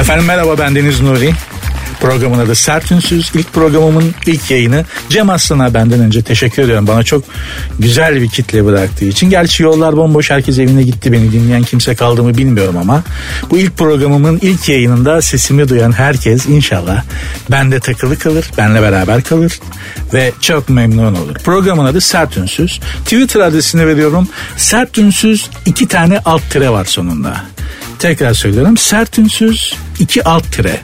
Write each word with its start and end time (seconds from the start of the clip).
Efendim 0.00 0.26
merhaba 0.26 0.58
ben 0.58 0.74
Deniz 0.74 1.00
Nuri. 1.00 1.32
Programın 2.00 2.38
adı 2.38 2.54
Sert 2.54 2.92
Ünsüz. 2.92 3.30
İlk 3.34 3.52
programımın 3.52 4.14
ilk 4.26 4.50
yayını. 4.50 4.84
Cem 5.08 5.30
Aslan'a 5.30 5.74
benden 5.74 6.00
önce 6.00 6.22
teşekkür 6.22 6.62
ediyorum. 6.62 6.86
Bana 6.86 7.02
çok 7.02 7.24
güzel 7.78 8.22
bir 8.22 8.28
kitle 8.28 8.64
bıraktığı 8.64 9.04
için. 9.04 9.30
Gerçi 9.30 9.62
yollar 9.62 9.96
bomboş 9.96 10.30
herkes 10.30 10.58
evine 10.58 10.82
gitti. 10.82 11.12
Beni 11.12 11.32
dinleyen 11.32 11.62
kimse 11.62 11.94
kaldı 11.94 12.22
mı 12.22 12.36
bilmiyorum 12.38 12.76
ama. 12.76 13.02
Bu 13.50 13.58
ilk 13.58 13.78
programımın 13.78 14.38
ilk 14.42 14.68
yayınında 14.68 15.22
sesimi 15.22 15.68
duyan 15.68 15.92
herkes 15.92 16.46
inşallah 16.46 17.02
bende 17.50 17.80
takılı 17.80 18.18
kalır. 18.18 18.50
Benle 18.58 18.82
beraber 18.82 19.22
kalır. 19.22 19.60
Ve 20.14 20.32
çok 20.40 20.68
memnun 20.68 21.14
olur. 21.14 21.34
Programın 21.34 21.84
adı 21.84 22.00
Sert 22.00 22.36
Ünsüz. 22.36 22.80
Twitter 23.04 23.40
adresini 23.40 23.86
veriyorum. 23.86 24.28
Sert 24.56 24.98
Ünsüz 24.98 25.50
iki 25.66 25.88
tane 25.88 26.20
alt 26.24 26.42
tire 26.50 26.70
var 26.70 26.84
sonunda. 26.84 27.42
Tekrar 28.00 28.34
söylüyorum. 28.34 28.76
Sert 28.76 29.18
Ünsüz 29.18 29.74
iki 29.98 30.24
alt 30.24 30.52
tire. 30.52 30.80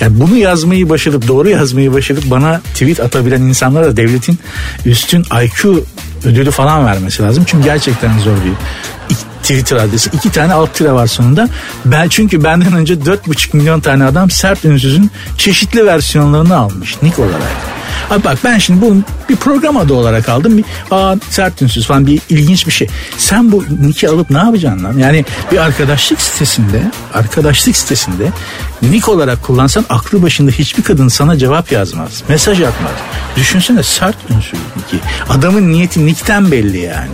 Yani 0.00 0.20
bunu 0.20 0.36
yazmayı 0.36 0.88
başarıp 0.88 1.28
doğru 1.28 1.48
yazmayı 1.48 1.92
başarıp 1.92 2.30
bana 2.30 2.60
tweet 2.60 3.00
atabilen 3.00 3.42
insanlara 3.42 3.96
devletin 3.96 4.38
üstün 4.86 5.24
IQ 5.42 5.84
ödülü 6.24 6.50
falan 6.50 6.86
vermesi 6.86 7.22
lazım. 7.22 7.44
Çünkü 7.46 7.64
gerçekten 7.64 8.18
zor 8.18 8.36
bir 8.36 8.52
Twitter 9.42 9.76
adresi. 9.76 10.10
iki 10.12 10.32
tane 10.32 10.52
alt 10.52 10.74
tire 10.74 10.92
var 10.92 11.06
sonunda. 11.06 11.48
Ben 11.84 12.08
çünkü 12.08 12.44
benden 12.44 12.72
önce 12.72 12.94
4,5 12.94 13.56
milyon 13.56 13.80
tane 13.80 14.04
adam 14.04 14.30
sert 14.30 14.64
ünsüzün 14.64 15.10
çeşitli 15.38 15.86
versiyonlarını 15.86 16.56
almış 16.56 17.02
nick 17.02 17.22
olarak. 17.22 17.73
Abi 18.10 18.24
bak 18.24 18.38
ben 18.44 18.58
şimdi 18.58 18.80
bunu 18.80 19.02
bir 19.28 19.36
program 19.36 19.76
adı 19.76 19.94
olarak 19.94 20.28
aldım. 20.28 20.58
Bir, 20.58 20.64
aa 20.90 21.16
sert 21.30 21.62
ünsüz 21.62 21.86
falan 21.86 22.06
bir 22.06 22.20
ilginç 22.28 22.66
bir 22.66 22.72
şey. 22.72 22.88
Sen 23.18 23.52
bu 23.52 23.64
nick'i 23.80 24.08
alıp 24.08 24.30
ne 24.30 24.38
yapacaksın 24.38 24.84
lan? 24.84 24.98
Yani 24.98 25.24
bir 25.52 25.58
arkadaşlık 25.58 26.20
sitesinde 26.20 26.82
arkadaşlık 27.14 27.76
sitesinde 27.76 28.28
nick 28.82 29.10
olarak 29.10 29.42
kullansan 29.42 29.84
aklı 29.88 30.22
başında 30.22 30.50
hiçbir 30.50 30.82
kadın 30.82 31.08
sana 31.08 31.38
cevap 31.38 31.72
yazmaz. 31.72 32.22
Mesaj 32.28 32.60
atmaz. 32.60 32.92
Düşünsene 33.36 33.82
sert 33.82 34.16
ünsüz 34.30 34.60
nick'i. 34.76 34.98
Adamın 35.28 35.72
niyeti 35.72 36.06
nick'ten 36.06 36.50
belli 36.50 36.78
yani. 36.78 37.10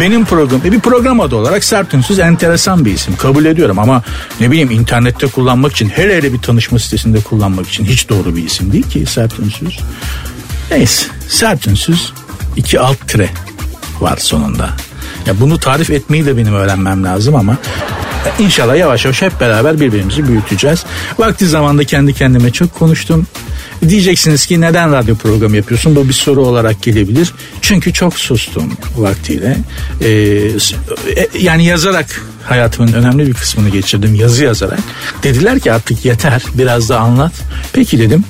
Benim 0.00 0.24
program, 0.24 0.60
e 0.64 0.72
bir 0.72 0.80
program 0.80 1.20
adı 1.20 1.36
olarak 1.36 1.64
sert 1.64 1.94
ünsüz 1.94 2.18
enteresan 2.18 2.84
bir 2.84 2.92
isim. 2.92 3.16
Kabul 3.16 3.44
ediyorum 3.44 3.78
ama 3.78 4.02
ne 4.40 4.50
bileyim 4.50 4.70
internette 4.70 5.26
kullanmak 5.26 5.72
için 5.72 5.88
hele 5.88 6.16
hele 6.16 6.32
bir 6.32 6.38
tanışma 6.38 6.78
sitesinde 6.78 7.20
kullanmak 7.20 7.68
için 7.68 7.84
hiç 7.84 8.08
doğru 8.08 8.36
bir 8.36 8.44
isim 8.44 8.72
değil 8.72 8.90
ki 8.90 9.06
sert 9.06 9.38
ünsüz. 9.38 9.80
Neyse 10.70 11.06
sert 11.28 11.66
ünsüz 11.66 12.12
iki 12.56 12.80
alt 12.80 13.08
tire 13.08 13.28
var 14.00 14.16
sonunda. 14.16 14.70
Ya 15.26 15.40
bunu 15.40 15.58
tarif 15.58 15.90
etmeyi 15.90 16.26
de 16.26 16.36
benim 16.36 16.54
öğrenmem 16.54 17.04
lazım 17.04 17.36
ama 17.36 17.56
İnşallah 18.38 18.76
yavaş 18.76 19.04
yavaş 19.04 19.22
hep 19.22 19.40
beraber 19.40 19.80
birbirimizi 19.80 20.28
büyüteceğiz. 20.28 20.84
Vakti 21.18 21.46
zamanda 21.46 21.84
kendi 21.84 22.14
kendime 22.14 22.50
çok 22.50 22.74
konuştum. 22.74 23.26
Diyeceksiniz 23.88 24.46
ki 24.46 24.60
neden 24.60 24.92
radyo 24.92 25.16
programı 25.16 25.56
yapıyorsun? 25.56 25.96
Bu 25.96 26.08
bir 26.08 26.12
soru 26.12 26.46
olarak 26.46 26.82
gelebilir. 26.82 27.32
Çünkü 27.62 27.92
çok 27.92 28.18
sustum 28.18 28.72
vaktiyle. 28.96 29.56
Ee, 30.00 30.08
e, 30.08 31.28
yani 31.38 31.64
yazarak 31.64 32.22
hayatımın 32.44 32.92
önemli 32.92 33.26
bir 33.26 33.34
kısmını 33.34 33.68
geçirdim 33.68 34.14
yazı 34.14 34.44
yazarak. 34.44 34.80
Dediler 35.22 35.60
ki 35.60 35.72
artık 35.72 36.04
yeter 36.04 36.42
biraz 36.54 36.88
da 36.88 37.00
anlat. 37.00 37.32
Peki 37.72 37.98
dedim 37.98 38.24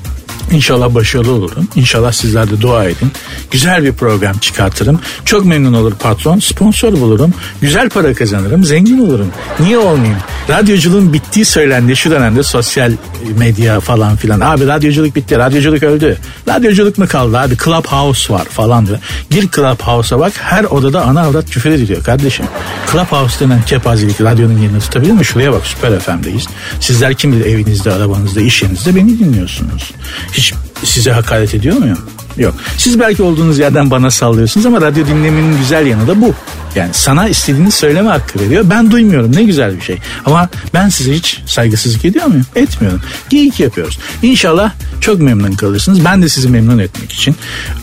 İnşallah 0.52 0.94
başarılı 0.94 1.32
olurum. 1.32 1.68
İnşallah 1.76 2.12
sizler 2.12 2.50
de 2.50 2.60
dua 2.60 2.84
edin. 2.84 3.12
Güzel 3.50 3.84
bir 3.84 3.92
program 3.92 4.38
çıkartırım. 4.38 5.00
Çok 5.24 5.44
memnun 5.44 5.72
olur 5.72 5.92
patron. 5.94 6.38
Sponsor 6.38 6.92
bulurum. 6.92 7.34
Güzel 7.60 7.90
para 7.90 8.14
kazanırım. 8.14 8.64
Zengin 8.64 8.98
olurum. 8.98 9.30
Niye 9.60 9.78
olmayayım? 9.78 10.18
Radyoculuğun 10.48 11.12
bittiği 11.12 11.44
söylendi 11.44 11.96
şu 11.96 12.10
dönemde 12.10 12.42
sosyal 12.42 12.92
medya 13.38 13.80
falan 13.80 14.16
filan. 14.16 14.40
Abi 14.40 14.66
radyoculuk 14.66 15.16
bitti. 15.16 15.38
Radyoculuk 15.38 15.82
öldü. 15.82 16.18
Radyoculuk 16.48 16.98
mu 16.98 17.06
kaldı 17.08 17.38
abi? 17.38 17.56
Clubhouse 17.64 18.34
var 18.34 18.44
falan 18.44 18.86
diyor. 18.86 18.98
Gir 19.30 19.48
Clubhouse'a 19.56 20.18
bak. 20.18 20.32
Her 20.36 20.64
odada 20.64 21.02
ana 21.02 21.22
avrat 21.22 21.50
küfür 21.50 21.70
ediliyor 21.70 22.02
kardeşim. 22.04 22.46
Clubhouse 22.92 23.44
denen 23.44 23.62
kepazelik 23.62 24.20
radyonun 24.20 24.58
yerini 24.58 24.80
tutabilir 24.80 25.12
mi? 25.12 25.24
Şuraya 25.24 25.52
bak 25.52 25.66
Süper 25.66 25.98
FM'deyiz. 26.00 26.46
Sizler 26.80 27.14
kim 27.14 27.32
bilir 27.32 27.44
evinizde, 27.46 27.92
arabanızda, 27.92 28.40
iş 28.40 28.62
yerinizde 28.62 28.96
beni 28.96 29.18
dinliyorsunuz. 29.18 29.90
Hiç 30.38 30.54
size 30.84 31.12
hakaret 31.12 31.54
ediyor 31.54 31.76
muyum? 31.76 31.98
Yok. 32.36 32.54
Siz 32.76 33.00
belki 33.00 33.22
olduğunuz 33.22 33.58
yerden 33.58 33.90
bana 33.90 34.10
sallıyorsunuz 34.10 34.66
ama 34.66 34.80
radyo 34.80 35.06
dinlemenin 35.06 35.58
güzel 35.58 35.86
yanı 35.86 36.06
da 36.06 36.20
bu. 36.20 36.34
Yani 36.74 36.90
sana 36.94 37.28
istediğini 37.28 37.70
söyleme 37.70 38.08
hakkı 38.08 38.40
veriyor. 38.40 38.64
Ben 38.70 38.90
duymuyorum 38.90 39.36
ne 39.36 39.42
güzel 39.42 39.76
bir 39.76 39.80
şey. 39.80 39.98
Ama 40.26 40.48
ben 40.74 40.88
size 40.88 41.12
hiç 41.12 41.40
saygısızlık 41.46 42.04
ediyor 42.04 42.26
muyum? 42.26 42.46
Etmiyorum. 42.56 43.00
Geyik 43.30 43.60
yapıyoruz. 43.60 43.98
İnşallah 44.22 44.72
çok 45.00 45.20
memnun 45.20 45.52
kalırsınız. 45.52 46.04
Ben 46.04 46.22
de 46.22 46.28
sizi 46.28 46.48
memnun 46.48 46.78
etmek 46.78 47.12
için 47.12 47.36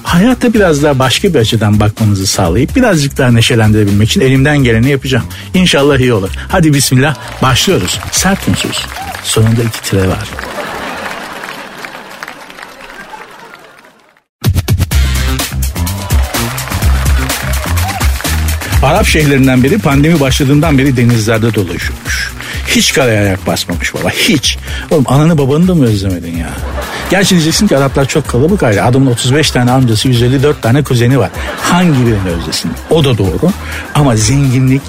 hayata 0.04 0.54
biraz 0.54 0.84
daha 0.84 1.00
başka 1.00 1.34
bir 1.34 1.40
açıdan 1.40 1.80
bakmanızı 1.80 2.28
sağlayıp 2.28 2.76
birazcık 2.76 3.18
daha 3.18 3.32
neşelendirebilmek 3.32 4.10
için 4.10 4.22
elimden 4.22 4.58
geleni 4.58 4.90
yapacağım. 4.90 5.26
İnşallah 5.54 5.98
iyi 5.98 6.14
olur. 6.14 6.30
Hadi 6.48 6.74
bismillah 6.74 7.16
başlıyoruz. 7.42 8.00
Sert 8.12 8.48
unsuz. 8.48 8.86
Sonunda 9.24 9.64
iki 9.64 9.82
tire 9.82 10.08
var. 10.08 10.55
Arap 18.84 19.06
şehirlerinden 19.06 19.64
biri 19.64 19.78
pandemi 19.78 20.20
başladığından 20.20 20.78
beri 20.78 20.98
denizlerde 20.98 21.54
dolaşıyormuş. 21.54 22.32
Hiç 22.68 22.94
karaya 22.94 23.22
ayak 23.22 23.48
basmamış 23.48 23.94
baba 23.94 24.10
hiç. 24.10 24.58
Oğlum 24.92 25.04
ananı 25.08 25.38
babanı 25.38 25.68
da 25.68 25.76
mı 25.76 25.86
özlemedin 25.86 26.38
ya? 26.38 26.50
Gerçi 27.10 27.30
diyeceksin 27.30 27.68
ki 27.68 27.78
Araplar 27.78 28.08
çok 28.08 28.28
kalabalık 28.28 28.64
aile. 28.64 28.82
Adamın 28.82 29.12
35 29.12 29.52
tane 29.52 29.72
amcası 29.72 30.08
154 30.08 30.62
tane 30.62 30.84
kuzeni 30.84 31.20
var. 31.20 31.30
Hangi 31.62 32.06
birini 32.06 32.30
özlesin? 32.40 32.72
O 32.90 33.04
da 33.04 33.18
doğru. 33.18 33.52
Ama 33.96 34.16
zenginlik 34.16 34.82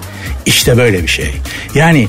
işte 0.47 0.77
böyle 0.77 1.03
bir 1.03 1.09
şey. 1.09 1.35
Yani 1.75 2.09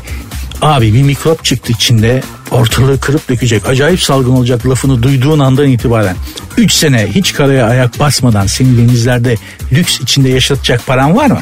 abi 0.61 0.93
bir 0.93 1.03
mikrop 1.03 1.45
çıktı 1.45 1.71
içinde 1.71 2.21
ortalığı 2.51 2.99
kırıp 2.99 3.29
dökecek 3.29 3.65
acayip 3.69 4.01
salgın 4.01 4.31
olacak 4.31 4.67
lafını 4.67 5.03
duyduğun 5.03 5.39
andan 5.39 5.67
itibaren 5.67 6.15
3 6.57 6.71
sene 6.71 7.07
hiç 7.15 7.33
karaya 7.33 7.65
ayak 7.67 7.99
basmadan 7.99 8.47
seni 8.47 8.77
denizlerde 8.77 9.35
lüks 9.71 9.99
içinde 10.01 10.29
yaşatacak 10.29 10.87
paran 10.87 11.15
var 11.15 11.27
mı? 11.27 11.41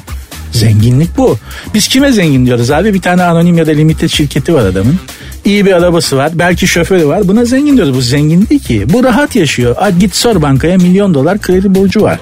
Zenginlik 0.55 1.17
bu. 1.17 1.37
Biz 1.73 1.87
kime 1.87 2.11
zengin 2.11 2.45
diyoruz 2.45 2.71
abi? 2.71 2.93
Bir 2.93 3.01
tane 3.01 3.23
anonim 3.23 3.57
ya 3.57 3.67
da 3.67 3.71
limited 3.71 4.09
şirketi 4.09 4.53
var 4.53 4.65
adamın. 4.65 4.99
İyi 5.45 5.65
bir 5.65 5.71
arabası 5.71 6.17
var. 6.17 6.31
Belki 6.35 6.67
şoförü 6.67 7.07
var. 7.07 7.27
Buna 7.27 7.45
zengin 7.45 7.75
diyoruz. 7.77 7.95
Bu 7.95 8.01
zengin 8.01 8.47
değil 8.49 8.63
ki. 8.63 8.85
Bu 8.89 9.03
rahat 9.03 9.35
yaşıyor. 9.35 9.75
A, 9.79 9.89
git 9.89 10.15
sor 10.15 10.41
bankaya 10.41 10.77
milyon 10.77 11.13
dolar 11.13 11.41
kredi 11.41 11.75
borcu 11.75 12.01
var. 12.01 12.19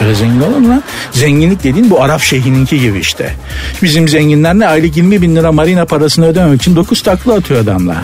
Böyle 0.00 0.14
zengin 0.14 0.40
olur 0.40 0.56
mu 0.56 0.68
lan? 0.68 0.82
Zenginlik 1.12 1.64
dediğin 1.64 1.90
bu 1.90 2.02
Arap 2.02 2.20
şeyhininki 2.20 2.80
gibi 2.80 2.98
işte. 2.98 3.34
Bizim 3.82 4.08
zenginler 4.08 4.54
ne? 4.54 4.66
Aylık 4.66 4.96
20 4.96 5.22
bin 5.22 5.36
lira 5.36 5.52
marina 5.52 5.84
parasını 5.84 6.26
ödememek 6.26 6.60
için 6.62 6.76
9 6.76 7.02
takla 7.02 7.34
atıyor 7.34 7.60
adamlar. 7.60 7.96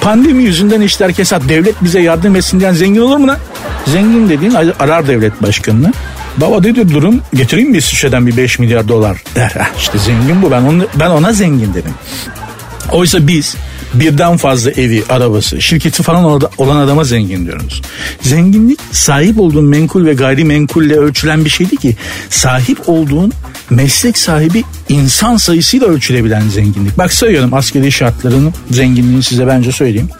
Pandemi 0.00 0.42
yüzünden 0.42 0.80
işler 0.80 1.12
kesat. 1.12 1.48
Devlet 1.48 1.84
bize 1.84 2.00
yardım 2.00 2.36
etsin 2.36 2.60
diyen 2.60 2.72
zengin 2.72 3.00
olur 3.00 3.16
mu 3.16 3.26
lan? 3.26 3.38
Zengin 3.86 4.28
dediğin 4.28 4.54
arar 4.80 5.08
devlet 5.08 5.42
başkanını. 5.42 5.92
Baba 6.36 6.64
dedi 6.64 6.94
durum 6.94 7.20
getireyim 7.34 7.70
mi 7.70 7.76
İsviçre'den 7.76 8.26
bir 8.26 8.36
5 8.36 8.58
milyar 8.58 8.88
dolar 8.88 9.22
der. 9.36 9.52
Ah, 9.60 9.78
işte 9.78 9.98
zengin 9.98 10.42
bu 10.42 10.50
ben, 10.50 10.62
onu, 10.62 10.86
ben 11.00 11.10
ona 11.10 11.32
zengin 11.32 11.74
dedim. 11.74 11.94
Oysa 12.92 13.26
biz 13.26 13.56
birden 13.94 14.36
fazla 14.36 14.70
evi, 14.70 15.04
arabası, 15.08 15.62
şirketi 15.62 16.02
falan 16.02 16.40
olan 16.58 16.76
adama 16.76 17.04
zengin 17.04 17.46
diyoruz. 17.46 17.82
Zenginlik 18.20 18.80
sahip 18.92 19.40
olduğun 19.40 19.64
menkul 19.64 20.06
ve 20.06 20.14
gayrimenkulle 20.14 20.96
ölçülen 20.96 21.44
bir 21.44 21.50
şeydi 21.50 21.76
ki 21.76 21.96
sahip 22.30 22.88
olduğun 22.88 23.32
meslek 23.70 24.18
sahibi 24.18 24.64
insan 24.88 25.36
sayısıyla 25.36 25.86
ölçülebilen 25.86 26.48
zenginlik. 26.48 26.98
Bak 26.98 27.12
sayıyorum 27.12 27.54
askeri 27.54 27.92
şartlarının 27.92 28.54
zenginliğini 28.70 29.22
size 29.22 29.46
bence 29.46 29.72
söyleyeyim. 29.72 30.10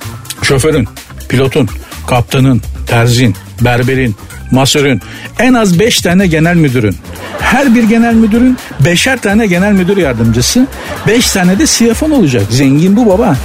Şoförün, 0.42 0.88
pilotun, 1.28 1.68
kaptanın, 2.06 2.62
terzin, 2.86 3.34
berberin, 3.60 4.16
masörün, 4.52 5.00
en 5.38 5.54
az 5.54 5.78
5 5.78 6.00
tane 6.00 6.26
genel 6.26 6.56
müdürün, 6.56 6.96
her 7.40 7.74
bir 7.74 7.82
genel 7.82 8.14
müdürün 8.14 8.58
beşer 8.80 9.20
tane 9.20 9.46
genel 9.46 9.72
müdür 9.72 9.96
yardımcısı, 9.96 10.66
5 11.06 11.30
tane 11.30 11.58
de 11.58 11.66
siyafon 11.66 12.10
olacak. 12.10 12.42
Zengin 12.50 12.96
bu 12.96 13.06
baba. 13.06 13.36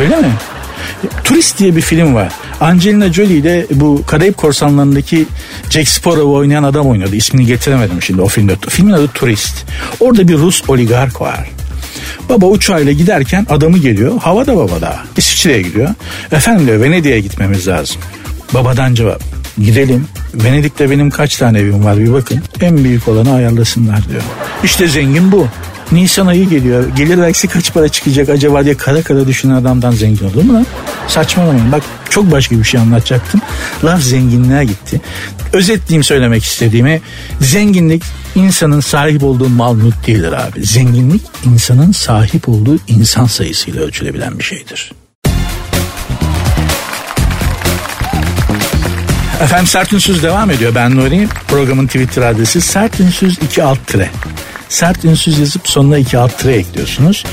Öyle 0.00 0.16
mi? 0.16 0.32
Turist 1.24 1.58
diye 1.58 1.76
bir 1.76 1.80
film 1.80 2.14
var. 2.14 2.32
Angelina 2.60 3.12
Jolie 3.12 3.36
ile 3.36 3.66
bu 3.70 4.02
Karayip 4.06 4.36
Korsanları'ndaki 4.36 5.26
Jack 5.70 5.88
Sparrow 5.88 6.22
oynayan 6.22 6.62
adam 6.62 6.86
oynadı. 6.86 7.16
İsmini 7.16 7.46
getiremedim 7.46 8.02
şimdi 8.02 8.22
o 8.22 8.28
filmde. 8.28 8.56
Filmin 8.68 8.92
adı 8.92 9.08
Turist. 9.08 9.66
Orada 10.00 10.28
bir 10.28 10.38
Rus 10.38 10.62
oligark 10.68 11.20
var. 11.20 11.50
Baba 12.28 12.46
uçağıyla 12.46 12.92
giderken 12.92 13.46
adamı 13.50 13.78
geliyor. 13.78 14.20
Havada 14.20 14.56
babada. 14.56 14.98
İsviçre'ye 15.16 15.62
gidiyor. 15.62 15.88
Efendim 16.32 16.66
diyor 16.66 16.80
Venedik'e 16.80 17.20
gitmemiz 17.20 17.68
lazım. 17.68 17.96
Babadan 18.54 18.94
cevap. 18.94 19.41
Gidelim. 19.58 20.06
Venedik'te 20.34 20.90
benim 20.90 21.10
kaç 21.10 21.36
tane 21.36 21.58
evim 21.58 21.84
var 21.84 21.98
bir 21.98 22.12
bakın. 22.12 22.40
En 22.60 22.84
büyük 22.84 23.08
olanı 23.08 23.34
ayarlasınlar 23.34 24.08
diyor. 24.08 24.22
İşte 24.64 24.88
zengin 24.88 25.32
bu. 25.32 25.46
Nisan 25.92 26.26
ayı 26.26 26.48
geliyor. 26.48 26.84
Gelir 26.96 27.18
vergisi 27.18 27.48
kaç 27.48 27.74
para 27.74 27.88
çıkacak 27.88 28.28
acaba 28.28 28.64
diye 28.64 28.76
kara 28.76 29.02
kara 29.02 29.26
düşünen 29.26 29.54
adamdan 29.54 29.90
zengin 29.90 30.26
olur 30.26 30.42
mu 30.42 30.54
lan? 30.54 30.66
Saçmalamayın. 31.08 31.72
Bak 31.72 31.82
çok 32.10 32.30
başka 32.30 32.58
bir 32.58 32.64
şey 32.64 32.80
anlatacaktım. 32.80 33.40
Laf 33.84 34.02
zenginliğe 34.02 34.64
gitti. 34.64 35.00
Özetleyeyim 35.52 36.04
söylemek 36.04 36.44
istediğimi. 36.44 37.00
Zenginlik 37.40 38.02
insanın 38.34 38.80
sahip 38.80 39.24
olduğu 39.24 39.48
mal 39.48 39.74
mülk 39.74 40.06
değildir 40.06 40.32
abi. 40.32 40.66
Zenginlik 40.66 41.22
insanın 41.44 41.92
sahip 41.92 42.48
olduğu 42.48 42.78
insan 42.88 43.26
sayısıyla 43.26 43.82
ölçülebilen 43.82 44.38
bir 44.38 44.44
şeydir. 44.44 44.92
Efendim 49.42 49.66
Sert 49.66 49.92
Ünsüz 49.92 50.22
devam 50.22 50.50
ediyor. 50.50 50.74
Ben 50.74 50.96
Nuri. 50.96 51.28
Programın 51.48 51.86
Twitter 51.86 52.22
adresi 52.22 52.60
Sert 52.60 53.00
Ünsüz 53.00 53.38
2 53.38 53.62
alt 53.62 53.86
tire. 53.86 54.10
Sert 54.68 55.04
Ünsüz 55.04 55.38
yazıp 55.38 55.68
sonuna 55.68 55.98
2 55.98 56.18
alt 56.18 56.38
tire 56.38 56.52
ekliyorsunuz. 56.52 57.24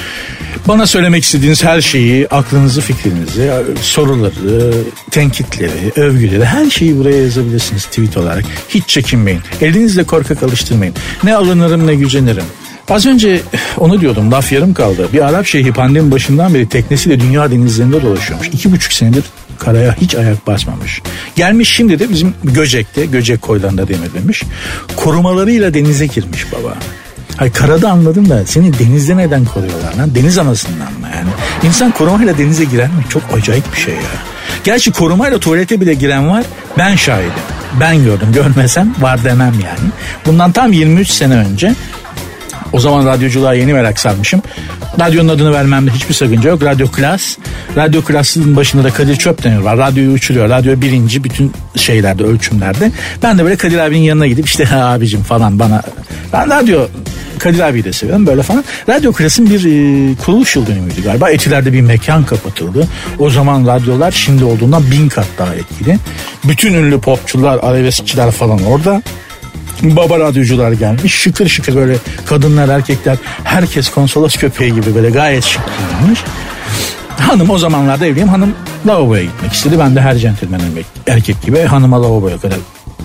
Bana 0.68 0.88
söylemek 0.88 1.24
istediğiniz 1.24 1.64
her 1.64 1.82
şeyi, 1.82 2.28
aklınızı, 2.28 2.82
fikrinizi, 2.82 3.52
soruları, 3.82 4.74
tenkitleri, 5.12 5.92
övgüleri 5.96 6.46
her 6.46 6.70
şeyi 6.70 6.98
buraya 6.98 7.24
yazabilirsiniz 7.24 7.86
tweet 7.86 8.18
olarak. 8.18 8.46
Hiç 8.70 8.88
çekinmeyin. 8.88 9.42
Elinizle 9.62 10.04
korkak 10.04 10.44
alıştırmayın. 10.44 10.94
Ne 11.24 11.36
alınırım 11.36 11.88
ne 11.88 11.96
gücenirim. 11.96 12.46
Az 12.90 13.06
önce 13.06 13.42
onu 13.78 14.02
diyordum 14.02 14.32
laf 14.32 14.52
yarım 14.52 14.74
kaldı. 14.74 15.08
Bir 15.14 15.28
Arap 15.28 15.46
şeyhi 15.46 15.74
pandemi 15.74 16.12
başından 16.12 16.54
beri 16.54 16.70
teknesiyle 16.70 17.20
dünya 17.20 17.52
denizlerinde 17.52 18.02
dolaşıyormuş. 18.02 18.48
İki 18.48 18.72
buçuk 18.72 18.94
senedir 18.94 19.24
karaya 19.60 19.96
hiç 20.02 20.16
ayak 20.16 20.48
basmamış. 20.48 21.02
Gelmiş 21.36 21.76
şimdi 21.76 22.00
de 22.00 22.10
bizim 22.10 22.34
Göcek'te, 22.44 23.06
Göcek 23.06 23.42
koylarında 23.42 23.88
demirlemiş. 23.88 24.44
Korumalarıyla 24.96 25.74
denize 25.74 26.06
girmiş 26.06 26.46
baba. 26.54 26.74
Hayır 27.38 27.54
karada 27.54 27.90
anladım 27.92 28.30
da 28.30 28.46
seni 28.46 28.80
denizde 28.80 29.18
neden 29.18 29.46
koruyorlar 29.46 29.94
lan? 29.98 30.16
Deniz 30.16 30.38
anasından 30.38 30.94
mı 30.94 31.08
yani? 31.16 31.30
İnsan 31.64 31.92
korumayla 31.92 32.38
denize 32.38 32.64
giren 32.64 32.92
mi? 32.92 33.04
Çok 33.10 33.24
acayip 33.38 33.74
bir 33.74 33.80
şey 33.80 33.94
ya. 33.94 34.02
Gerçi 34.64 34.92
korumayla 34.92 35.40
tuvalete 35.40 35.82
bile 35.82 35.94
giren 35.94 36.30
var. 36.30 36.44
Ben 36.78 36.96
şahidim. 36.96 37.32
Ben 37.80 38.04
gördüm. 38.04 38.28
Görmesem 38.34 38.96
var 39.00 39.24
demem 39.24 39.54
yani. 39.54 39.90
Bundan 40.26 40.52
tam 40.52 40.74
23 40.74 41.10
sene 41.10 41.36
önce 41.36 41.76
o 42.74 42.80
zaman 42.80 43.06
radyoculuğa 43.06 43.54
yeni 43.54 43.74
merak 43.74 44.00
sarmışım. 44.00 44.42
Radyonun 45.00 45.30
adını 45.30 45.54
vermemde 45.54 45.92
hiçbir 45.92 46.14
sakınca 46.14 46.50
yok. 46.50 46.64
Radyo 46.64 46.88
Klas. 46.88 47.38
Radyo 47.76 48.02
Klas'ın 48.02 48.56
başında 48.56 48.84
da 48.84 48.90
Kadir 48.90 49.16
Çöptemir 49.16 49.58
var. 49.58 49.78
Radyoyu 49.78 50.12
uçuruyor. 50.12 50.50
Radyo 50.50 50.82
birinci 50.82 51.24
bütün 51.24 51.52
şeylerde, 51.76 52.24
ölçümlerde. 52.24 52.92
Ben 53.24 53.38
de 53.38 53.44
böyle 53.44 53.56
Kadir 53.56 53.78
abinin 53.78 54.02
yanına 54.02 54.28
gidip 54.28 54.46
işte 54.46 54.68
abicim 54.76 55.24
falan 55.24 55.60
bana. 55.60 55.82
Ben 56.34 56.50
radyo 56.50 56.88
Kadir 57.40 57.60
abiyi 57.60 57.84
de 57.84 57.94
seviyorum 57.94 58.28
böyle 58.28 58.44
falan. 58.44 58.64
Radyo 58.90 59.14
Klas'ın 59.14 59.50
bir 59.50 59.60
e, 59.60 60.16
kuruluş 60.16 60.56
yıl 60.56 60.68
dönümüydü 60.68 61.04
galiba. 61.04 61.30
Etiler'de 61.30 61.74
bir 61.74 61.82
mekan 61.82 62.24
kapatıldı. 62.24 62.88
O 63.20 63.30
zaman 63.30 63.68
radyolar 63.68 64.12
şimdi 64.12 64.44
olduğundan 64.44 64.92
bin 64.92 65.10
kat 65.10 65.28
daha 65.38 65.56
etkili. 65.56 65.98
Bütün 66.44 66.74
ünlü 66.74 67.00
popçular, 67.00 67.60
arabeskçiler 67.62 68.32
falan 68.32 68.66
orada 68.66 69.02
baba 69.84 70.20
radyocular 70.20 70.72
gelmiş. 70.72 71.14
Şıkır 71.14 71.48
şıkır 71.48 71.76
böyle 71.76 71.96
kadınlar 72.26 72.70
erkekler 72.70 73.18
herkes 73.44 73.90
konsolos 73.90 74.36
köpeği 74.36 74.74
gibi 74.74 74.96
böyle 74.96 75.10
gayet 75.10 75.44
şık 75.44 75.62
giyinmiş. 75.78 76.20
Hanım 77.20 77.50
o 77.50 77.58
zamanlarda 77.58 78.06
evliyim. 78.06 78.30
Hanım 78.30 78.56
lavaboya 78.88 79.24
gitmek 79.24 79.54
istedi. 79.54 79.80
Ben 79.80 79.96
de 79.96 80.02
her 80.02 80.18
centilmen 80.18 80.62
erkek 81.08 81.42
gibi 81.42 81.60
hanıma 81.60 82.02
lavaboya 82.04 82.38
kadar 82.38 82.58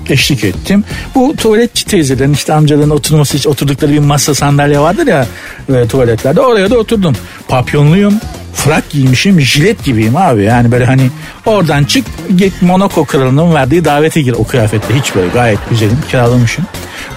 eşlik 0.08 0.44
ettim. 0.44 0.84
Bu 1.14 1.36
tuvaletçi 1.36 1.84
teyzelerin 1.84 2.32
işte 2.32 2.52
amcaların 2.52 2.90
oturması 2.90 3.36
için 3.36 3.50
oturdukları 3.50 3.92
bir 3.92 3.98
masa 3.98 4.34
sandalye 4.34 4.78
vardır 4.80 5.06
ya 5.06 5.26
e, 5.74 5.86
tuvaletlerde. 5.86 6.40
Oraya 6.40 6.70
da 6.70 6.78
oturdum. 6.78 7.16
Papyonluyum. 7.48 8.14
Frak 8.54 8.90
giymişim 8.90 9.40
jilet 9.40 9.84
gibiyim 9.84 10.16
abi 10.16 10.42
yani 10.42 10.72
böyle 10.72 10.84
hani 10.84 11.10
oradan 11.46 11.84
çık 11.84 12.06
git 12.36 12.62
Monaco 12.62 13.04
kralının 13.04 13.54
verdiği 13.54 13.84
davete 13.84 14.22
gir 14.22 14.32
o 14.32 14.46
kıyafetle 14.46 14.94
hiç 14.94 15.14
böyle 15.14 15.28
gayet 15.28 15.58
güzelim 15.70 15.98
kiralamışım. 16.10 16.64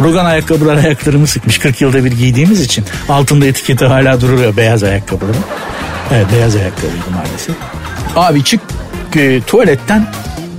Rugan 0.01 0.25
ayakkabılar 0.25 0.78
ayaklarımı 0.78 1.28
sıkmış 1.28 1.57
40 1.57 1.81
yılda 1.81 2.06
bir 2.06 2.12
giydiğimiz 2.12 2.62
için 2.62 2.86
altında 3.10 3.45
etiketi 3.45 3.86
hala 3.86 4.22
duruyor 4.22 4.57
beyaz 4.57 4.84
ayakkabılarım. 4.84 5.44
Evet 6.12 6.25
beyaz 6.34 6.56
ayakkabıydı 6.56 7.12
maalesef. 7.16 7.56
Abi 8.16 8.44
çık 8.44 8.62
e, 9.16 9.42
tuvaletten 9.42 10.07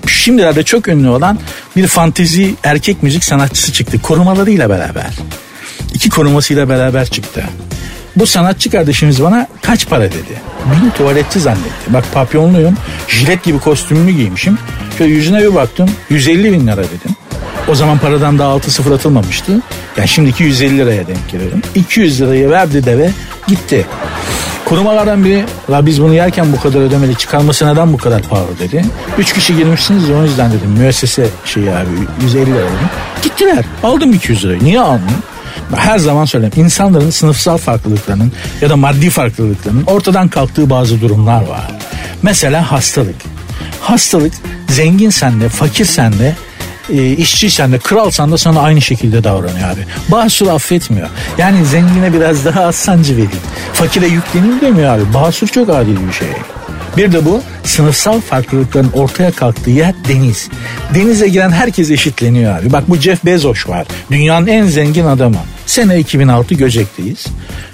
şimdilerde 0.06 0.62
çok 0.62 0.88
ünlü 0.88 1.08
olan 1.08 1.38
bir 1.76 1.86
fantezi 1.86 2.54
erkek 2.64 3.02
müzik 3.02 3.24
sanatçısı 3.24 3.72
çıktı. 3.72 4.02
Korumalarıyla 4.02 4.70
beraber. 4.70 5.10
İki 5.94 6.10
korumasıyla 6.10 6.68
beraber 6.68 7.06
çıktı. 7.10 7.44
Bu 8.18 8.26
sanatçı 8.26 8.70
kardeşimiz 8.70 9.22
bana 9.22 9.46
kaç 9.62 9.88
para 9.88 10.04
dedi. 10.04 10.42
Beni 10.64 10.92
tuvaletçi 10.92 11.40
zannetti. 11.40 11.92
Bak 11.94 12.04
papyonluyum. 12.14 12.74
Jilet 13.08 13.42
gibi 13.42 13.58
kostümümü 13.58 14.10
giymişim. 14.10 14.58
Şöyle 14.98 15.12
yüzüne 15.14 15.38
bir 15.42 15.54
baktım. 15.54 15.90
150 16.10 16.52
bin 16.52 16.66
lira 16.66 16.76
dedim. 16.76 17.16
O 17.68 17.74
zaman 17.74 17.98
paradan 17.98 18.38
daha 18.38 18.48
altı 18.48 18.70
sıfır 18.70 18.92
atılmamıştı. 18.92 19.52
Yani 19.96 20.08
şimdiki 20.08 20.44
150 20.44 20.78
liraya 20.78 21.06
denk 21.06 21.30
geliyorum. 21.32 21.62
200 21.74 22.20
lirayı 22.20 22.50
verdi 22.50 22.84
deve 22.84 23.10
gitti. 23.46 23.86
Kurumalardan 24.64 25.24
biri 25.24 25.44
la 25.70 25.86
biz 25.86 26.02
bunu 26.02 26.14
yerken 26.14 26.52
bu 26.52 26.60
kadar 26.60 26.80
ödemeli 26.80 27.14
çıkarması 27.14 27.66
neden 27.66 27.92
bu 27.92 27.96
kadar 27.96 28.22
pahalı 28.22 28.58
dedi. 28.58 28.84
Üç 29.18 29.32
kişi 29.32 29.56
girmişsiniz 29.56 30.10
o 30.10 30.24
yüzden 30.24 30.50
dedim 30.52 30.70
müessese 30.70 31.26
şeyi 31.44 31.70
abi 31.70 31.88
150 32.22 32.46
lira 32.46 32.54
dedim. 32.54 32.88
Gittiler 33.22 33.64
aldım 33.82 34.12
200 34.12 34.44
lirayı 34.44 34.64
niye 34.64 34.80
almayayım? 34.80 35.22
Her 35.76 35.98
zaman 35.98 36.24
söyleyeyim 36.24 36.54
insanların 36.56 37.10
sınıfsal 37.10 37.58
farklılıklarının 37.58 38.32
ya 38.60 38.70
da 38.70 38.76
maddi 38.76 39.10
farklılıklarının 39.10 39.84
ortadan 39.86 40.28
kalktığı 40.28 40.70
bazı 40.70 41.00
durumlar 41.00 41.42
var. 41.42 41.68
Mesela 42.22 42.72
hastalık. 42.72 43.16
Hastalık 43.80 44.32
zenginsen 44.68 45.40
de 45.40 45.48
fakirsen 45.48 46.12
de 46.18 46.36
e, 46.90 47.12
işçiysen 47.12 47.72
de 47.72 47.78
kralsan 47.78 48.32
da 48.32 48.38
sana 48.38 48.60
aynı 48.60 48.80
şekilde 48.80 49.24
davranıyor 49.24 49.68
abi. 49.70 49.86
Basur 50.08 50.46
affetmiyor. 50.46 51.08
Yani 51.38 51.64
zengine 51.64 52.12
biraz 52.12 52.44
daha 52.44 52.64
az 52.64 52.76
sancı 52.76 53.12
vereyim. 53.12 53.30
Fakire 53.72 54.06
yükleneyim 54.06 54.60
demiyor 54.60 54.96
abi. 54.96 55.14
Basur 55.14 55.46
çok 55.46 55.70
adil 55.70 55.96
bir 56.08 56.12
şey. 56.12 56.28
Bir 56.96 57.12
de 57.12 57.24
bu 57.24 57.42
sınıfsal 57.64 58.20
farklılıkların 58.20 58.90
ortaya 58.92 59.30
kalktığı 59.30 59.70
yer 59.70 59.94
deniz. 60.08 60.48
Denize 60.94 61.28
giren 61.28 61.50
herkes 61.50 61.90
eşitleniyor 61.90 62.58
abi. 62.58 62.72
Bak 62.72 62.84
bu 62.88 62.96
Jeff 62.96 63.24
Bezos 63.24 63.68
var. 63.68 63.86
Dünyanın 64.10 64.46
en 64.46 64.66
zengin 64.66 65.04
adamı. 65.04 65.38
Sene 65.68 65.98
2006 65.98 66.54
Göcek'teyiz. 66.54 67.26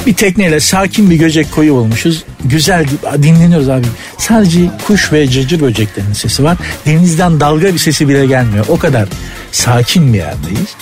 Bir 0.06 0.14
tekneyle 0.14 0.61
sakin 0.61 1.11
bir 1.11 1.17
Göcek 1.17 1.52
koyu 1.52 1.75
bulmuşuz. 1.75 2.24
Güzel 2.44 2.86
dinleniyoruz 3.22 3.69
abi. 3.69 3.86
Sadece 4.19 4.60
kuş 4.86 5.13
ve 5.13 5.29
cırcır 5.29 5.60
böceklerin 5.60 6.13
sesi 6.13 6.44
var. 6.44 6.56
Denizden 6.86 7.41
dalga 7.41 7.74
bir 7.74 7.79
sesi 7.79 8.08
bile 8.08 8.27
gelmiyor. 8.27 8.65
O 8.69 8.79
kadar 8.79 9.08
sakin 9.53 10.13
bir 10.13 10.19
yerdeyiz. 10.19 10.77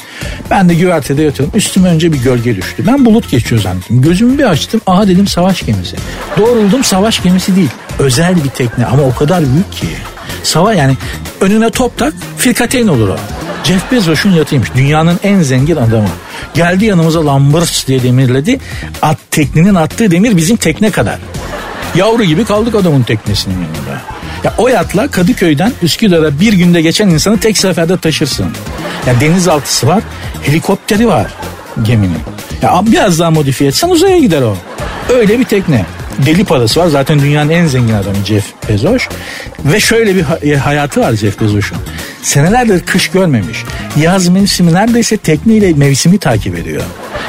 Ben 0.51 0.69
de 0.69 0.75
güvertede 0.75 1.23
yatıyorum. 1.23 1.57
Üstüme 1.57 1.89
önce 1.89 2.13
bir 2.13 2.19
gölge 2.19 2.57
düştü. 2.57 2.85
Ben 2.87 3.05
bulut 3.05 3.31
geçiyor 3.31 3.61
zannettim. 3.61 4.03
Gözümü 4.03 4.39
bir 4.39 4.45
açtım. 4.45 4.81
Aha 4.87 5.09
dedim 5.09 5.27
savaş 5.27 5.67
gemisi. 5.67 5.97
Doğruldum 6.39 6.85
savaş 6.85 7.23
gemisi 7.23 7.57
değil. 7.57 7.71
Özel 7.99 8.45
bir 8.45 8.51
tekne 8.51 8.87
ama 8.87 9.03
o 9.03 9.15
kadar 9.15 9.41
büyük 9.41 9.73
ki. 9.73 9.87
Sava 10.43 10.75
yani 10.75 10.97
önüne 11.41 11.71
top 11.71 11.99
tak 11.99 12.15
firkateyn 12.39 12.89
olur 12.89 13.09
o. 13.09 13.17
Jeff 13.65 13.93
Bezos'un 13.93 14.31
yatıymış. 14.31 14.69
Dünyanın 14.77 15.21
en 15.23 15.43
zengin 15.43 15.77
adamı. 15.77 16.09
Geldi 16.55 16.85
yanımıza 16.85 17.27
Lambers 17.27 17.87
diye 17.87 18.03
demirledi. 18.03 18.59
At 19.03 19.19
teknenin 19.31 19.75
attığı 19.75 20.11
demir 20.11 20.37
bizim 20.37 20.57
tekne 20.57 20.91
kadar. 20.91 21.19
Yavru 21.95 22.25
gibi 22.25 22.45
kaldık 22.45 22.75
adamın 22.75 23.03
teknesinin 23.03 23.55
yanında. 23.55 24.03
Ya 24.45 24.55
o 24.59 24.69
yatla 24.69 25.09
Kadıköy'den 25.09 25.73
Üsküdar'a 25.83 26.41
bir 26.41 26.53
günde 26.53 26.83
geçen 26.83 27.09
insanı 27.09 27.41
tek 27.41 27.59
seferde 27.59 27.97
taşırsın. 27.97 28.47
Ya 29.07 29.21
denizaltısı 29.21 29.87
var, 29.87 30.03
helikopteri 30.43 31.09
var 31.09 31.27
geminin. 31.83 32.19
Ya 32.63 32.83
biraz 32.87 33.19
daha 33.19 33.31
modifiye 33.31 33.71
etsen 33.71 33.89
uzaya 33.89 34.19
gider 34.19 34.43
o. 34.43 34.57
Öyle 35.13 35.39
bir 35.39 35.45
tekne 35.45 35.85
deli 36.27 36.45
parası 36.45 36.81
var. 36.81 36.87
Zaten 36.87 37.21
dünyanın 37.21 37.51
en 37.51 37.67
zengin 37.67 37.95
adamı 37.95 38.25
Jeff 38.25 38.45
Bezos. 38.69 39.03
Ve 39.65 39.81
şöyle 39.81 40.17
bir 40.17 40.55
hayatı 40.57 41.01
var 41.01 41.13
Jeff 41.13 41.41
Bezos'un. 41.41 41.79
Senelerdir 42.23 42.81
kış 42.81 43.09
görmemiş. 43.09 43.65
Yaz 43.97 44.29
mevsimi 44.29 44.75
neredeyse 44.75 45.17
tekneyle 45.17 45.73
mevsimi 45.73 46.19
takip 46.19 46.59
ediyor. 46.59 46.83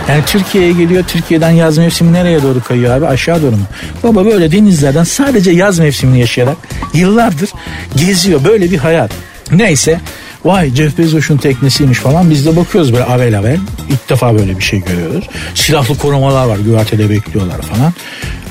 Yani 0.09 0.21
Türkiye'ye 0.25 0.71
geliyor. 0.71 1.03
Türkiye'den 1.07 1.51
yaz 1.51 1.77
mevsimi 1.77 2.13
nereye 2.13 2.43
doğru 2.43 2.63
kayıyor 2.63 2.97
abi? 2.97 3.07
Aşağı 3.07 3.41
doğru 3.41 3.51
mu? 3.51 3.65
Baba 4.03 4.25
böyle 4.25 4.51
denizlerden 4.51 5.03
sadece 5.03 5.51
yaz 5.51 5.79
mevsimini 5.79 6.19
yaşayarak 6.19 6.57
yıllardır 6.93 7.49
geziyor. 7.95 8.43
Böyle 8.45 8.71
bir 8.71 8.77
hayat. 8.77 9.11
Neyse 9.51 9.99
Vay 10.45 10.75
Jeff 10.75 10.97
Bezos'un 10.97 11.37
teknesiymiş 11.37 11.99
falan. 11.99 12.29
Biz 12.29 12.45
de 12.45 12.55
bakıyoruz 12.55 12.93
böyle 12.93 13.03
avel 13.03 13.39
avel. 13.39 13.57
İlk 13.89 14.09
defa 14.09 14.33
böyle 14.33 14.57
bir 14.57 14.63
şey 14.63 14.83
görüyoruz. 14.83 15.29
Silahlı 15.55 15.97
korumalar 15.97 16.45
var 16.45 16.57
güvertede 16.57 17.09
bekliyorlar 17.09 17.61
falan. 17.61 17.93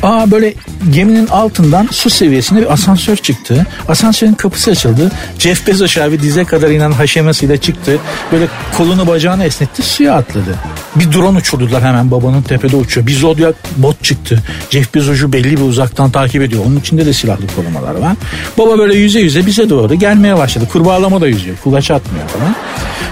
Aa 0.02 0.30
böyle 0.30 0.54
geminin 0.92 1.26
altından 1.26 1.88
su 1.90 2.10
seviyesinde 2.10 2.60
bir 2.60 2.72
asansör 2.72 3.16
çıktı. 3.16 3.66
Asansörün 3.88 4.34
kapısı 4.34 4.70
açıldı. 4.70 5.10
Jeff 5.38 5.66
Bezos 5.66 5.98
abi 5.98 6.22
dize 6.22 6.44
kadar 6.44 6.70
inen 6.70 6.92
haşemesiyle 6.92 7.56
çıktı. 7.56 7.98
Böyle 8.32 8.46
kolunu 8.76 9.06
bacağını 9.06 9.44
esnetti 9.44 9.82
suya 9.82 10.14
atladı. 10.14 10.54
Bir 10.96 11.12
drone 11.12 11.38
uçurdular 11.38 11.82
hemen 11.82 12.10
babanın 12.10 12.42
tepede 12.42 12.76
uçuyor. 12.76 13.06
Bir 13.06 13.12
Zodiac 13.12 13.54
bot 13.76 14.04
çıktı. 14.04 14.42
Jeff 14.70 14.94
Bezos'u 14.94 15.32
belli 15.32 15.56
bir 15.56 15.62
uzaktan 15.62 16.10
takip 16.10 16.42
ediyor. 16.42 16.64
Onun 16.66 16.76
içinde 16.76 17.06
de 17.06 17.12
silahlı 17.12 17.46
korumalar 17.56 17.94
var. 17.94 18.16
Baba 18.58 18.78
böyle 18.78 18.94
yüze 18.94 19.20
yüze 19.20 19.46
bize 19.46 19.70
doğru 19.70 19.94
gelmeye 19.94 20.36
başladı. 20.36 20.68
Kurbağalama 20.72 21.20
da 21.20 21.26
yüzüyor. 21.26 21.56
Kulaç 21.64 21.90
atmıyor 21.90 22.28
falan. 22.28 22.54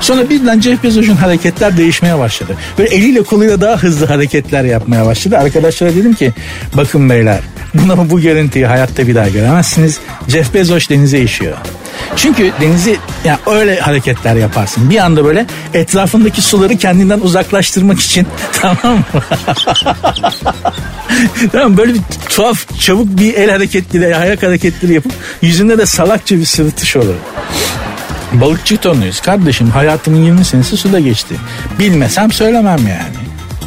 Sonra 0.01 0.31
birden 0.31 0.61
Jeff 0.61 0.85
Bezos'un 0.85 1.17
hareketler 1.17 1.77
değişmeye 1.77 2.19
başladı. 2.19 2.57
Böyle 2.79 2.95
eliyle 2.95 3.23
koluyla 3.23 3.61
daha 3.61 3.77
hızlı 3.77 4.07
hareketler 4.07 4.65
yapmaya 4.65 5.07
başladı. 5.07 5.39
Arkadaşlara 5.39 5.95
dedim 5.95 6.15
ki 6.15 6.33
bakın 6.77 7.11
beyler 7.11 7.41
bunu 7.75 8.11
bu 8.11 8.21
görüntüyü 8.21 8.65
hayatta 8.65 9.07
bir 9.07 9.15
daha 9.15 9.29
göremezsiniz. 9.29 9.99
Jeff 10.29 10.55
Bezos 10.55 10.89
denize 10.89 11.21
işiyor. 11.21 11.57
Çünkü 12.17 12.53
denizi 12.61 12.97
yani 13.25 13.39
öyle 13.47 13.81
hareketler 13.81 14.37
yaparsın. 14.37 14.91
Bir 14.91 14.99
anda 14.99 15.25
böyle 15.25 15.47
etrafındaki 15.75 16.43
suları 16.43 16.77
kendinden 16.77 17.21
uzaklaştırmak 17.21 18.01
için 18.01 18.27
tamam 18.53 18.99
mı? 18.99 19.05
tamam 21.53 21.77
böyle 21.77 21.95
bir 21.95 22.01
tuhaf 22.29 22.81
çabuk 22.81 23.07
bir 23.19 23.35
el 23.35 23.51
hareketleri, 23.51 24.17
ayak 24.17 24.43
hareketleri 24.43 24.95
yapıp 24.95 25.13
yüzünde 25.43 25.79
de 25.79 25.87
salakça 25.87 26.37
bir 26.37 26.45
sırıtış 26.45 26.97
olur. 26.97 27.15
Balıkçı 28.33 28.77
tonuyuz 28.77 29.21
kardeşim 29.21 29.71
hayatımın 29.71 30.25
20 30.25 30.45
senesi 30.45 30.77
suda 30.77 31.01
geçti. 31.01 31.35
Bilmesem 31.79 32.33
söylemem 32.33 32.79
yani. 32.79 33.17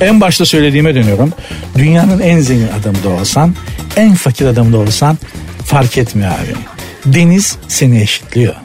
En 0.02 0.22
başta 0.22 0.46
söylediğime 0.46 0.96
dönüyorum. 0.96 1.34
Dünyanın 1.78 2.20
en 2.20 2.40
zengin 2.40 2.70
adamı 2.82 3.04
da 3.04 3.10
olsan, 3.10 3.56
en 3.98 4.16
fakir 4.16 4.46
adamı 4.46 4.74
da 4.74 4.78
olsan 4.78 5.18
fark 5.66 5.98
etmiyor 5.98 6.32
abi. 6.32 6.56
Deniz 7.06 7.58
seni 7.68 8.02
eşitliyor. 8.02 8.56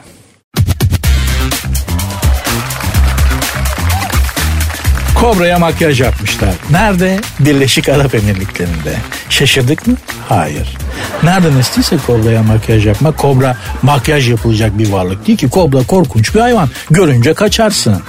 Kobra'ya 5.15 5.59
makyaj 5.59 6.01
yapmışlar. 6.01 6.53
Nerede? 6.71 7.19
Birleşik 7.39 7.89
Arap 7.89 8.15
Emirlikleri'nde. 8.15 8.95
Şaşırdık 9.29 9.87
mı? 9.87 9.95
Hayır. 10.29 10.77
Nereden 11.23 11.57
estiyse 11.57 11.97
kobraya 12.07 12.43
makyaj 12.43 12.85
yapmak. 12.85 13.17
Kobra 13.17 13.57
makyaj 13.81 14.29
yapılacak 14.29 14.77
bir 14.77 14.89
varlık 14.89 15.27
değil 15.27 15.37
ki. 15.37 15.49
Kobra 15.49 15.83
korkunç 15.83 16.35
bir 16.35 16.39
hayvan. 16.39 16.69
Görünce 16.91 17.33
kaçarsın. 17.33 18.01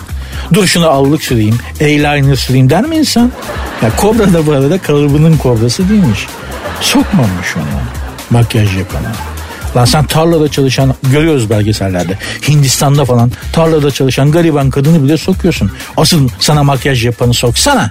Dur 0.55 0.67
şunu 0.67 0.89
allık 0.89 1.23
süreyim, 1.23 1.59
eyeliner 1.81 2.37
süreyim 2.37 2.71
der 2.71 2.85
mi 2.85 2.97
insan? 2.97 3.33
Ya 3.83 3.97
kobra 3.97 4.33
da 4.33 4.47
bu 4.47 4.53
arada 4.53 4.79
kalıbının 4.79 5.37
kobrası 5.37 5.89
değilmiş. 5.89 6.27
Sokmamış 6.81 7.57
onu 7.57 7.81
makyaj 8.31 8.77
yapana. 8.77 9.13
Lan 9.77 9.85
sen 9.85 10.07
tarlada 10.07 10.49
çalışan 10.49 10.95
görüyoruz 11.03 11.51
belgesellerde. 11.51 12.19
Hindistan'da 12.49 13.05
falan 13.05 13.33
tarlada 13.53 13.91
çalışan 13.91 14.31
gariban 14.31 14.71
kadını 14.71 15.05
bile 15.05 15.17
sokuyorsun. 15.17 15.71
Asıl 15.97 16.29
sana 16.39 16.63
makyaj 16.63 17.05
yapanı 17.05 17.35
soksana. 17.35 17.91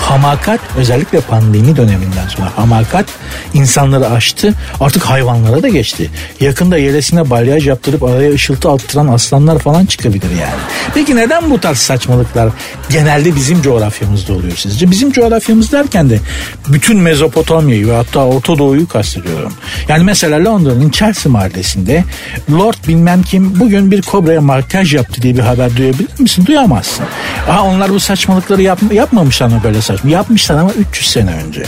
Hamakat 0.00 0.60
özellikle 0.78 1.20
pandemi 1.20 1.76
döneminden 1.76 2.28
sonra 2.28 2.52
hamakat 2.56 3.06
insanları 3.54 4.10
aştı 4.10 4.54
artık 4.80 5.02
hayvanlara 5.02 5.62
da 5.62 5.68
geçti. 5.68 6.10
Yakında 6.40 6.78
yelesine 6.78 7.30
balyaj 7.30 7.66
yaptırıp 7.68 8.02
araya 8.02 8.32
ışıltı 8.32 8.70
attıran 8.70 9.06
aslanlar 9.06 9.58
falan 9.58 9.86
çıkabilir 9.86 10.30
yani. 10.30 10.60
Peki 10.94 11.16
neden 11.16 11.50
bu 11.50 11.60
tarz 11.60 11.78
saçmalıklar 11.78 12.50
genelde 12.90 13.36
bizim 13.36 13.62
coğrafyamızda 13.62 14.32
oluyor 14.32 14.56
sizce? 14.56 14.90
Bizim 14.90 15.12
coğrafyamız 15.12 15.72
derken 15.72 16.10
de 16.10 16.20
bütün 16.68 16.96
Mezopotamya'yı 17.00 17.88
ve 17.88 17.96
hatta 17.96 18.24
Orta 18.24 18.58
Doğu'yu 18.58 18.88
kastediyorum. 18.88 19.52
Yani 19.88 20.04
mesela 20.04 20.44
Londra'nın 20.44 20.90
Chelsea 20.90 21.15
mahallesinde 21.24 22.04
Lord 22.50 22.88
bilmem 22.88 23.22
kim 23.22 23.60
bugün 23.60 23.90
bir 23.90 24.02
kobraya 24.02 24.40
makyaj 24.40 24.94
yaptı 24.94 25.22
diye 25.22 25.34
bir 25.34 25.42
haber 25.42 25.76
duyabilir 25.76 26.20
misin? 26.20 26.46
Duyamazsın. 26.46 27.04
Aa, 27.50 27.62
onlar 27.62 27.90
bu 27.90 28.00
saçmalıkları 28.00 28.62
yap, 28.62 28.78
yapmamışlar 28.92 29.46
mı 29.46 29.60
böyle 29.64 29.82
saçma? 29.82 30.10
Yapmışlar 30.10 30.58
ama 30.58 30.72
300 30.72 31.10
sene 31.10 31.30
önce. 31.30 31.66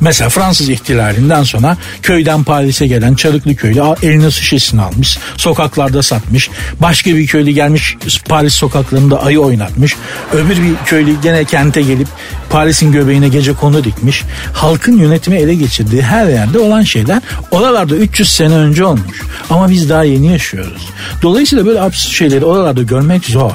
Mesela 0.00 0.30
Fransız 0.30 0.68
ihtilalinden 0.68 1.42
sonra 1.42 1.76
köyden 2.02 2.44
Paris'e 2.44 2.86
gelen 2.86 3.14
Çarıklı 3.14 3.54
köylü 3.56 3.82
eline 4.02 4.30
şişesini 4.30 4.82
almış. 4.82 5.18
Sokaklarda 5.36 6.02
satmış. 6.02 6.50
Başka 6.80 7.10
bir 7.10 7.26
köylü 7.26 7.50
gelmiş 7.50 7.96
Paris 8.28 8.54
sokaklarında 8.54 9.22
ayı 9.22 9.40
oynatmış. 9.40 9.96
Öbür 10.32 10.56
bir 10.56 10.74
köylü 10.86 11.20
gene 11.22 11.44
kente 11.44 11.82
gelip 11.82 12.08
Paris'in 12.50 12.92
göbeğine 12.92 13.28
gece 13.28 13.52
konu 13.52 13.84
dikmiş. 13.84 14.24
Halkın 14.52 14.98
yönetimi 14.98 15.36
ele 15.36 15.54
geçirdiği 15.54 16.02
her 16.02 16.26
yerde 16.26 16.58
olan 16.58 16.82
şeyler 16.82 17.22
oralarda 17.50 17.96
300 17.96 18.32
sene 18.32 18.54
önce 18.54 18.84
olmuş. 18.84 19.22
Ama 19.50 19.70
biz 19.70 19.90
daha 19.90 20.04
yeni 20.04 20.32
yaşıyoruz. 20.32 20.88
Dolayısıyla 21.22 21.66
böyle 21.66 21.80
absürt 21.80 22.12
şeyleri 22.12 22.44
oralarda 22.44 22.82
görmek 22.82 23.24
zor. 23.24 23.52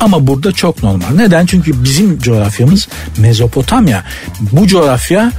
Ama 0.00 0.26
burada 0.26 0.52
çok 0.52 0.82
normal. 0.82 1.06
Neden? 1.14 1.46
Çünkü 1.46 1.84
bizim 1.84 2.18
coğrafyamız 2.18 2.88
Mezopotamya. 3.18 4.04
Bu 4.40 4.66
coğrafya 4.66 5.32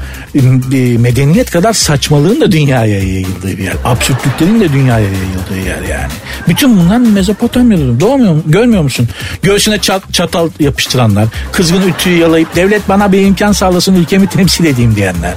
medeniyet 0.99 1.51
kadar 1.51 1.73
saçmalığın 1.73 2.41
da 2.41 2.51
dünyaya 2.51 2.99
yayıldığı 2.99 3.57
bir 3.57 3.63
yer. 3.63 3.73
Absürtlüklerin 3.85 4.59
de 4.61 4.73
dünyaya 4.73 5.05
yayıldığı 5.05 5.69
yer 5.69 5.81
yani. 5.97 6.11
Bütün 6.47 6.77
bunlar 6.77 6.97
Mezopotamya'da. 6.97 7.99
Doğmuyor 7.99 8.33
mu? 8.33 8.43
Görmüyor 8.45 8.83
musun? 8.83 9.09
Göğsüne 9.41 9.79
çat, 9.79 10.13
çatal 10.13 10.49
yapıştıranlar, 10.59 11.27
kızgın 11.51 11.87
ütüyü 11.87 12.17
yalayıp 12.17 12.55
devlet 12.55 12.89
bana 12.89 13.11
bir 13.11 13.21
imkan 13.21 13.51
sağlasın 13.51 13.95
ülkemi 13.95 14.27
temsil 14.27 14.65
edeyim 14.65 14.95
diyenler. 14.95 15.33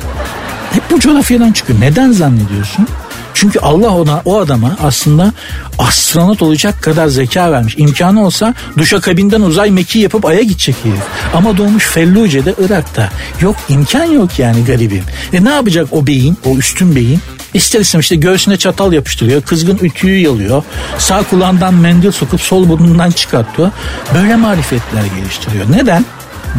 Hep 0.72 0.90
bu 0.90 1.00
coğrafyadan 1.00 1.52
çıkıyor. 1.52 1.80
Neden 1.80 2.12
zannediyorsun? 2.12 2.88
Çünkü 3.36 3.58
Allah 3.58 3.90
ona 3.90 4.22
o 4.24 4.40
adama 4.40 4.76
aslında 4.82 5.32
astronot 5.78 6.42
olacak 6.42 6.82
kadar 6.82 7.08
zeka 7.08 7.52
vermiş. 7.52 7.74
İmkanı 7.78 8.26
olsa 8.26 8.54
duşa 8.78 9.00
kabinden 9.00 9.40
uzay 9.40 9.70
mekiği 9.70 10.02
yapıp 10.02 10.24
aya 10.24 10.42
gidecek 10.42 10.76
herif. 10.82 11.02
Ama 11.34 11.56
doğmuş 11.56 11.86
Felluce'de 11.86 12.54
Irak'ta. 12.64 13.10
Yok 13.40 13.56
imkan 13.68 14.04
yok 14.04 14.38
yani 14.38 14.64
garibim. 14.64 15.02
E 15.32 15.44
ne 15.44 15.50
yapacak 15.50 15.88
o 15.90 16.06
beyin, 16.06 16.36
o 16.44 16.56
üstün 16.56 16.96
beyin? 16.96 17.20
İster 17.54 18.00
işte 18.00 18.16
göğsüne 18.16 18.56
çatal 18.56 18.92
yapıştırıyor. 18.92 19.42
Kızgın 19.42 19.78
ütüyü 19.82 20.18
yalıyor. 20.18 20.62
Sağ 20.98 21.22
kulağından 21.22 21.74
mendil 21.74 22.12
sokup 22.12 22.40
sol 22.40 22.68
burnundan 22.68 23.10
çıkartıyor. 23.10 23.70
Böyle 24.14 24.36
marifetler 24.36 25.04
geliştiriyor. 25.16 25.64
Neden? 25.70 26.04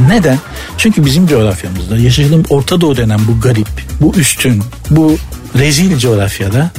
Neden? 0.10 0.38
Çünkü 0.78 1.06
bizim 1.06 1.28
coğrafyamızda 1.28 1.98
yaşadığım 1.98 2.44
Orta 2.50 2.82
Doğu 2.82 2.98
denen 2.98 3.20
bu 3.28 3.42
garip, 3.42 3.68
bu 4.02 4.14
üstün, 4.16 4.64
bu 4.90 5.18
rezil 5.58 5.98
coğrafyada 5.98 6.72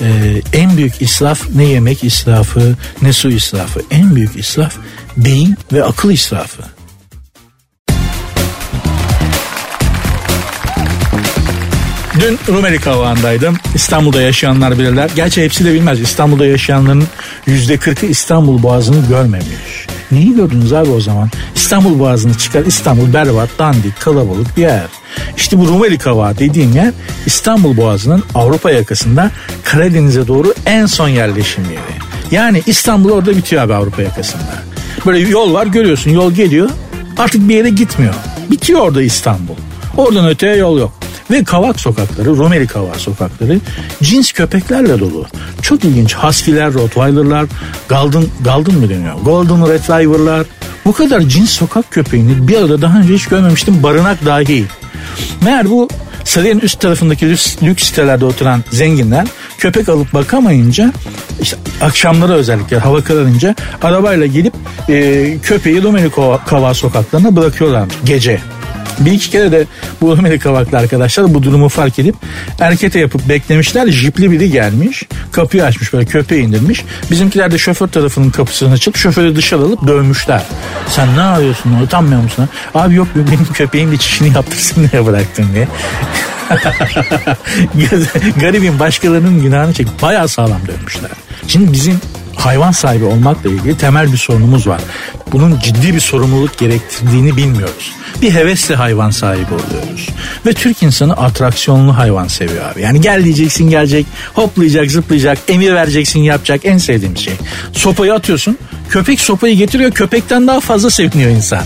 e, 0.00 0.40
en 0.52 0.76
büyük 0.76 1.02
israf 1.02 1.50
ne 1.54 1.64
yemek 1.64 2.04
israfı 2.04 2.76
ne 3.02 3.12
su 3.12 3.30
israfı. 3.30 3.82
En 3.90 4.16
büyük 4.16 4.36
israf 4.36 4.76
beyin 5.16 5.56
ve 5.72 5.84
akıl 5.84 6.10
israfı. 6.10 6.62
Dün 12.20 12.38
Rumeli 12.48 12.80
Kavağı'ndaydım. 12.80 13.56
İstanbul'da 13.74 14.22
yaşayanlar 14.22 14.78
bilirler. 14.78 15.10
Gerçi 15.16 15.44
hepsi 15.44 15.64
de 15.64 15.74
bilmez. 15.74 16.00
İstanbul'da 16.00 16.46
yaşayanların 16.46 17.06
yüzde 17.46 17.76
kırkı 17.76 18.06
İstanbul 18.06 18.62
Boğazı'nı 18.62 19.08
görmemiş. 19.08 19.91
Neyi 20.12 20.36
gördünüz 20.36 20.72
abi 20.72 20.90
o 20.90 21.00
zaman? 21.00 21.30
İstanbul 21.54 21.98
Boğazı'nı 21.98 22.34
çıkar. 22.34 22.66
İstanbul 22.66 23.12
berbat, 23.12 23.48
dandik, 23.58 24.00
kalabalık 24.00 24.56
bir 24.56 24.62
yer. 24.62 24.86
İşte 25.36 25.58
bu 25.58 25.68
Rumeli 25.68 25.98
Kavağı 25.98 26.38
dediğim 26.38 26.76
yer 26.76 26.92
İstanbul 27.26 27.76
Boğazı'nın 27.76 28.24
Avrupa 28.34 28.70
yakasında 28.70 29.30
Karadeniz'e 29.64 30.26
doğru 30.28 30.54
en 30.66 30.86
son 30.86 31.08
yerleşim 31.08 31.64
yeri. 31.64 32.02
Yani 32.30 32.62
İstanbul 32.66 33.10
orada 33.10 33.36
bitiyor 33.36 33.62
abi 33.62 33.74
Avrupa 33.74 34.02
yakasında. 34.02 34.62
Böyle 35.06 35.18
yol 35.28 35.54
var 35.54 35.66
görüyorsun 35.66 36.10
yol 36.10 36.32
geliyor 36.32 36.70
artık 37.18 37.48
bir 37.48 37.54
yere 37.56 37.70
gitmiyor. 37.70 38.14
Bitiyor 38.50 38.80
orada 38.80 39.02
İstanbul. 39.02 39.54
Oradan 39.96 40.28
öteye 40.28 40.56
yol 40.56 40.78
yok. 40.78 40.92
Ve 41.32 41.44
kavak 41.44 41.80
sokakları, 41.80 42.28
Rumeli 42.28 42.66
kavak 42.66 42.96
sokakları 42.96 43.58
cins 44.02 44.32
köpeklerle 44.32 45.00
dolu. 45.00 45.26
Çok 45.62 45.84
ilginç. 45.84 46.14
Husky'ler, 46.14 46.74
Rottweiler'lar, 46.74 47.46
Golden, 47.88 48.24
Golden 48.44 48.74
mı 48.74 48.88
deniyor? 48.90 49.14
Golden 49.24 49.68
Retriever'lar. 49.68 50.46
Bu 50.84 50.92
kadar 50.92 51.20
cins 51.20 51.50
sokak 51.50 51.90
köpeğini 51.90 52.48
bir 52.48 52.56
arada 52.56 52.82
daha 52.82 52.98
önce 52.98 53.14
hiç 53.14 53.26
görmemiştim. 53.26 53.82
Barınak 53.82 54.24
dahil. 54.24 54.64
Meğer 55.44 55.70
bu 55.70 55.88
Sarayın 56.24 56.60
üst 56.60 56.80
tarafındaki 56.80 57.30
lüks, 57.30 57.62
lüks 57.62 57.84
sitelerde 57.84 58.24
oturan 58.24 58.64
zenginler 58.70 59.26
köpek 59.58 59.88
alıp 59.88 60.14
bakamayınca 60.14 60.92
işte 61.40 61.56
akşamları 61.80 62.32
özellikle 62.32 62.78
hava 62.78 63.04
kararınca 63.04 63.54
arabayla 63.82 64.26
gelip 64.26 64.54
e, 64.88 65.38
köpeği 65.42 65.82
Domenico 65.82 66.40
Kava 66.46 66.74
sokaklarına 66.74 67.36
bırakıyorlar 67.36 67.88
gece. 68.04 68.40
Bir 69.04 69.12
iki 69.12 69.30
kere 69.30 69.52
de 69.52 69.66
bu 70.00 70.12
Amerika 70.12 70.56
arkadaşlar 70.56 71.34
bu 71.34 71.42
durumu 71.42 71.68
fark 71.68 71.98
edip 71.98 72.14
erkete 72.60 73.00
yapıp 73.00 73.28
beklemişler. 73.28 73.88
Jipli 73.88 74.30
biri 74.30 74.50
gelmiş. 74.50 75.02
Kapıyı 75.32 75.64
açmış 75.64 75.92
böyle 75.92 76.04
köpeği 76.04 76.42
indirmiş. 76.42 76.84
Bizimkiler 77.10 77.50
de 77.50 77.58
şoför 77.58 77.88
tarafının 77.88 78.30
kapısını 78.30 78.72
açıp 78.72 78.96
şoförü 78.96 79.36
dışarı 79.36 79.62
alıp 79.62 79.86
dövmüşler. 79.86 80.42
Sen 80.88 81.16
ne 81.16 81.22
arıyorsun? 81.22 81.80
Utanmıyor 81.82 82.22
musun? 82.22 82.48
Abi 82.74 82.94
yok 82.94 83.08
benim 83.14 83.46
köpeğin 83.54 83.92
bir 83.92 83.98
çişini 83.98 84.34
yaptırsın 84.34 84.88
diye 84.92 85.06
bıraktım 85.06 85.48
diye. 85.54 85.68
Garibin 88.40 88.78
başkalarının 88.78 89.42
günahını 89.42 89.74
çek. 89.74 90.02
Bayağı 90.02 90.28
sağlam 90.28 90.60
dövmüşler. 90.66 91.10
Şimdi 91.46 91.72
bizim 91.72 92.00
hayvan 92.36 92.72
sahibi 92.72 93.04
olmakla 93.04 93.50
ilgili 93.50 93.78
temel 93.78 94.12
bir 94.12 94.16
sorunumuz 94.16 94.66
var. 94.66 94.80
Bunun 95.32 95.58
ciddi 95.58 95.94
bir 95.94 96.00
sorumluluk 96.00 96.58
gerektirdiğini 96.58 97.36
bilmiyoruz. 97.36 97.92
Bir 98.22 98.34
hevesle 98.34 98.74
hayvan 98.74 99.10
sahibi 99.10 99.54
oluyoruz. 99.54 100.08
Ve 100.46 100.52
Türk 100.52 100.82
insanı 100.82 101.12
atraksiyonlu 101.12 101.98
hayvan 101.98 102.28
seviyor 102.28 102.72
abi. 102.72 102.80
Yani 102.80 103.00
gel 103.00 103.24
diyeceksin 103.24 103.70
gelecek, 103.70 104.06
hoplayacak, 104.34 104.90
zıplayacak, 104.90 105.38
emir 105.48 105.74
vereceksin 105.74 106.20
yapacak 106.20 106.60
en 106.64 106.78
sevdiğim 106.78 107.16
şey. 107.16 107.34
Sopayı 107.72 108.14
atıyorsun, 108.14 108.58
köpek 108.88 109.20
sopayı 109.20 109.56
getiriyor, 109.56 109.90
köpekten 109.90 110.46
daha 110.46 110.60
fazla 110.60 110.90
seviniyor 110.90 111.30
insan. 111.30 111.62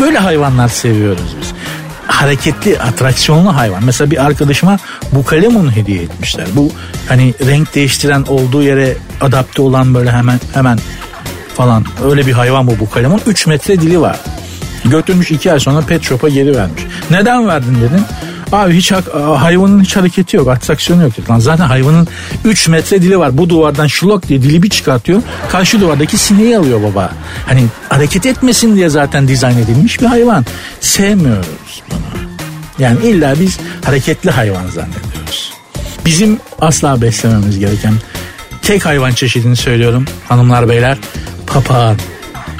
Böyle 0.00 0.18
hayvanlar 0.18 0.68
seviyoruz 0.68 1.36
biz 1.40 1.57
hareketli, 2.08 2.80
atraksiyonlu 2.80 3.56
hayvan. 3.56 3.84
Mesela 3.84 4.10
bir 4.10 4.24
arkadaşıma 4.24 4.78
bu 5.12 5.24
kalemonu 5.24 5.72
hediye 5.72 6.02
etmişler. 6.02 6.46
Bu 6.56 6.70
hani 7.08 7.34
renk 7.46 7.74
değiştiren 7.74 8.22
olduğu 8.22 8.62
yere 8.62 8.96
adapte 9.20 9.62
olan 9.62 9.94
böyle 9.94 10.10
hemen 10.10 10.40
hemen 10.54 10.78
falan 11.56 11.84
öyle 12.04 12.26
bir 12.26 12.32
hayvan 12.32 12.66
bu 12.66 12.78
bu 12.80 12.90
kalemon. 12.90 13.20
3 13.26 13.46
metre 13.46 13.80
dili 13.80 14.00
var. 14.00 14.20
Götürmüş 14.84 15.30
2 15.30 15.52
ay 15.52 15.60
sonra 15.60 15.80
pet 15.80 16.02
shop'a 16.02 16.28
geri 16.28 16.56
vermiş. 16.56 16.82
Neden 17.10 17.48
verdin 17.48 17.74
dedim. 17.74 18.04
Abi 18.52 18.74
hiç 18.74 18.92
hayvanın 19.36 19.80
hiç 19.82 19.96
hareketi 19.96 20.36
yok, 20.36 20.48
atraksiyonu 20.48 21.02
yok. 21.02 21.12
Lan 21.30 21.38
zaten 21.38 21.64
hayvanın 21.66 22.08
3 22.44 22.68
metre 22.68 23.02
dili 23.02 23.18
var. 23.18 23.38
Bu 23.38 23.48
duvardan 23.48 23.86
şlok 23.86 24.28
diye 24.28 24.42
dili 24.42 24.62
bir 24.62 24.70
çıkartıyor. 24.70 25.22
Karşı 25.50 25.80
duvardaki 25.80 26.18
sineği 26.18 26.58
alıyor 26.58 26.82
baba. 26.82 27.12
Hani 27.46 27.64
hareket 27.88 28.26
etmesin 28.26 28.76
diye 28.76 28.88
zaten 28.88 29.28
dizayn 29.28 29.58
edilmiş 29.58 30.00
bir 30.00 30.06
hayvan. 30.06 30.46
Sevmiyoruz 30.80 31.82
bunu. 31.90 32.22
Yani 32.78 33.06
illa 33.06 33.40
biz 33.40 33.58
hareketli 33.84 34.30
hayvan 34.30 34.66
zannediyoruz. 34.66 35.52
Bizim 36.06 36.38
asla 36.60 37.02
beslememiz 37.02 37.58
gereken 37.58 37.94
tek 38.62 38.86
hayvan 38.86 39.12
çeşidini 39.12 39.56
söylüyorum 39.56 40.04
hanımlar 40.28 40.68
beyler 40.68 40.98
papağan. 41.46 41.96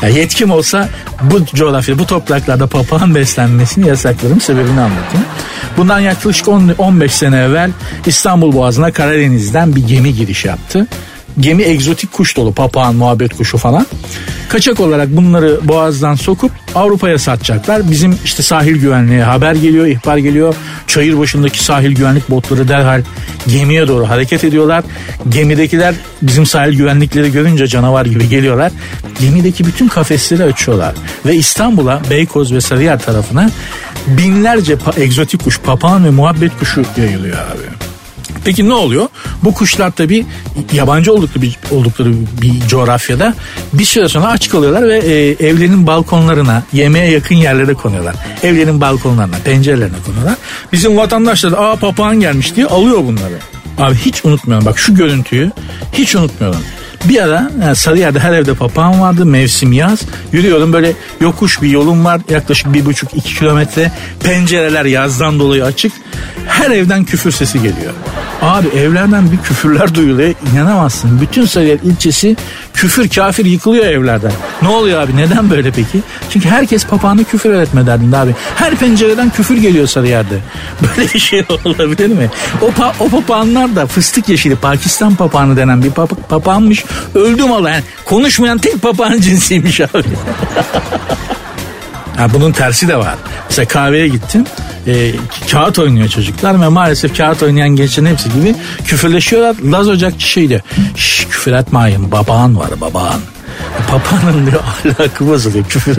Ya 0.02 0.08
yetkim 0.08 0.50
olsa 0.50 0.88
bu 1.22 1.46
coğrafyada 1.46 1.98
bu 1.98 2.06
topraklarda 2.06 2.66
papağan 2.66 3.14
beslenmesini 3.14 3.88
yasaklarım 3.88 4.40
sebebini 4.40 4.80
anlatayım. 4.80 5.26
Bundan 5.76 6.00
yaklaşık 6.00 6.48
10, 6.48 6.74
15 6.78 7.12
sene 7.12 7.36
evvel 7.36 7.70
İstanbul 8.06 8.52
Boğazı'na 8.52 8.92
Karadeniz'den 8.92 9.76
bir 9.76 9.86
gemi 9.86 10.14
giriş 10.14 10.44
yaptı. 10.44 10.86
Gemi 11.40 11.62
egzotik 11.62 12.12
kuş 12.12 12.36
dolu 12.36 12.52
papağan, 12.52 12.94
muhabbet 12.94 13.36
kuşu 13.36 13.58
falan. 13.58 13.86
Kaçak 14.48 14.80
olarak 14.80 15.16
bunları 15.16 15.60
boğazdan 15.64 16.14
sokup 16.14 16.52
Avrupa'ya 16.74 17.18
satacaklar. 17.18 17.90
Bizim 17.90 18.18
işte 18.24 18.42
sahil 18.42 18.76
güvenliğe 18.76 19.22
haber 19.22 19.54
geliyor, 19.54 19.86
ihbar 19.86 20.16
geliyor. 20.16 20.54
Çayır 20.86 21.18
başındaki 21.18 21.64
sahil 21.64 21.94
güvenlik 21.94 22.30
botları 22.30 22.68
derhal 22.68 23.02
gemiye 23.46 23.88
doğru 23.88 24.08
hareket 24.08 24.44
ediyorlar. 24.44 24.84
Gemidekiler 25.28 25.94
bizim 26.22 26.46
sahil 26.46 26.76
güvenlikleri 26.76 27.32
görünce 27.32 27.66
canavar 27.66 28.06
gibi 28.06 28.28
geliyorlar. 28.28 28.72
Gemideki 29.20 29.66
bütün 29.66 29.88
kafesleri 29.88 30.44
açıyorlar. 30.44 30.94
Ve 31.26 31.34
İstanbul'a, 31.34 32.02
Beykoz 32.10 32.52
ve 32.52 32.60
Sarıyer 32.60 33.02
tarafına 33.02 33.50
binlerce 34.06 34.76
egzotik 34.96 35.44
kuş, 35.44 35.60
papağan 35.60 36.04
ve 36.04 36.10
muhabbet 36.10 36.58
kuşu 36.58 36.84
yayılıyor 36.96 37.36
abi. 37.36 37.87
Peki 38.44 38.68
ne 38.68 38.74
oluyor? 38.74 39.08
Bu 39.44 39.54
kuşlar 39.54 39.90
tabi 39.90 40.26
yabancı 40.72 41.12
oldukları 41.12 41.42
bir, 41.42 41.56
oldukları 41.70 42.12
bir 42.42 42.68
coğrafyada 42.68 43.34
bir 43.72 43.84
süre 43.84 44.08
sonra 44.08 44.26
aç 44.26 44.48
kalıyorlar 44.48 44.88
ve 44.88 44.98
e, 44.98 45.46
evlerin 45.48 45.86
balkonlarına 45.86 46.62
yemeğe 46.72 47.10
yakın 47.10 47.34
yerlere 47.34 47.74
konuyorlar. 47.74 48.14
Evlerin 48.42 48.80
balkonlarına, 48.80 49.36
pencerelerine 49.44 49.96
konuyorlar. 50.06 50.34
Bizim 50.72 50.96
vatandaşlar 50.96 51.52
da 51.52 51.58
aa 51.58 51.76
papağan 51.76 52.20
gelmiş 52.20 52.56
diye 52.56 52.66
alıyor 52.66 52.98
bunları. 52.98 53.38
Abi 53.78 53.94
hiç 53.94 54.24
unutmuyorum 54.24 54.66
bak 54.66 54.78
şu 54.78 54.94
görüntüyü 54.94 55.50
hiç 55.92 56.16
unutmuyorum. 56.16 56.60
Bir 57.04 57.22
ara 57.22 57.50
yani 57.62 57.76
Sarıyer'de 57.76 58.18
her 58.18 58.32
evde 58.32 58.54
papağan 58.54 59.00
vardı 59.00 59.26
mevsim 59.26 59.72
yaz. 59.72 60.00
Yürüyorum 60.32 60.72
böyle 60.72 60.92
yokuş 61.20 61.62
bir 61.62 61.68
yolum 61.68 62.04
var 62.04 62.20
yaklaşık 62.30 62.72
bir 62.74 62.84
buçuk 62.84 63.14
iki 63.14 63.34
kilometre. 63.34 63.92
Pencereler 64.24 64.84
yazdan 64.84 65.38
dolayı 65.38 65.64
açık. 65.64 65.92
Her 66.46 66.70
evden 66.70 67.04
küfür 67.04 67.30
sesi 67.30 67.62
geliyor. 67.62 67.92
Abi 68.42 68.68
evlerden 68.68 69.32
bir 69.32 69.36
küfürler 69.36 69.94
duyuluyor 69.94 70.34
inanamazsın. 70.52 71.20
Bütün 71.20 71.46
Sarıyer 71.46 71.78
ilçesi 71.78 72.36
küfür 72.74 73.08
kafir 73.08 73.44
yıkılıyor 73.44 73.86
evlerden. 73.86 74.32
Ne 74.62 74.68
oluyor 74.68 75.00
abi 75.00 75.16
neden 75.16 75.50
böyle 75.50 75.70
peki? 75.70 76.00
Çünkü 76.30 76.48
herkes 76.48 76.86
papağanı 76.86 77.24
küfür 77.24 77.50
öğretme 77.50 77.86
derdinde 77.86 78.16
abi. 78.16 78.34
Her 78.56 78.74
pencereden 78.74 79.30
küfür 79.30 79.56
geliyor 79.56 79.86
Sarıyer'de. 79.86 80.38
Böyle 80.82 81.08
bir 81.14 81.18
şey 81.18 81.44
olabilir 81.64 82.06
mi? 82.06 82.30
O, 82.62 82.70
pa 82.70 82.94
o 83.00 83.08
papağanlar 83.08 83.76
da 83.76 83.86
fıstık 83.86 84.28
yeşili 84.28 84.56
Pakistan 84.56 85.14
papağanı 85.14 85.56
denen 85.56 85.82
bir 85.82 85.90
pap 85.90 86.28
papağanmış. 86.28 86.84
Öldüm 87.14 87.52
Allah 87.52 87.70
yani 87.70 87.82
konuşmayan 88.04 88.58
tek 88.58 88.82
papağan 88.82 89.20
cinsiymiş 89.20 89.80
abi. 89.80 90.04
ha, 92.16 92.26
bunun 92.34 92.52
tersi 92.52 92.88
de 92.88 92.96
var. 92.96 93.14
Mesela 93.48 93.68
kahveye 93.68 94.08
gittim 94.08 94.44
e, 94.88 95.12
kağıt 95.50 95.78
oynuyor 95.78 96.08
çocuklar 96.08 96.60
ve 96.60 96.68
maalesef 96.68 97.16
kağıt 97.16 97.42
oynayan 97.42 97.68
gençlerin 97.68 98.06
hepsi 98.06 98.32
gibi 98.32 98.54
küfürleşiyorlar. 98.84 99.56
Laz 99.64 99.88
Ocakçı 99.88 100.28
şey 100.28 100.48
diyor. 100.48 100.60
Şş 100.96 101.26
küfür 101.30 101.52
etmeyin 101.52 102.12
babağın 102.12 102.56
var 102.56 102.80
babağın. 102.80 103.20
Papağanın 103.88 104.46
diyor 104.46 104.60
ahlakı 104.60 105.28
bozuluyor 105.28 105.64
küfür 105.64 105.96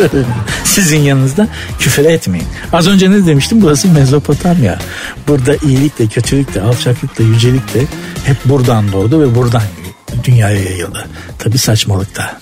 Sizin 0.63 0.99
yanınızda 0.99 1.47
küfür 1.79 2.05
etmeyin. 2.05 2.47
Az 2.73 2.87
önce 2.87 3.11
ne 3.11 3.25
demiştim? 3.25 3.61
Burası 3.61 3.87
Mezopotamya. 3.87 4.79
Burada 5.27 5.55
iyilik 5.55 5.99
de 5.99 6.07
kötülük 6.07 6.53
de 6.53 6.61
alçaklık 6.61 7.19
da 7.19 7.23
yücelik 7.23 7.73
de 7.73 7.79
hep 8.23 8.37
buradan 8.45 8.91
doğdu 8.91 9.21
ve 9.21 9.35
buradan 9.35 9.61
dünyaya 10.23 10.63
yayıldı. 10.63 11.07
Tabi 11.39 11.57
saçmalıkta. 11.57 12.41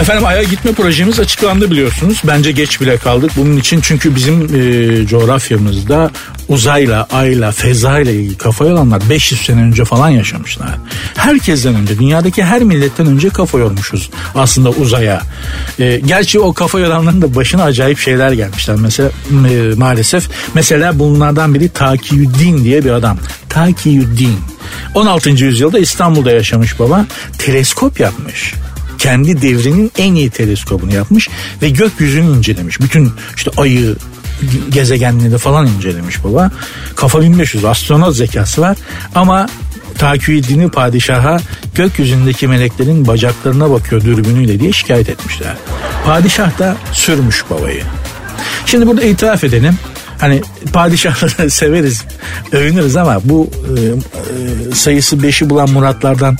Efendim 0.00 0.26
Ay'a 0.26 0.42
gitme 0.42 0.72
projemiz 0.72 1.20
açıklandı 1.20 1.70
biliyorsunuz. 1.70 2.22
Bence 2.24 2.52
geç 2.52 2.80
bile 2.80 2.96
kaldık. 2.96 3.30
Bunun 3.36 3.56
için 3.56 3.80
çünkü 3.80 4.16
bizim 4.16 4.42
e, 4.42 5.06
coğrafyamızda 5.06 6.10
uzayla, 6.48 7.06
ayla, 7.12 7.52
fezayla 7.52 8.12
ilgili 8.12 8.36
kafa 8.36 8.64
yoranlar 8.64 9.02
500 9.10 9.40
sene 9.40 9.60
önce 9.60 9.84
falan 9.84 10.08
yaşamışlar. 10.08 10.68
Herkesten 11.16 11.74
önce, 11.74 11.98
dünyadaki 11.98 12.44
her 12.44 12.62
milletten 12.62 13.06
önce 13.06 13.28
kafa 13.28 13.58
yormuşuz 13.58 14.10
aslında 14.34 14.70
uzaya. 14.70 15.22
E, 15.78 16.00
gerçi 16.06 16.40
o 16.40 16.52
kafa 16.52 16.78
yoranların 16.78 17.22
da 17.22 17.34
başına 17.34 17.62
acayip 17.62 17.98
şeyler 17.98 18.32
gelmişler. 18.32 18.76
Mesela 18.76 19.10
e, 19.30 19.74
maalesef 19.76 20.28
mesela 20.54 20.98
bunlardan 20.98 21.54
biri 21.54 21.68
Takiyüddin 21.68 22.64
diye 22.64 22.84
bir 22.84 22.90
adam. 22.90 23.18
Takiyüddin. 23.48 24.38
16. 24.94 25.30
yüzyılda 25.30 25.78
İstanbul'da 25.78 26.32
yaşamış 26.32 26.80
baba. 26.80 27.06
Teleskop 27.38 28.00
yapmış 28.00 28.54
kendi 28.98 29.42
devrinin 29.42 29.92
en 29.98 30.14
iyi 30.14 30.30
teleskobunu 30.30 30.94
yapmış 30.94 31.28
ve 31.62 31.70
gökyüzünü 31.70 32.36
incelemiş. 32.36 32.80
Bütün 32.80 33.12
işte 33.36 33.50
ayı, 33.56 33.96
gezegenleri 34.70 35.38
falan 35.38 35.66
incelemiş 35.66 36.24
baba. 36.24 36.50
Kafa 36.96 37.20
1500 37.20 37.64
astronot 37.64 38.16
zekası 38.16 38.60
var 38.60 38.76
ama 39.14 39.48
Taküddin'i 39.98 40.70
padişaha 40.70 41.40
gökyüzündeki 41.74 42.48
meleklerin 42.48 43.06
bacaklarına 43.06 43.70
bakıyor 43.70 44.02
dürbünüyle 44.02 44.60
diye 44.60 44.72
şikayet 44.72 45.08
etmişler. 45.08 45.56
Padişah 46.06 46.58
da 46.58 46.76
sürmüş 46.92 47.44
babayı. 47.50 47.82
Şimdi 48.66 48.86
burada 48.86 49.02
itiraf 49.02 49.44
edelim. 49.44 49.78
Hani 50.18 50.42
padişahları 50.72 51.50
severiz, 51.50 52.04
övünürüz 52.52 52.96
ama 52.96 53.20
bu 53.24 53.50
e, 53.66 53.80
e, 53.80 54.74
sayısı 54.74 55.22
beşi 55.22 55.50
bulan 55.50 55.70
Muratlardan 55.70 56.36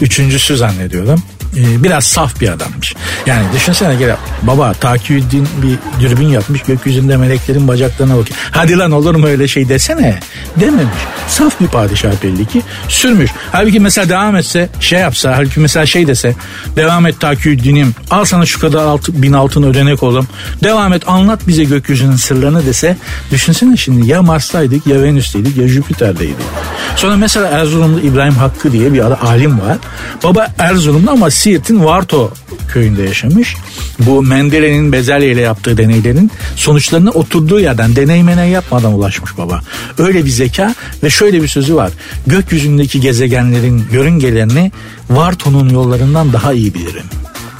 üçüncüsü 0.00 0.56
zannediyorum 0.56 1.22
e, 1.56 1.84
biraz 1.84 2.04
saf 2.04 2.40
bir 2.40 2.48
adammış. 2.48 2.94
Yani 3.26 3.46
düşünsene 3.54 3.94
gel 3.94 4.16
baba 4.42 4.72
Takiyüddin 4.72 5.48
bir 5.62 5.78
dürbün 6.00 6.28
yapmış 6.28 6.62
gökyüzünde 6.62 7.16
meleklerin 7.16 7.68
bacaklarına 7.68 8.16
bakıyor. 8.16 8.38
Hadi 8.50 8.78
lan 8.78 8.92
olur 8.92 9.14
mu 9.14 9.26
öyle 9.26 9.48
şey 9.48 9.68
desene. 9.68 10.20
Dememiş. 10.56 10.94
Saf 11.28 11.60
bir 11.60 11.66
padişah 11.66 12.12
belli 12.22 12.46
ki 12.46 12.62
sürmüş. 12.88 13.30
Halbuki 13.52 13.80
mesela 13.80 14.08
devam 14.08 14.36
etse 14.36 14.68
şey 14.80 15.00
yapsa 15.00 15.36
halbuki 15.36 15.60
mesela 15.60 15.86
şey 15.86 16.06
dese 16.06 16.34
devam 16.76 17.06
et 17.06 17.20
Takiyüddin'im 17.20 17.94
al 18.10 18.24
sana 18.24 18.46
şu 18.46 18.60
kadar 18.60 18.84
altı, 18.84 19.22
bin 19.22 19.32
altın 19.32 19.62
ödenek 19.62 20.02
oğlum. 20.02 20.28
Devam 20.62 20.92
et 20.92 21.08
anlat 21.08 21.40
bize 21.48 21.64
gökyüzünün 21.64 22.16
sırlarını 22.16 22.66
dese 22.66 22.96
düşünsene 23.30 23.76
şimdi 23.76 24.10
ya 24.10 24.22
Mars'taydık 24.22 24.86
ya 24.86 25.02
Venüs'teydik 25.02 25.56
ya 25.56 25.68
Jüpiter'deydik. 25.68 26.36
Sonra 26.96 27.16
mesela 27.16 27.48
Erzurum'da 27.48 28.00
İbrahim 28.00 28.34
Hakkı 28.34 28.72
diye 28.72 28.92
bir 28.92 29.00
alim 29.26 29.60
var. 29.60 29.76
Baba 30.24 30.48
Erzurum'da 30.58 31.10
ama 31.10 31.30
Siirt'in 31.40 31.84
Varto 31.84 32.32
köyünde 32.68 33.02
yaşamış. 33.02 33.56
Bu 33.98 34.22
Mendele'nin 34.22 34.92
bezelye 34.92 35.32
ile 35.32 35.40
yaptığı 35.40 35.78
deneylerin 35.78 36.30
sonuçlarına 36.56 37.10
oturduğu 37.10 37.60
yerden 37.60 37.96
deney 37.96 38.22
meney 38.22 38.50
yapmadan 38.50 38.92
ulaşmış 38.92 39.38
baba. 39.38 39.60
Öyle 39.98 40.24
bir 40.24 40.30
zeka 40.30 40.74
ve 41.02 41.10
şöyle 41.10 41.42
bir 41.42 41.48
sözü 41.48 41.74
var. 41.74 41.90
Gökyüzündeki 42.26 43.00
gezegenlerin 43.00 43.84
yörüngelerini 43.92 44.72
Varton'un 45.10 45.68
yollarından 45.68 46.32
daha 46.32 46.52
iyi 46.52 46.74
bilirim 46.74 47.04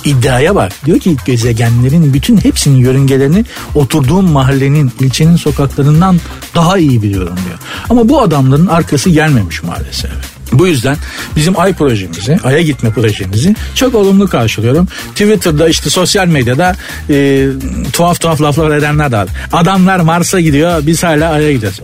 iddiaya 0.05 0.55
bak. 0.55 0.73
Diyor 0.87 0.99
ki 0.99 1.17
gezegenlerin 1.27 2.15
bütün 2.15 2.37
hepsinin 2.37 2.77
yörüngelerini 2.77 3.45
oturduğum 3.75 4.31
mahallenin, 4.31 4.93
ilçenin 5.01 5.37
sokaklarından 5.37 6.21
daha 6.55 6.79
iyi 6.79 7.03
biliyorum 7.03 7.37
diyor. 7.47 7.59
Ama 7.91 8.09
bu 8.09 8.21
adamların 8.21 8.67
arkası 8.67 9.11
gelmemiş 9.11 9.63
maalesef. 9.63 10.40
Bu 10.53 10.67
yüzden 10.67 10.97
bizim 11.37 11.61
ay 11.61 11.73
projemizi, 11.73 12.39
aya 12.45 12.63
gitme 12.63 12.91
projemizi 12.91 13.55
çok 13.75 13.95
olumlu 13.95 14.29
karşılıyorum. 14.29 14.89
Twitter'da 15.11 15.69
işte 15.69 15.91
sosyal 15.91 16.27
medyada 16.27 16.77
e, 17.11 17.47
tuhaf 17.93 18.21
tuhaf 18.21 18.43
laflar 18.43 18.77
edenler 18.77 19.13
de 19.13 19.17
var. 19.17 19.29
Adamlar 19.53 20.01
Mars'a 20.01 20.41
gidiyor 20.41 20.87
biz 20.87 21.03
hala 21.03 21.31
aya 21.31 21.53
gidiyoruz. 21.53 21.81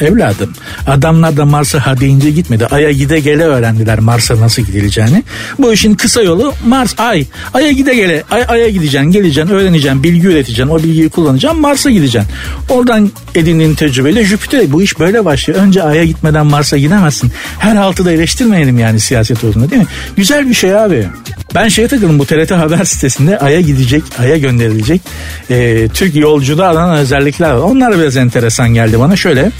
Evladım 0.00 0.52
adamlar 0.86 1.36
da 1.36 1.44
Mars'a 1.44 1.86
ha 1.86 2.00
deyince 2.00 2.30
gitmedi. 2.30 2.66
Ay'a 2.66 2.90
gide 2.90 3.20
gele 3.20 3.44
öğrendiler 3.44 3.98
Mars'a 3.98 4.40
nasıl 4.40 4.62
gidileceğini. 4.62 5.22
Bu 5.58 5.72
işin 5.72 5.94
kısa 5.94 6.22
yolu 6.22 6.52
Mars, 6.66 6.94
Ay. 6.98 7.26
Ay'a 7.54 7.70
gide 7.70 7.94
gele, 7.94 8.22
Ay, 8.30 8.44
Ay'a 8.48 8.68
gideceksin, 8.68 9.10
geleceksin, 9.10 9.54
öğreneceksin, 9.54 10.02
bilgi 10.02 10.26
üreteceksin. 10.26 10.72
O 10.72 10.78
bilgiyi 10.78 11.08
kullanacaksın, 11.08 11.60
Mars'a 11.60 11.90
gideceksin. 11.90 12.30
Oradan 12.68 13.10
edindiğin 13.34 13.74
tecrübeyle 13.74 14.24
Jüpiter. 14.24 14.72
Bu 14.72 14.82
iş 14.82 14.98
böyle 14.98 15.24
başlıyor. 15.24 15.60
Önce 15.60 15.82
Ay'a 15.82 16.04
gitmeden 16.04 16.46
Mars'a 16.46 16.78
gidemezsin. 16.78 17.32
Her 17.58 17.76
altıda 17.76 18.09
eleştirmeyelim 18.10 18.78
yani 18.78 19.00
siyaset 19.00 19.44
olduğunda 19.44 19.70
değil 19.70 19.82
mi? 19.82 19.88
Güzel 20.16 20.48
bir 20.48 20.54
şey 20.54 20.76
abi. 20.76 21.06
Ben 21.54 21.68
şeye 21.68 21.88
takıldım 21.88 22.18
bu 22.18 22.26
TRT 22.26 22.50
Haber 22.50 22.84
sitesinde 22.84 23.38
Ay'a 23.38 23.60
gidecek, 23.60 24.02
Ay'a 24.18 24.36
gönderilecek 24.36 25.00
e, 25.50 25.88
Türk 25.88 26.16
yolcuda 26.16 26.68
aranan 26.68 26.96
özellikler 26.96 27.50
var. 27.50 27.62
Onlar 27.62 27.98
biraz 27.98 28.16
enteresan 28.16 28.74
geldi 28.74 29.00
bana. 29.00 29.16
Şöyle 29.16 29.50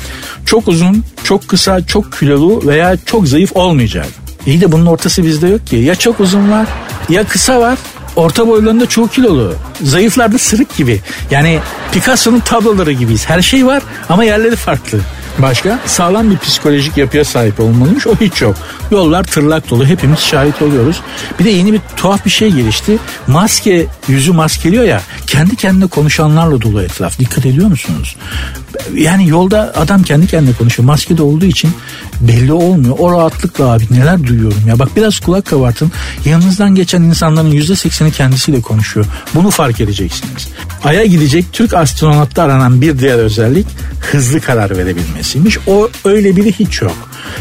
çok 0.47 0.69
uzun, 0.69 1.05
çok 1.25 1.49
kısa, 1.49 1.87
çok 1.87 2.13
kilolu 2.19 2.67
veya 2.67 2.97
çok 3.07 3.29
zayıf 3.29 3.57
olmayacak. 3.57 4.07
İyi 4.47 4.61
de 4.61 4.73
bunun 4.73 4.87
ortası 4.87 5.25
bizde 5.25 5.49
yok 5.49 5.67
ki. 5.67 5.77
Ya 5.77 5.95
çok 5.95 6.21
uzun 6.21 6.51
var 6.51 6.67
ya 7.09 7.25
kısa 7.25 7.61
var. 7.61 7.79
Orta 8.17 8.49
boylarında 8.49 8.87
çok 8.87 9.13
kilolu. 9.13 9.55
Zayıflarda 9.83 10.39
sırık 10.39 10.77
gibi. 10.77 11.01
Yani 11.31 11.59
Picasso'nun 11.93 12.41
tabloları 12.41 12.93
gibiyiz. 12.93 13.29
Her 13.29 13.43
şey 13.43 13.67
var 13.67 13.83
ama 14.09 14.25
yerleri 14.25 14.57
farklı. 14.57 14.99
Başka? 15.39 15.79
Sağlam 15.87 16.31
bir 16.31 16.39
psikolojik 16.39 16.97
yapıya 16.97 17.25
sahip 17.25 17.61
olmalıymış. 17.61 18.07
O 18.07 18.17
hiç 18.21 18.43
yok. 18.43 18.57
Yollar 18.91 19.25
tırlak 19.25 19.71
dolu. 19.71 19.87
Hepimiz 19.87 20.19
şahit 20.19 20.63
oluyoruz. 20.63 21.01
Bir 21.39 21.45
de 21.45 21.51
yeni 21.51 21.73
bir 21.73 21.81
tuhaf 21.97 22.25
bir 22.25 22.31
şey 22.31 22.51
gelişti. 22.51 22.99
Maske, 23.27 23.87
yüzü 24.09 24.33
maskeliyor 24.33 24.85
ya. 24.85 25.03
Kendi 25.27 25.57
kendine 25.57 25.87
konuşanlarla 25.87 26.61
dolu 26.61 26.83
etraf. 26.83 27.19
Dikkat 27.19 27.47
ediyor 27.47 27.69
musunuz? 27.69 28.17
Yani 28.95 29.29
yolda 29.29 29.73
adam 29.77 30.03
kendi 30.03 30.27
kendine 30.27 30.55
konuşuyor. 30.55 30.87
Maskede 30.87 31.23
olduğu 31.23 31.45
için 31.45 31.71
belli 32.21 32.53
olmuyor. 32.53 32.97
O 32.99 33.13
rahatlıkla 33.13 33.73
abi 33.73 33.85
neler 33.91 34.27
duyuyorum 34.27 34.63
ya. 34.69 34.79
Bak 34.79 34.89
biraz 34.97 35.21
kulak 35.21 35.47
kabartın. 35.47 35.93
Yanınızdan 36.25 36.75
geçen 36.75 37.03
insanların 37.03 37.51
yüzde 37.51 37.77
sekseni 37.77 38.13
kendisiyle 38.13 38.61
konuşuyor. 38.61 39.07
Bunu 39.35 39.51
fark 39.51 39.81
edeceksiniz. 39.81 40.49
Ay'a 40.85 41.05
gidecek 41.05 41.53
Türk 41.53 41.75
astronotta 41.75 42.43
aranan 42.43 42.81
bir 42.81 42.99
diğer 42.99 43.19
özellik 43.19 43.67
hızlı 44.01 44.41
karar 44.41 44.77
verebilmesiymiş. 44.77 45.59
O 45.67 45.89
öyle 46.05 46.37
biri 46.37 46.53
hiç 46.53 46.83
yok. 46.83 46.97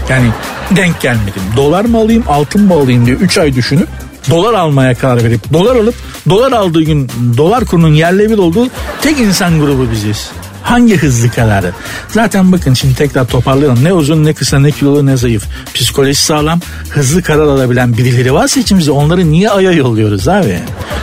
Yani 0.09 0.29
denk 0.75 1.01
gelmedim. 1.01 1.41
Dolar 1.55 1.85
mı 1.85 1.97
alayım 1.97 2.23
altın 2.27 2.61
mı 2.61 2.73
alayım 2.73 3.05
diye 3.05 3.15
3 3.15 3.37
ay 3.37 3.55
düşünüp 3.55 3.87
dolar 4.29 4.53
almaya 4.53 4.95
karar 4.95 5.23
verip 5.23 5.53
dolar 5.53 5.75
alıp 5.75 5.95
dolar 6.29 6.51
aldığı 6.51 6.81
gün 6.81 7.11
dolar 7.37 7.65
kurunun 7.65 7.93
yerle 7.93 8.29
bir 8.29 8.37
olduğu 8.37 8.67
tek 9.01 9.19
insan 9.19 9.59
grubu 9.59 9.91
biziz. 9.91 10.29
Hangi 10.69 10.97
hızlı 10.97 11.31
kararı? 11.31 11.71
Zaten 12.07 12.51
bakın 12.51 12.73
şimdi 12.73 12.95
tekrar 12.95 13.25
toparlayalım. 13.27 13.83
Ne 13.83 13.93
uzun 13.93 14.25
ne 14.25 14.33
kısa 14.33 14.59
ne 14.59 14.71
kilolu 14.71 15.05
ne 15.05 15.17
zayıf. 15.17 15.43
Psikolojisi 15.73 16.25
sağlam 16.25 16.59
hızlı 16.89 17.23
karar 17.23 17.43
alabilen 17.43 17.97
birileri 17.97 18.33
varsa 18.33 18.59
içimizde 18.59 18.91
onları 18.91 19.31
niye 19.31 19.49
aya 19.49 19.71
yolluyoruz 19.71 20.27
abi? 20.27 20.59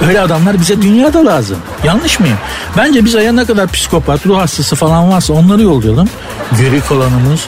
Öyle 0.09 0.21
adamlar 0.21 0.61
bize 0.61 0.83
dünyada 0.83 1.27
lazım. 1.27 1.57
Yanlış 1.85 2.21
mıyım? 2.21 2.37
Bence 2.77 3.05
biz 3.05 3.15
aya 3.17 3.33
ne 3.33 3.45
kadar 3.45 3.69
psikopat, 3.73 4.27
ruh 4.27 4.39
hastası 4.39 4.77
falan 4.77 5.11
varsa 5.11 5.33
onları 5.33 5.63
yollayalım. 5.63 6.09
Geri 6.59 6.81
kalanımız 6.81 7.47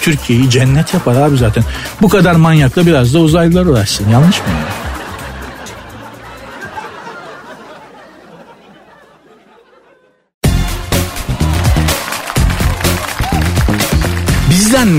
Türkiye'yi 0.00 0.50
cennet 0.50 0.94
yapar 0.94 1.16
abi 1.16 1.36
zaten. 1.36 1.64
Bu 2.02 2.08
kadar 2.08 2.34
manyakla 2.34 2.86
biraz 2.86 3.14
da 3.14 3.18
uzaylılar 3.18 3.66
uğraşsın. 3.66 4.08
Yanlış 4.08 4.40
mıyım? 4.40 4.83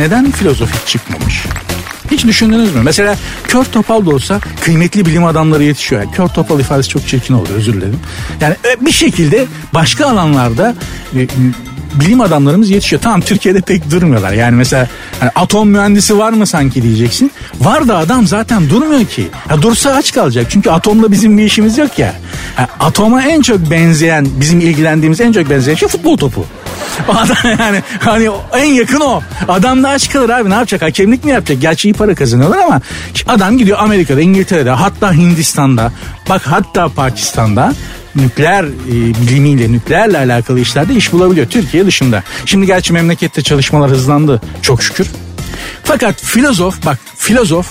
Neden 0.06 0.32
filozofik 0.32 0.88
çıkmamış? 0.88 1.44
Hiç 2.12 2.26
düşündünüz 2.26 2.76
mü? 2.76 2.82
Mesela 2.84 3.16
kör 3.48 3.64
topal 3.64 4.06
da 4.06 4.10
olsa 4.10 4.40
kıymetli 4.62 5.06
bilim 5.06 5.26
adamları 5.26 5.64
yetişiyor. 5.64 6.02
Yani 6.02 6.12
kör 6.12 6.28
topal 6.28 6.60
ifadesi 6.60 6.90
çok 6.90 7.08
çirkin 7.08 7.34
oldu 7.34 7.50
özür 7.56 7.74
dilerim. 7.74 8.00
Yani 8.42 8.56
e, 8.66 8.86
bir 8.86 8.92
şekilde 8.92 9.46
başka 9.74 10.06
alanlarda 10.06 10.76
e, 11.16 11.28
bilim 12.00 12.22
adamlarımız 12.22 12.70
yetişiyor. 12.70 13.02
Tamam 13.02 13.22
Türkiye'de 13.22 13.62
pek 13.62 13.92
durmuyorlar. 13.92 14.34
Yani 14.34 14.56
mesela 14.56 14.88
hani 15.20 15.32
atom 15.36 15.70
mühendisi 15.70 16.18
var 16.18 16.34
mı 16.34 16.48
sanki 16.48 16.84
diyeceksin. 16.84 17.32
Var 17.60 17.88
da 17.88 17.98
adam 17.98 18.28
zaten 18.28 18.70
durmuyor 18.70 19.06
ki. 19.06 19.28
Ya 19.50 19.62
dursa 19.62 19.92
aç 19.92 20.14
kalacak. 20.14 20.46
Çünkü 20.50 20.70
atomla 20.70 21.12
bizim 21.12 21.38
bir 21.38 21.44
işimiz 21.44 21.78
yok 21.78 22.00
ya. 22.00 22.14
Yani 22.58 22.68
atoma 22.80 23.24
en 23.24 23.42
çok 23.42 23.72
benzeyen, 23.72 24.28
bizim 24.40 24.60
ilgilendiğimiz 24.60 25.22
en 25.22 25.32
çok 25.32 25.50
benzeyen 25.50 25.76
şey 25.76 25.90
futbol 25.90 26.18
topu. 26.18 26.46
Adam 27.10 27.38
yani 27.60 27.84
hani 28.00 28.30
en 28.54 28.66
yakın 28.66 29.00
o. 29.00 29.22
Adam 29.48 29.84
da 29.84 29.90
aç 29.90 30.10
kalır 30.10 30.30
abi 30.30 30.50
ne 30.50 30.54
yapacak? 30.54 30.82
Hakemlik 30.82 31.24
mi 31.26 31.32
yapacak? 31.32 31.62
Gerçi 31.62 31.90
iyi 31.90 31.94
para 31.94 32.16
kazanıyorlar 32.16 32.58
ama 32.58 32.82
adam 33.28 33.58
gidiyor 33.58 33.78
Amerika'da, 33.80 34.22
İngiltere'de 34.22 34.70
hatta 34.70 35.14
Hindistan'da 35.14 35.92
bak 36.30 36.42
hatta 36.46 36.90
Pakistan'da 36.90 37.74
nükleer 38.16 38.64
e, 38.64 39.22
bilimiyle, 39.22 39.72
nükleerle 39.72 40.18
alakalı 40.18 40.60
işlerde 40.60 40.94
iş 40.94 41.14
bulabiliyor. 41.14 41.48
Türkiye 41.48 41.86
dışında. 41.86 42.24
Şimdi 42.46 42.66
gerçi 42.66 42.94
memlekette 42.94 43.42
çalışmalar 43.42 43.92
hızlandı 43.92 44.42
çok 44.62 44.84
şükür. 44.84 45.08
Fakat 45.84 46.22
filozof 46.22 46.86
bak 46.86 47.00
filozof 47.18 47.68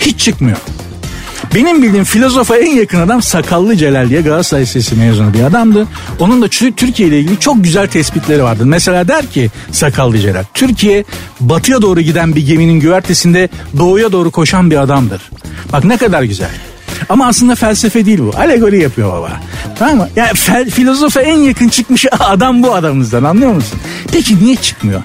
hiç 0.00 0.20
çıkmıyor. 0.20 0.58
Benim 1.56 1.82
bildiğim 1.82 2.04
filozofa 2.04 2.56
en 2.56 2.76
yakın 2.76 3.00
adam 3.00 3.22
Sakallı 3.22 3.76
Celal 3.76 4.10
diye 4.10 4.20
Galatasaray 4.20 4.62
Lisesi 4.62 4.94
mezunu 4.94 5.34
bir 5.34 5.42
adamdı. 5.42 5.86
Onun 6.18 6.42
da 6.42 6.48
Türkiye 6.48 7.08
ile 7.08 7.20
ilgili 7.20 7.40
çok 7.40 7.64
güzel 7.64 7.86
tespitleri 7.86 8.42
vardı. 8.42 8.66
Mesela 8.66 9.08
der 9.08 9.26
ki 9.26 9.50
Sakallı 9.72 10.18
Celal, 10.18 10.44
Türkiye 10.54 11.04
batıya 11.40 11.82
doğru 11.82 12.00
giden 12.00 12.34
bir 12.36 12.46
geminin 12.46 12.80
güvertesinde 12.80 13.48
doğuya 13.78 14.12
doğru 14.12 14.30
koşan 14.30 14.70
bir 14.70 14.76
adamdır. 14.76 15.22
Bak 15.72 15.84
ne 15.84 15.96
kadar 15.96 16.22
güzel. 16.22 16.50
Ama 17.08 17.26
aslında 17.26 17.54
felsefe 17.54 18.06
değil 18.06 18.18
bu. 18.18 18.32
Alegori 18.38 18.82
yapıyor 18.82 19.12
baba. 19.12 19.40
Tamam 19.78 19.96
mı? 19.96 20.08
Yani 20.16 20.34
fel, 20.34 20.70
filozofa 20.70 21.20
en 21.20 21.36
yakın 21.36 21.68
çıkmış 21.68 22.06
adam 22.20 22.62
bu 22.62 22.74
adamımızdan 22.74 23.24
anlıyor 23.24 23.52
musun? 23.52 23.78
Peki 24.12 24.44
niye 24.44 24.56
çıkmıyor? 24.56 25.02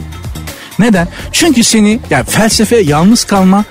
Neden? 0.79 1.07
Çünkü 1.31 1.63
seni 1.63 1.99
yani 2.09 2.25
felsefe 2.25 2.77
yalnız 2.77 3.23
kalma 3.23 3.65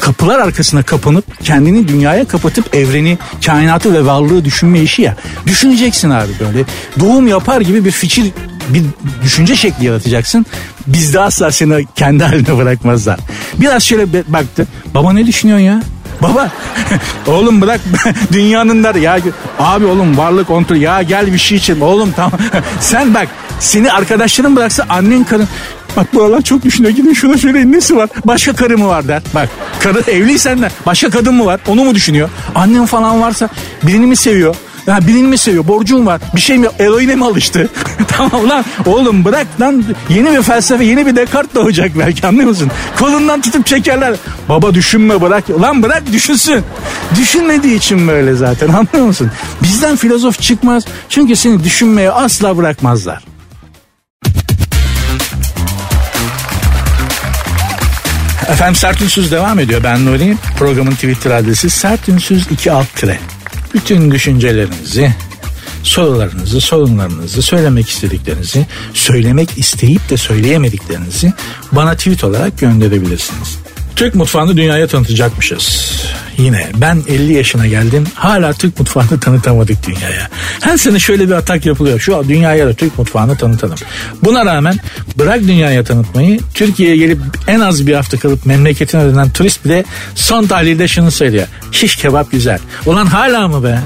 kapılar 0.00 0.38
arkasına 0.38 0.82
kapanıp 0.82 1.44
kendini 1.44 1.88
dünyaya 1.88 2.28
kapatıp 2.28 2.74
evreni, 2.74 3.18
kainatı 3.46 3.94
ve 3.94 4.06
varlığı 4.06 4.44
düşünme 4.44 4.80
işi 4.80 5.02
ya. 5.02 5.16
Düşüneceksin 5.46 6.10
abi 6.10 6.32
böyle. 6.40 6.64
Doğum 7.00 7.26
yapar 7.28 7.60
gibi 7.60 7.84
bir 7.84 7.90
fikir, 7.90 8.32
bir 8.68 8.82
düşünce 9.22 9.56
şekli 9.56 9.84
yaratacaksın. 9.84 10.46
Bizde 10.86 11.20
asla 11.20 11.52
seni 11.52 11.86
kendi 11.94 12.24
haline 12.24 12.58
bırakmazlar. 12.58 13.20
Biraz 13.60 13.82
şöyle 13.82 14.32
baktı. 14.32 14.66
Baba 14.94 15.12
ne 15.12 15.26
düşünüyorsun 15.26 15.64
ya? 15.64 15.82
Baba 16.22 16.50
oğlum 17.26 17.60
bırak 17.60 17.80
dünyanın 18.32 18.84
der 18.84 18.94
ya 18.94 19.18
abi 19.58 19.84
oğlum 19.84 20.18
varlık 20.18 20.46
kontrol 20.46 20.76
ya 20.76 21.02
gel 21.02 21.32
bir 21.32 21.38
şey 21.38 21.58
için 21.58 21.80
oğlum 21.80 22.12
tamam 22.16 22.40
sen 22.80 23.14
bak 23.14 23.28
seni 23.60 23.92
arkadaşların 23.92 24.56
bıraksa 24.56 24.86
annen 24.88 25.24
karın 25.24 25.48
Bak 25.96 26.14
bu 26.14 26.22
aralar 26.22 26.42
çok 26.42 26.62
düşünüyor. 26.62 26.94
Gidin 26.94 27.12
şuna 27.12 27.38
söyleyin 27.38 27.72
nesi 27.72 27.96
var? 27.96 28.08
Başka 28.24 28.52
karı 28.52 28.78
mı 28.78 28.88
var 28.88 29.08
der. 29.08 29.22
Bak 29.34 29.48
karı 29.80 30.10
evliysen 30.10 30.62
de 30.62 30.68
başka 30.86 31.10
kadın 31.10 31.34
mı 31.34 31.46
var? 31.46 31.60
Onu 31.66 31.84
mu 31.84 31.94
düşünüyor? 31.94 32.30
Annen 32.54 32.86
falan 32.86 33.20
varsa 33.20 33.48
birini 33.82 34.06
mi 34.06 34.16
seviyor? 34.16 34.56
Ya 34.86 35.06
birini 35.06 35.26
mi 35.28 35.38
seviyor? 35.38 35.68
Borcum 35.68 36.06
var. 36.06 36.20
Bir 36.36 36.40
şey 36.40 36.58
mi? 36.58 36.68
Eroine 36.78 37.14
mi 37.14 37.24
alıştı? 37.24 37.68
tamam 38.08 38.48
lan 38.48 38.64
oğlum 38.86 39.24
bırak 39.24 39.46
lan. 39.60 39.84
Yeni 40.08 40.38
bir 40.38 40.42
felsefe, 40.42 40.84
yeni 40.84 41.06
bir 41.06 41.16
Descartes 41.16 41.54
doğacak 41.54 41.98
belki 41.98 42.26
anlıyor 42.26 42.48
musun? 42.48 42.70
Kolundan 42.98 43.40
tutup 43.40 43.66
çekerler. 43.66 44.14
Baba 44.48 44.74
düşünme 44.74 45.20
bırak. 45.20 45.50
Lan 45.50 45.82
bırak 45.82 46.02
düşünsün. 46.12 46.64
Düşünmediği 47.20 47.76
için 47.76 48.08
böyle 48.08 48.34
zaten 48.34 48.68
anlıyor 48.68 49.06
musun? 49.06 49.30
Bizden 49.62 49.96
filozof 49.96 50.40
çıkmaz. 50.40 50.84
Çünkü 51.08 51.36
seni 51.36 51.64
düşünmeye 51.64 52.10
asla 52.10 52.56
bırakmazlar. 52.56 53.24
Efendim 58.48 58.76
Sert 58.76 59.02
Ünsüz 59.02 59.32
devam 59.32 59.58
ediyor. 59.58 59.80
Ben 59.84 60.06
Nuri. 60.06 60.36
Programın 60.58 60.92
Twitter 60.92 61.30
adresi 61.30 61.70
Sert 61.70 62.08
Ünsüz 62.08 62.46
2 62.50 62.72
alt 62.72 62.94
tire. 62.94 63.18
Bütün 63.74 64.10
düşüncelerinizi, 64.10 65.12
sorularınızı, 65.82 66.60
sorunlarınızı, 66.60 67.42
söylemek 67.42 67.88
istediklerinizi, 67.88 68.66
söylemek 68.94 69.58
isteyip 69.58 70.10
de 70.10 70.16
söyleyemediklerinizi 70.16 71.32
bana 71.72 71.96
tweet 71.96 72.24
olarak 72.24 72.58
gönderebilirsiniz. 72.58 73.58
Türk 73.96 74.14
mutfağını 74.14 74.56
dünyaya 74.56 74.86
tanıtacakmışız. 74.86 75.92
Yine 76.38 76.66
ben 76.76 77.02
50 77.08 77.32
yaşına 77.32 77.66
geldim 77.66 78.04
hala 78.14 78.52
Türk 78.52 78.78
mutfağını 78.78 79.20
tanıtamadık 79.20 79.86
dünyaya. 79.86 80.28
Her 80.60 80.76
sene 80.76 80.98
şöyle 80.98 81.28
bir 81.28 81.32
atak 81.32 81.66
yapılıyor. 81.66 82.00
Şu 82.00 82.24
dünyaya 82.28 82.66
da 82.66 82.74
Türk 82.74 82.98
mutfağını 82.98 83.36
tanıtalım. 83.36 83.76
Buna 84.24 84.46
rağmen 84.46 84.78
bırak 85.18 85.40
dünyaya 85.40 85.84
tanıtmayı 85.84 86.40
Türkiye'ye 86.54 86.96
gelip 86.96 87.18
en 87.46 87.60
az 87.60 87.86
bir 87.86 87.94
hafta 87.94 88.18
kalıp 88.18 88.46
memleketine 88.46 89.04
dönen 89.04 89.30
turist 89.30 89.64
bile 89.64 89.84
son 90.14 90.46
tahlilde 90.46 90.88
şunu 90.88 91.10
söylüyor. 91.10 91.46
Şiş 91.72 91.96
kebap 91.96 92.30
güzel. 92.30 92.58
Ulan 92.86 93.06
hala 93.06 93.48
mı 93.48 93.64
be? 93.64 93.78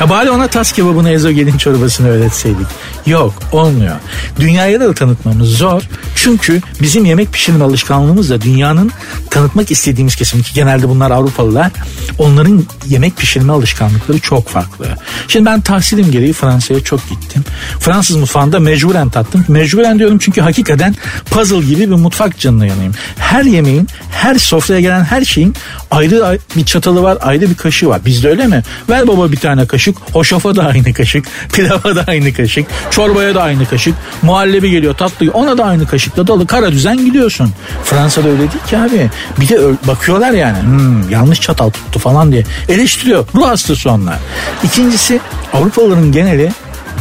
Ya 0.00 0.10
bari 0.10 0.30
ona 0.30 0.48
tas 0.48 0.72
kebabını 0.72 1.10
ezogelin 1.10 1.58
çorbasını 1.58 2.08
öğretseydik. 2.08 2.66
Yok 3.06 3.34
olmuyor. 3.52 3.96
Dünyaya 4.40 4.80
da 4.80 4.94
tanıtmamız 4.94 5.48
zor. 5.48 5.82
Çünkü 6.16 6.62
bizim 6.82 7.04
yemek 7.04 7.32
pişirme 7.32 7.64
alışkanlığımızla 7.64 8.40
dünyanın 8.40 8.90
tanıtmak 9.30 9.70
istediğimiz 9.70 10.16
kesim 10.16 10.42
ki 10.42 10.54
genelde 10.54 10.88
bunlar 10.88 11.10
Avrupalılar 11.10 11.72
onların 12.18 12.64
yemek 12.86 13.16
pişirme 13.16 13.52
alışkanlıkları 13.52 14.18
çok 14.18 14.48
farklı. 14.48 14.86
Şimdi 15.28 15.46
ben 15.46 15.60
tahsilim 15.60 16.10
gereği 16.10 16.32
Fransa'ya 16.32 16.80
çok 16.80 17.08
gittim. 17.08 17.44
Fransız 17.80 18.16
mutfağında 18.16 18.60
mecburen 18.60 19.08
tattım. 19.08 19.44
Mecburen 19.48 19.98
diyorum 19.98 20.18
çünkü 20.18 20.40
hakikaten 20.40 20.94
puzzle 21.30 21.60
gibi 21.60 21.80
bir 21.80 21.96
mutfak 21.96 22.38
canına 22.38 22.66
yanayım. 22.66 22.92
Her 23.18 23.44
yemeğin, 23.44 23.88
her 24.10 24.38
sofraya 24.38 24.80
gelen 24.80 25.04
her 25.04 25.24
şeyin 25.24 25.54
ayrı 25.90 26.38
bir 26.56 26.64
çatalı 26.64 27.02
var, 27.02 27.18
ayrı 27.20 27.50
bir 27.50 27.54
kaşığı 27.54 27.88
var. 27.88 28.00
Bizde 28.06 28.28
öyle 28.28 28.46
mi? 28.46 28.62
Ver 28.88 29.08
baba 29.08 29.32
bir 29.32 29.36
tane 29.36 29.66
kaşık, 29.86 30.14
hoşafa 30.14 30.56
da 30.56 30.66
aynı 30.66 30.94
kaşık, 30.94 31.26
pilava 31.52 31.96
da 31.96 32.04
aynı 32.06 32.32
kaşık, 32.32 32.66
çorbaya 32.90 33.34
da 33.34 33.42
aynı 33.42 33.66
kaşık, 33.66 33.94
muhallebi 34.22 34.70
geliyor 34.70 34.94
tatlı 34.94 35.30
ona 35.30 35.58
da 35.58 35.64
aynı 35.64 35.86
kaşıkla 35.86 36.26
dalı 36.26 36.46
kara 36.46 36.72
düzen 36.72 36.96
gidiyorsun. 36.96 37.52
Fransa'da 37.84 38.28
öyle 38.28 38.38
değil 38.38 38.64
ki 38.68 38.78
abi. 38.78 39.10
Bir 39.40 39.48
de 39.48 39.58
bakıyorlar 39.86 40.30
yani 40.30 40.62
hmm, 40.62 41.10
yanlış 41.10 41.40
çatal 41.40 41.70
tuttu 41.70 41.98
falan 41.98 42.32
diye 42.32 42.44
eleştiriyor. 42.68 43.26
Ruh 43.34 43.46
hastası 43.48 43.90
onlar. 43.90 44.18
İkincisi 44.64 45.20
Avrupalıların 45.52 46.12
geneli 46.12 46.52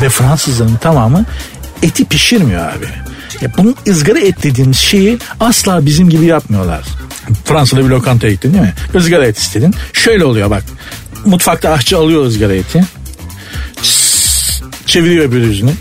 ve 0.01 0.09
Fransızların 0.09 0.75
tamamı 0.75 1.25
eti 1.83 2.05
pişirmiyor 2.05 2.69
abi. 2.69 2.85
Ya 3.41 3.51
bunun 3.57 3.75
ızgara 3.87 4.19
et 4.19 4.43
dediğimiz 4.43 4.77
şeyi 4.77 5.17
asla 5.39 5.85
bizim 5.85 6.09
gibi 6.09 6.25
yapmıyorlar. 6.25 6.81
Fransa'da 7.45 7.85
bir 7.85 7.89
lokantaya 7.89 8.33
gittin 8.33 8.53
değil 8.53 8.63
mi? 8.63 8.73
Izgara 8.95 9.25
et 9.25 9.37
istedin. 9.37 9.75
Şöyle 9.93 10.25
oluyor 10.25 10.49
bak. 10.49 10.63
Mutfakta 11.25 11.69
aşçı 11.69 11.97
alıyor 11.97 12.25
ızgara 12.25 12.53
eti. 12.53 12.83
çeviriyor 14.85 15.31
bir 15.31 15.41
yüzünü. 15.41 15.71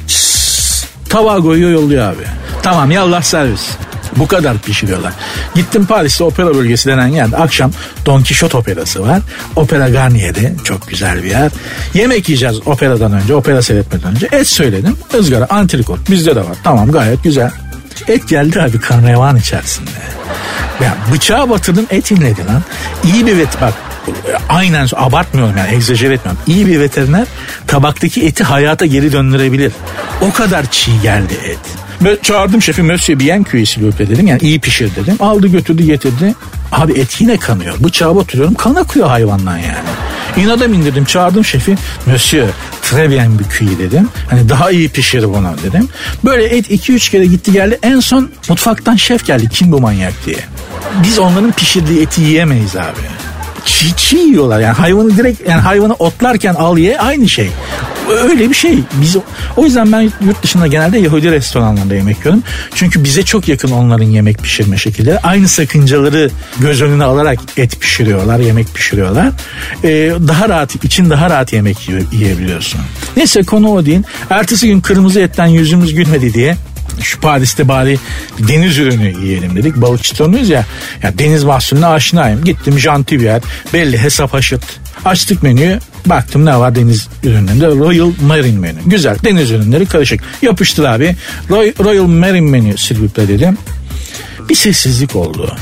tabağa 1.08 1.40
koyuyor 1.40 1.70
yolluyor 1.70 2.12
abi. 2.12 2.22
Tamam 2.62 2.90
yallah 2.90 3.22
servis. 3.22 3.68
Bu 4.16 4.26
kadar 4.28 4.58
pişiriyorlar. 4.58 5.12
Gittim 5.54 5.86
Paris'te 5.86 6.24
opera 6.24 6.54
bölgesi 6.54 6.88
denen 6.88 7.06
yerde 7.06 7.36
akşam 7.36 7.70
Don 8.06 8.22
Quixote 8.22 8.56
operası 8.56 9.02
var. 9.02 9.20
Opera 9.56 9.88
Garnier'de 9.88 10.54
çok 10.64 10.88
güzel 10.88 11.22
bir 11.22 11.30
yer. 11.30 11.52
Yemek 11.94 12.28
yiyeceğiz 12.28 12.66
operadan 12.66 13.12
önce, 13.12 13.34
opera 13.34 13.62
seyretmeden 13.62 14.10
önce. 14.14 14.28
Et 14.32 14.46
söyledim. 14.46 14.96
ızgara, 15.14 15.46
antrikot 15.50 16.10
bizde 16.10 16.36
de 16.36 16.40
var. 16.40 16.56
Tamam 16.64 16.92
gayet 16.92 17.24
güzel. 17.24 17.50
Et 18.08 18.28
geldi 18.28 18.62
abi 18.62 18.80
karnevan 18.80 19.36
içerisinde. 19.36 19.90
Ya 20.82 20.96
bıçağı 21.12 21.50
batırdım 21.50 21.86
et 21.90 22.10
inledi 22.10 22.46
lan. 22.46 22.62
İyi 23.04 23.26
bir 23.26 23.38
vet 23.38 23.60
bak 23.60 23.74
aynen 24.48 24.88
abartmıyorum 24.96 25.56
yani 25.56 25.74
egzajere 25.74 26.14
etmiyorum. 26.14 26.42
İyi 26.46 26.66
bir 26.66 26.80
veteriner 26.80 27.26
tabaktaki 27.66 28.26
eti 28.26 28.44
hayata 28.44 28.86
geri 28.86 29.12
döndürebilir. 29.12 29.72
O 30.20 30.32
kadar 30.32 30.66
çiğ 30.70 31.00
geldi 31.02 31.34
et. 31.44 31.58
Çağırdım 32.22 32.62
şefi 32.62 32.82
Monsieur 32.82 33.20
Bien 33.20 33.42
küyesi 33.42 33.80
dedim. 33.98 34.26
Yani 34.26 34.40
iyi 34.42 34.60
pişir 34.60 34.96
dedim. 34.96 35.16
Aldı 35.20 35.46
götürdü 35.46 35.82
getirdi. 35.82 36.34
Abi 36.72 36.92
et 36.92 37.20
yine 37.20 37.36
kanıyor. 37.36 37.74
Bıçağı 37.80 38.16
batırıyorum 38.16 38.54
kan 38.54 38.74
akıyor 38.74 39.08
hayvandan 39.08 39.56
yani. 39.56 39.88
İnada 40.36 40.66
indirdim 40.66 41.04
çağırdım 41.04 41.44
şefi. 41.44 41.76
Monsieur 42.06 42.48
très 42.82 43.10
bien 43.10 43.38
bir 43.38 43.44
küyi 43.44 43.78
dedim. 43.78 44.08
Hani 44.30 44.48
daha 44.48 44.70
iyi 44.70 44.88
pişir 44.88 45.24
bunu 45.24 45.54
dedim. 45.64 45.88
Böyle 46.24 46.44
et 46.44 46.70
2-3 46.70 47.10
kere 47.10 47.26
gitti 47.26 47.52
geldi. 47.52 47.78
En 47.82 48.00
son 48.00 48.30
mutfaktan 48.48 48.96
şef 48.96 49.26
geldi 49.26 49.48
kim 49.48 49.72
bu 49.72 49.80
manyak 49.80 50.12
diye. 50.26 50.38
Biz 51.02 51.18
onların 51.18 51.52
pişirdiği 51.52 52.00
eti 52.00 52.22
yiyemeyiz 52.22 52.76
abi 52.76 53.00
çiğ 53.66 53.96
çiğ 53.96 54.16
yiyorlar. 54.16 54.60
Yani 54.60 54.74
hayvanı 54.74 55.16
direkt 55.16 55.48
yani 55.48 55.60
hayvanı 55.60 55.94
otlarken 55.94 56.54
al 56.54 56.78
ye 56.78 56.98
aynı 56.98 57.28
şey. 57.28 57.50
Öyle 58.22 58.50
bir 58.50 58.54
şey. 58.54 58.78
Biz 58.94 59.16
o 59.56 59.64
yüzden 59.64 59.92
ben 59.92 60.00
yurt 60.00 60.42
dışında 60.42 60.66
genelde 60.66 60.98
Yahudi 60.98 61.30
restoranlarında 61.30 61.94
yemek 61.94 62.18
yiyorum. 62.18 62.42
Çünkü 62.74 63.04
bize 63.04 63.22
çok 63.22 63.48
yakın 63.48 63.70
onların 63.70 64.04
yemek 64.04 64.38
pişirme 64.38 64.76
şekilleri. 64.76 65.18
Aynı 65.18 65.48
sakıncaları 65.48 66.30
göz 66.58 66.82
önüne 66.82 67.04
alarak 67.04 67.38
et 67.56 67.80
pişiriyorlar, 67.80 68.38
yemek 68.38 68.74
pişiriyorlar. 68.74 69.28
Ee, 69.84 70.12
daha 70.28 70.48
rahat, 70.48 70.84
için 70.84 71.10
daha 71.10 71.30
rahat 71.30 71.52
yemek 71.52 71.88
yiyebiliyorsun. 72.12 72.80
Neyse 73.16 73.42
konu 73.42 73.70
o 73.70 73.86
değil. 73.86 74.02
Ertesi 74.30 74.66
gün 74.66 74.80
kırmızı 74.80 75.20
etten 75.20 75.46
yüzümüz 75.46 75.94
gülmedi 75.94 76.34
diye 76.34 76.56
şu 77.00 77.20
Paris'te 77.20 77.68
bari 77.68 77.98
deniz 78.38 78.78
ürünü 78.78 79.24
yiyelim 79.24 79.56
dedik. 79.56 79.76
Balıkçı 79.76 80.16
tanıyoruz 80.16 80.48
ya. 80.48 80.64
ya 81.02 81.18
deniz 81.18 81.44
mahsulüne 81.44 81.86
aşinayım. 81.86 82.44
Gittim 82.44 82.78
janti 82.78 83.20
bir 83.20 83.24
yer. 83.24 83.42
Belli 83.72 83.98
hesap 83.98 84.34
haşıt. 84.34 84.62
Açtık 85.04 85.42
menüyü. 85.42 85.78
Baktım 86.06 86.44
ne 86.44 86.58
var 86.58 86.74
deniz 86.74 87.08
ürünlerinde. 87.22 87.66
Royal 87.66 88.12
Marine 88.26 88.58
menü. 88.58 88.78
Güzel. 88.86 89.16
Deniz 89.24 89.50
ürünleri 89.50 89.86
karışık. 89.86 90.20
Yapıştır 90.42 90.84
abi. 90.84 91.16
Royal 91.50 92.06
Marine 92.06 92.50
menü 92.50 92.78
silviple 92.78 93.28
dedim. 93.28 93.58
Bir 94.48 94.54
sessizlik 94.54 95.16
oldu. 95.16 95.56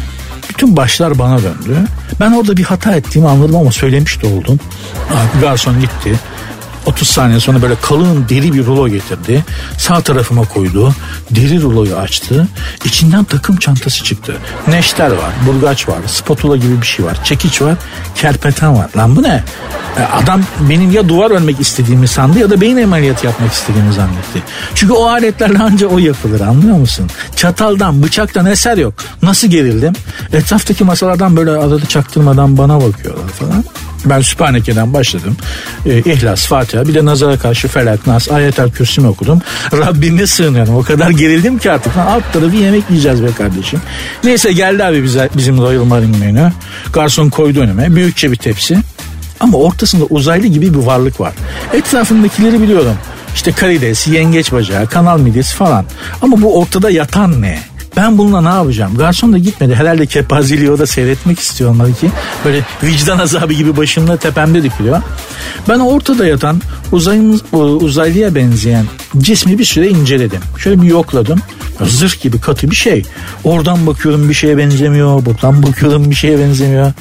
Bütün 0.48 0.76
başlar 0.76 1.18
bana 1.18 1.38
döndü. 1.38 1.76
Ben 2.20 2.32
orada 2.32 2.56
bir 2.56 2.64
hata 2.64 2.92
ettiğimi 2.92 3.28
anladım 3.28 3.56
ama 3.56 3.72
söylemiş 3.72 4.22
de 4.22 4.26
oldum. 4.26 4.60
Abi 5.10 5.40
garson 5.40 5.80
gitti 5.80 6.18
30 6.86 7.08
saniye 7.08 7.40
sonra 7.40 7.62
böyle 7.62 7.74
kalın 7.82 8.26
deri 8.28 8.52
bir 8.52 8.66
rulo 8.66 8.88
getirdi. 8.88 9.44
Sağ 9.78 10.00
tarafıma 10.00 10.42
koydu. 10.42 10.94
Deri 11.30 11.60
ruloyu 11.62 11.96
açtı. 11.96 12.48
İçinden 12.84 13.24
takım 13.24 13.56
çantası 13.56 14.04
çıktı. 14.04 14.36
Neşter 14.68 15.10
var, 15.10 15.32
burgaç 15.46 15.88
var, 15.88 15.98
spatula 16.06 16.56
gibi 16.56 16.80
bir 16.80 16.86
şey 16.86 17.04
var, 17.04 17.24
çekiç 17.24 17.62
var, 17.62 17.74
kerpeten 18.14 18.74
var. 18.74 18.90
Lan 18.96 19.16
bu 19.16 19.22
ne? 19.22 19.44
E, 19.98 20.02
adam 20.02 20.40
benim 20.70 20.90
ya 20.90 21.08
duvar 21.08 21.30
örmek 21.30 21.60
istediğimi 21.60 22.08
sandı 22.08 22.38
ya 22.38 22.50
da 22.50 22.60
beyin 22.60 22.82
ameliyatı 22.82 23.26
yapmak 23.26 23.52
istediğimi 23.52 23.92
zannetti. 23.92 24.42
Çünkü 24.74 24.92
o 24.92 25.06
aletlerle 25.06 25.58
ancak 25.60 25.92
o 25.92 25.98
yapılır 25.98 26.40
anlıyor 26.40 26.76
musun? 26.76 27.10
Çataldan, 27.36 28.02
bıçaktan 28.02 28.46
eser 28.46 28.76
yok. 28.76 28.94
Nasıl 29.22 29.48
gerildim? 29.48 29.92
Etraftaki 30.32 30.84
masalardan 30.84 31.36
böyle 31.36 31.50
arada 31.50 31.86
çaktırmadan 31.86 32.58
bana 32.58 32.76
bakıyorlar 32.76 33.28
falan. 33.28 33.64
Ben 34.04 34.20
Sübhaneke'den 34.20 34.92
başladım. 34.92 35.36
E, 35.86 35.98
İhlas, 35.98 36.46
Fatiha 36.46 36.88
bir 36.88 36.94
de 36.94 37.04
nazara 37.04 37.38
karşı 37.38 37.68
Felak, 37.68 38.06
Nas, 38.06 38.30
Ayetel 38.30 38.70
Kürsü'nü 38.70 39.06
okudum. 39.06 39.42
Rabbime 39.72 40.26
sığınıyorum. 40.26 40.76
O 40.76 40.82
kadar 40.82 41.10
gerildim 41.10 41.58
ki 41.58 41.70
artık. 41.70 41.96
Lan 41.96 42.06
alt 42.06 42.32
tarafı 42.32 42.56
yemek 42.56 42.84
yiyeceğiz 42.90 43.22
be 43.22 43.32
kardeşim. 43.38 43.80
Neyse 44.24 44.52
geldi 44.52 44.84
abi 44.84 45.02
bize, 45.02 45.28
bizim 45.36 45.58
Royal 45.58 45.84
Marine 45.84 46.16
menü. 46.16 46.52
Garson 46.92 47.30
koydu 47.30 47.60
önüme. 47.60 47.96
Büyükçe 47.96 48.32
bir 48.32 48.36
tepsi. 48.36 48.78
Ama 49.42 49.58
ortasında 49.58 50.04
uzaylı 50.10 50.46
gibi 50.46 50.74
bir 50.74 50.78
varlık 50.78 51.20
var. 51.20 51.32
Etrafındakileri 51.72 52.62
biliyorum. 52.62 52.94
İşte 53.34 53.52
karides, 53.52 54.08
yengeç 54.08 54.52
bacağı, 54.52 54.86
kanal 54.86 55.18
midesi 55.20 55.56
falan. 55.56 55.84
Ama 56.22 56.42
bu 56.42 56.58
ortada 56.60 56.90
yatan 56.90 57.42
ne? 57.42 57.58
Ben 57.96 58.18
bununla 58.18 58.40
ne 58.40 58.48
yapacağım? 58.48 58.94
Garson 58.96 59.32
da 59.32 59.38
gitmedi. 59.38 59.74
Herhalde 59.74 60.06
kepazeliği 60.06 60.70
o 60.70 60.78
da 60.78 60.86
seyretmek 60.86 61.38
istiyor 61.38 61.70
onları 61.70 61.92
ki. 61.92 62.10
Böyle 62.44 62.60
vicdan 62.82 63.18
azabı 63.18 63.52
gibi 63.52 63.76
başımda 63.76 64.16
tepemde 64.16 64.62
dikiliyor. 64.62 65.02
Ben 65.68 65.78
ortada 65.78 66.26
yatan 66.26 66.60
uzayın, 66.92 67.40
uzaylıya 67.52 68.34
benzeyen 68.34 68.86
cismi 69.18 69.58
bir 69.58 69.64
süre 69.64 69.88
inceledim. 69.88 70.40
Şöyle 70.58 70.82
bir 70.82 70.86
yokladım. 70.86 71.38
Zırh 71.80 72.22
gibi 72.22 72.40
katı 72.40 72.70
bir 72.70 72.76
şey. 72.76 73.02
Oradan 73.44 73.86
bakıyorum 73.86 74.28
bir 74.28 74.34
şeye 74.34 74.58
benzemiyor. 74.58 75.24
Buradan 75.24 75.62
bakıyorum 75.62 76.10
bir 76.10 76.14
şeye 76.14 76.38
benzemiyor. 76.38 76.92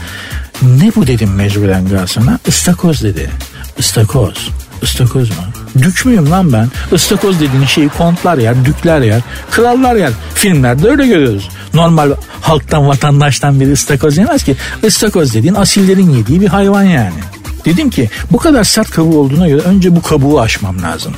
Ne 0.62 0.92
bu 0.96 1.08
dedim 1.08 1.34
mecburen 1.36 1.88
garsona. 1.90 2.40
Istakoz 2.48 3.04
dedi. 3.04 3.30
Istakoz. 3.78 4.50
Istakoz 4.82 5.30
mu? 5.30 5.61
Dük 5.78 6.06
müyüm 6.06 6.32
lan 6.32 6.54
ben? 6.54 6.70
Istakoz 6.92 7.40
dediğin 7.40 7.66
şeyi 7.66 7.90
kontlar 7.90 8.38
yer, 8.38 8.66
dükler 8.66 9.02
yer, 9.02 9.22
krallar 9.52 9.96
yer. 9.96 10.12
Filmlerde 10.34 10.90
öyle 10.90 11.08
görüyoruz. 11.08 11.50
Normal 11.74 12.12
halktan, 12.42 12.88
vatandaştan 12.88 13.60
biri 13.60 13.72
ıstakoz 13.72 14.18
yemez 14.18 14.44
ki. 14.44 14.56
Istakoz 14.84 15.34
dediğin 15.34 15.54
asillerin 15.54 16.10
yediği 16.10 16.42
bir 16.42 16.48
hayvan 16.48 16.84
yani. 16.84 17.20
Dedim 17.66 17.90
ki 17.90 18.10
bu 18.32 18.38
kadar 18.38 18.64
sert 18.64 18.90
kabuğu 18.92 19.20
olduğuna 19.20 19.48
göre 19.48 19.62
önce 19.62 19.96
bu 19.96 20.02
kabuğu 20.02 20.42
aşmam 20.42 20.82
lazım. 20.82 21.14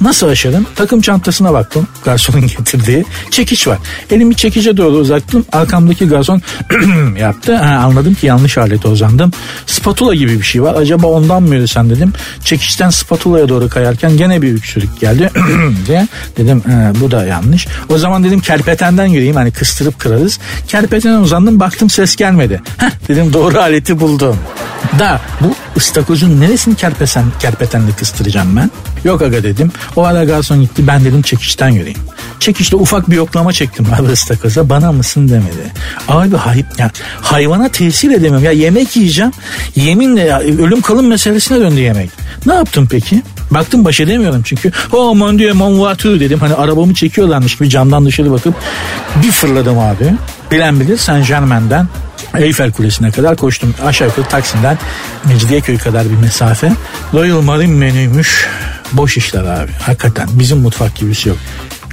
Nasıl 0.00 0.28
aşarım? 0.28 0.66
Takım 0.76 1.00
çantasına 1.00 1.52
baktım. 1.52 1.86
Garsonun 2.04 2.40
getirdiği. 2.58 3.04
Çekiç 3.30 3.66
var. 3.66 3.78
Elimi 4.10 4.36
çekice 4.36 4.76
doğru 4.76 4.96
uzattım. 4.96 5.44
Arkamdaki 5.52 6.08
garson 6.08 6.42
yaptı. 7.18 7.56
Ha, 7.56 7.74
anladım 7.84 8.14
ki 8.14 8.26
yanlış 8.26 8.58
alete 8.58 8.88
uzandım. 8.88 9.30
Spatula 9.66 10.14
gibi 10.14 10.38
bir 10.38 10.42
şey 10.42 10.62
var. 10.62 10.74
Acaba 10.74 11.06
ondan 11.06 11.42
mı 11.42 11.68
sen 11.68 11.90
dedim. 11.90 12.12
Çekiçten 12.44 12.90
spatulaya 12.90 13.48
doğru 13.48 13.68
kayarken 13.68 14.16
gene 14.16 14.42
bir 14.42 14.54
öksürük 14.56 15.00
geldi. 15.00 15.30
diye 15.86 16.08
dedim 16.36 16.62
bu 17.00 17.10
da 17.10 17.24
yanlış. 17.26 17.66
O 17.88 17.98
zaman 17.98 18.24
dedim 18.24 18.40
kerpetenden 18.40 19.06
yürüyeyim 19.06 19.36
hani 19.36 19.50
kıstırıp 19.50 19.98
kırarız. 19.98 20.38
Kerpetenden 20.68 21.20
uzandım 21.20 21.60
baktım 21.60 21.90
ses 21.90 22.16
gelmedi. 22.16 22.62
Heh, 22.78 22.90
dedim 23.08 23.32
doğru 23.32 23.58
aleti 23.58 24.00
buldum. 24.00 24.38
Da 24.98 25.20
bu 25.40 25.54
ıstakozun 25.76 26.40
neresini 26.40 26.74
kerpeten, 26.74 27.24
kerpetenle 27.40 27.92
kıstıracağım 27.92 28.56
ben? 28.56 28.70
Yok 29.04 29.22
aga 29.22 29.42
dedim. 29.62 29.72
O 29.96 30.04
ara 30.04 30.24
garson 30.24 30.60
gitti 30.60 30.86
ben 30.86 31.04
dedim 31.04 31.22
çekişten 31.22 31.68
yürüyeyim. 31.68 32.00
Çekişte 32.40 32.76
ufak 32.76 33.10
bir 33.10 33.16
yoklama 33.16 33.52
çektim 33.52 33.86
abi 34.00 34.12
ıstakoza 34.12 34.68
bana 34.68 34.92
mısın 34.92 35.28
demedi. 35.28 35.72
Abi 36.08 36.36
hay, 36.36 36.64
ya, 36.78 36.90
hayvana 37.20 37.68
tesir 37.68 38.10
edemiyorum. 38.10 38.44
Ya 38.44 38.52
yemek 38.52 38.96
yiyeceğim. 38.96 39.32
Yeminle 39.76 40.20
ya, 40.20 40.40
ölüm 40.40 40.80
kalım 40.80 41.06
meselesine 41.06 41.60
döndü 41.60 41.80
yemek. 41.80 42.10
Ne 42.46 42.54
yaptım 42.54 42.88
peki? 42.90 43.22
Baktım 43.50 43.84
baş 43.84 44.00
edemiyorum 44.00 44.42
çünkü. 44.44 44.72
Oh 44.92 45.14
mon 45.14 45.38
dieu 45.38 45.54
mon 45.54 45.78
voiture 45.78 46.20
dedim. 46.20 46.38
Hani 46.40 46.54
arabamı 46.54 46.94
çekiyorlarmış 46.94 47.56
gibi 47.56 47.70
camdan 47.70 48.06
dışarı 48.06 48.32
bakıp 48.32 48.54
bir 49.22 49.30
fırladım 49.30 49.78
abi. 49.78 50.14
Bilen 50.50 50.80
bilir 50.80 50.96
Saint 50.96 51.28
Germain'den 51.28 51.88
Eyfel 52.38 52.72
Kulesi'ne 52.72 53.10
kadar 53.10 53.36
koştum. 53.36 53.74
Aşağı 53.84 54.08
yukarı 54.08 54.26
Taksim'den 54.26 54.78
Mecidiyeköy 55.24 55.78
kadar 55.78 56.10
bir 56.10 56.16
mesafe. 56.16 56.72
Royal 57.14 57.40
Marine 57.40 57.74
menüymüş. 57.74 58.48
Boş 58.92 59.16
işler 59.16 59.44
abi. 59.44 59.72
Hakikaten 59.80 60.28
bizim 60.32 60.58
mutfak 60.58 60.94
gibisi 60.94 61.28
yok. 61.28 61.38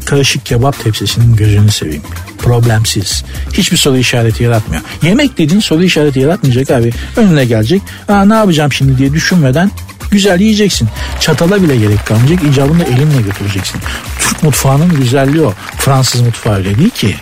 Karışık 0.05 0.45
kebap 0.45 0.83
tepsisinin 0.83 1.35
gözünü 1.35 1.71
seveyim. 1.71 2.01
Problemsiz. 2.37 3.23
Hiçbir 3.53 3.77
soru 3.77 3.97
işareti 3.97 4.43
yaratmıyor. 4.43 4.81
Yemek 5.03 5.37
dedin 5.37 5.59
soru 5.59 5.83
işareti 5.83 6.19
yaratmayacak 6.19 6.71
abi. 6.71 6.91
Önüne 7.17 7.45
gelecek. 7.45 7.81
Aa, 8.07 8.25
ne 8.25 8.33
yapacağım 8.33 8.73
şimdi 8.73 8.97
diye 8.97 9.13
düşünmeden 9.13 9.71
güzel 10.11 10.39
yiyeceksin. 10.39 10.89
Çatala 11.19 11.63
bile 11.63 11.77
gerek 11.77 12.05
kalmayacak. 12.05 12.39
İcabında 12.51 12.83
elinle 12.83 13.21
götüreceksin. 13.21 13.81
Türk 14.19 14.43
mutfağının 14.43 14.95
güzelliği 14.95 15.43
o. 15.43 15.53
Fransız 15.77 16.21
mutfağı 16.21 16.55
öyle 16.55 16.77
değil 16.77 16.89
ki. 16.89 17.15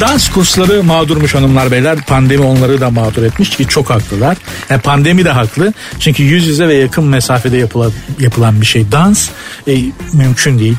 Dans 0.00 0.30
kursları 0.30 0.82
mağdurmuş 0.82 1.34
hanımlar 1.34 1.70
beyler. 1.70 1.98
Pandemi 2.06 2.44
onları 2.44 2.80
da 2.80 2.90
mağdur 2.90 3.22
etmiş 3.22 3.50
ki 3.50 3.66
çok 3.66 3.90
haklılar. 3.90 4.36
Yani 4.70 4.80
pandemi 4.80 5.24
de 5.24 5.30
haklı. 5.30 5.72
Çünkü 6.00 6.22
yüz 6.22 6.46
yüze 6.46 6.68
ve 6.68 6.74
yakın 6.74 7.04
mesafede 7.04 7.56
yapılan, 7.56 7.92
yapılan 8.20 8.60
bir 8.60 8.66
şey. 8.66 8.92
Dans 8.92 9.28
e, 9.68 9.76
mümkün 10.12 10.58
değil. 10.58 10.76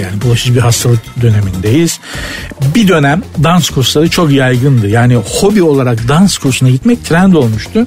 Yani 0.00 0.22
bulaşıcı 0.22 0.54
bir 0.54 0.60
hastalık 0.60 1.00
dönemindeyiz. 1.22 2.00
Bir 2.74 2.88
dönem 2.88 3.22
dans 3.42 3.70
kursları 3.70 4.10
çok 4.10 4.30
yaygındı. 4.30 4.88
Yani 4.88 5.16
hobi 5.16 5.62
olarak 5.62 6.08
dans 6.08 6.38
kursuna 6.38 6.70
gitmek 6.70 7.04
trend 7.04 7.34
olmuştu. 7.34 7.86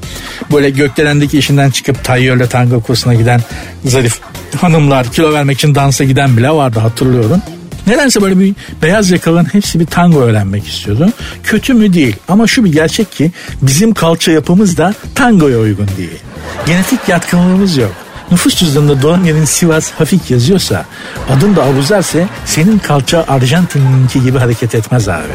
Böyle 0.51 0.69
gökdelendeki 0.69 1.37
işinden 1.37 1.69
çıkıp 1.69 2.03
tayyörle 2.03 2.47
tango 2.47 2.81
kursuna 2.81 3.13
giden 3.13 3.41
zarif 3.85 4.19
hanımlar 4.61 5.11
kilo 5.11 5.33
vermek 5.33 5.57
için 5.57 5.75
dansa 5.75 6.03
giden 6.03 6.37
bile 6.37 6.49
vardı 6.49 6.79
hatırlıyorum. 6.79 7.41
Nedense 7.87 8.21
böyle 8.21 8.39
bir 8.39 8.55
beyaz 8.81 9.11
yakaların 9.11 9.53
hepsi 9.53 9.79
bir 9.79 9.85
tango 9.85 10.19
öğrenmek 10.19 10.67
istiyordu. 10.67 11.09
Kötü 11.43 11.73
mü 11.73 11.93
değil 11.93 12.15
ama 12.27 12.47
şu 12.47 12.63
bir 12.63 12.71
gerçek 12.71 13.11
ki 13.11 13.31
bizim 13.61 13.93
kalça 13.93 14.31
yapımız 14.31 14.77
da 14.77 14.93
tangoya 15.15 15.59
uygun 15.59 15.87
değil. 15.97 16.19
Genetik 16.65 16.99
yatkınlığımız 17.09 17.77
yok. 17.77 17.91
Nüfus 18.31 18.55
cüzdanında 18.55 19.01
doğan 19.01 19.23
yerin 19.23 19.45
Sivas 19.45 19.91
Hafik 19.91 20.31
yazıyorsa 20.31 20.85
adın 21.29 21.55
da 21.55 21.63
Abuzerse 21.63 22.27
senin 22.45 22.79
kalça 22.79 23.25
Arjantin'inki 23.27 24.23
gibi 24.23 24.37
hareket 24.37 24.75
etmez 24.75 25.09
abi. 25.09 25.33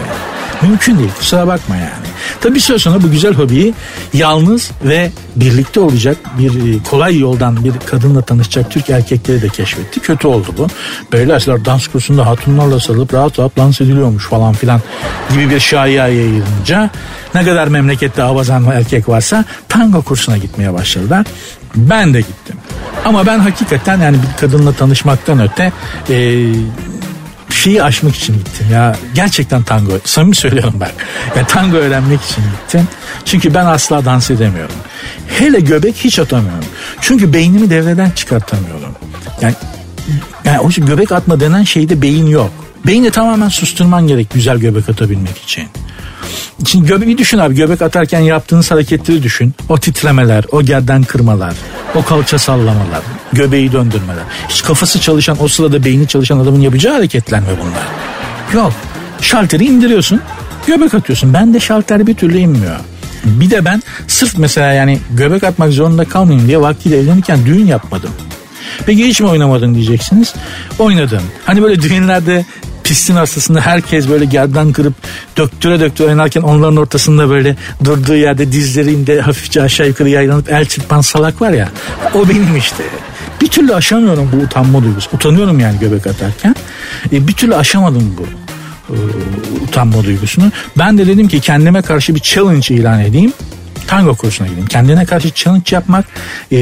Mümkün 0.63 0.99
değil 0.99 1.11
kusura 1.19 1.47
bakma 1.47 1.77
yani. 1.77 2.11
Tabi 2.41 2.55
bir 2.55 2.61
süre 2.61 2.79
sonra 2.79 3.03
bu 3.03 3.11
güzel 3.11 3.35
hobiyi 3.35 3.75
yalnız 4.13 4.71
ve 4.85 5.11
birlikte 5.37 5.81
olacak 5.81 6.17
bir 6.39 6.75
e, 6.75 6.83
kolay 6.91 7.19
yoldan 7.19 7.65
bir 7.65 7.73
kadınla 7.87 8.23
tanışacak 8.23 8.71
Türk 8.71 8.91
erkekleri 8.91 9.43
de 9.43 9.49
keşfetti. 9.49 10.01
Kötü 10.01 10.27
oldu 10.27 10.55
bu. 10.59 10.67
Beyler 11.13 11.47
dans 11.47 11.87
kursunda 11.87 12.27
hatunlarla 12.27 12.81
sarılıp 12.81 13.15
rahat 13.15 13.39
rahat 13.39 13.57
dans 13.57 13.81
ediliyormuş 13.81 14.27
falan 14.27 14.53
filan 14.53 14.81
gibi 15.33 15.51
bir 15.51 15.61
şaya 15.61 16.09
yayılınca 16.09 16.91
ne 17.35 17.45
kadar 17.45 17.69
memlekette 17.69 18.23
avazan 18.23 18.65
erkek 18.65 19.09
varsa 19.09 19.45
tango 19.69 20.03
kursuna 20.03 20.37
gitmeye 20.37 20.73
başladılar. 20.73 21.27
Ben 21.77 22.15
de 22.15 22.21
gittim. 22.21 22.57
Ama 23.05 23.27
ben 23.27 23.39
hakikaten 23.39 24.01
yani 24.01 24.17
bir 24.17 24.41
kadınla 24.41 24.73
tanışmaktan 24.73 25.41
öte 25.41 25.73
e, 26.11 26.47
şeyi 27.61 27.83
aşmak 27.83 28.17
için 28.17 28.35
gittim 28.35 28.67
ya. 28.73 28.97
Gerçekten 29.15 29.63
tango. 29.63 29.93
Samimi 30.05 30.37
söylüyorum 30.37 30.75
bak. 30.81 30.93
Ya 31.37 31.47
tango 31.47 31.77
öğrenmek 31.77 32.21
için 32.23 32.43
gittim. 32.43 32.89
Çünkü 33.25 33.55
ben 33.55 33.67
asla 33.67 34.05
dans 34.05 34.31
edemiyorum. 34.31 34.75
Hele 35.29 35.61
göbek 35.61 35.97
hiç 35.97 36.19
atamıyorum. 36.19 36.65
Çünkü 37.01 37.33
beynimi 37.33 37.71
devreden 37.71 38.11
çıkartamıyorum. 38.11 38.95
Yani, 39.41 39.55
yani 40.45 40.59
o 40.61 40.69
göbek 40.71 41.13
atma 41.13 41.41
denen 41.41 41.65
şeyde 41.65 42.03
beyin 42.03 42.27
yok. 42.27 42.51
Beyni 42.87 43.11
tamamen 43.11 43.49
susturman 43.49 44.07
gerek 44.07 44.31
güzel 44.31 44.59
göbek 44.59 44.89
atabilmek 44.89 45.39
için. 45.39 45.69
Şimdi 46.67 46.89
göbeği 46.89 47.19
düşün 47.19 47.39
abi 47.39 47.55
göbek 47.55 47.83
atarken 47.83 48.21
yaptığınız 48.21 48.71
hareketleri 48.71 49.23
düşün. 49.23 49.55
O 49.69 49.79
titremeler, 49.79 50.45
o 50.53 50.63
gerden 50.63 51.03
kırmalar, 51.03 51.55
o 51.95 52.05
kalça 52.05 52.39
sallamalar, 52.39 53.03
göbeği 53.33 53.73
döndürmeler. 53.73 54.25
Hiç 54.49 54.63
kafası 54.63 55.01
çalışan 55.01 55.43
o 55.43 55.49
sırada 55.49 55.85
beyni 55.85 56.09
çalışan 56.09 56.39
adamın 56.39 56.61
yapacağı 56.61 56.95
hareketler 56.95 57.41
mi 57.41 57.47
bunlar? 57.61 57.87
Yok. 58.63 58.73
Şalteri 59.21 59.65
indiriyorsun, 59.65 60.21
göbek 60.67 60.95
atıyorsun. 60.95 61.35
Ben 61.35 61.55
de 61.55 61.61
şalter 61.61 62.07
bir 62.07 62.15
türlü 62.15 62.39
inmiyor. 62.39 62.77
Bir 63.25 63.51
de 63.51 63.65
ben 63.65 63.83
sırf 64.09 64.39
mesela 64.39 64.73
yani 64.73 64.99
göbek 65.11 65.45
atmak 65.45 65.73
zorunda 65.73 66.05
kalmayayım 66.05 66.49
diye 66.49 66.61
vaktiyle 66.61 66.99
evlenirken 66.99 67.47
düğün 67.47 67.67
yapmadım. 67.67 68.11
Peki 68.87 69.05
hiç 69.05 69.21
mi 69.21 69.27
oynamadın 69.27 69.75
diyeceksiniz. 69.75 70.35
Oynadım. 70.79 71.23
Hani 71.45 71.63
böyle 71.63 71.83
düğünlerde 71.83 72.45
pistin 72.85 73.17
ortasında 73.17 73.61
herkes 73.61 74.09
böyle 74.09 74.25
gerdan 74.25 74.73
kırıp 74.73 74.95
döktüre 75.37 75.81
döktüre 75.81 76.09
oynarken 76.09 76.41
onların 76.41 76.77
ortasında 76.77 77.31
böyle 77.31 77.57
durduğu 77.85 78.15
yerde 78.15 78.53
dizlerinde 78.53 79.21
hafifçe 79.21 79.63
aşağı 79.63 79.87
yukarı 79.87 80.09
yaylanıp 80.09 80.53
el 80.53 80.65
çırpan 80.65 81.01
salak 81.01 81.43
var 81.43 81.51
ya 81.51 81.69
o 82.15 82.29
benim 82.29 82.57
işte. 82.57 82.85
Bir 83.41 83.49
türlü 83.49 83.75
aşamıyorum 83.75 84.31
bu 84.33 84.37
utanma 84.37 84.85
duygusu. 84.85 85.11
Utanıyorum 85.13 85.61
yani 85.61 85.79
göbek 85.79 86.07
atarken. 86.07 86.55
E, 87.13 87.29
bir 87.29 87.33
türlü 87.33 87.57
aşamadım 87.57 88.17
bu 88.19 88.27
e, 88.95 88.97
utanma 89.65 90.05
duygusunu. 90.05 90.53
Ben 90.79 90.99
de 90.99 91.07
dedim 91.07 91.29
ki 91.29 91.41
kendime 91.41 91.83
karşı 91.83 92.15
bir 92.15 92.21
challenge 92.21 92.75
ilan 92.75 93.01
edeyim 93.01 93.33
tango 93.91 94.15
kursuna 94.15 94.49
gideyim. 94.49 94.67
Kendine 94.67 95.05
karşı 95.05 95.31
challenge 95.31 95.65
yapmak 95.71 96.05
e, 96.53 96.57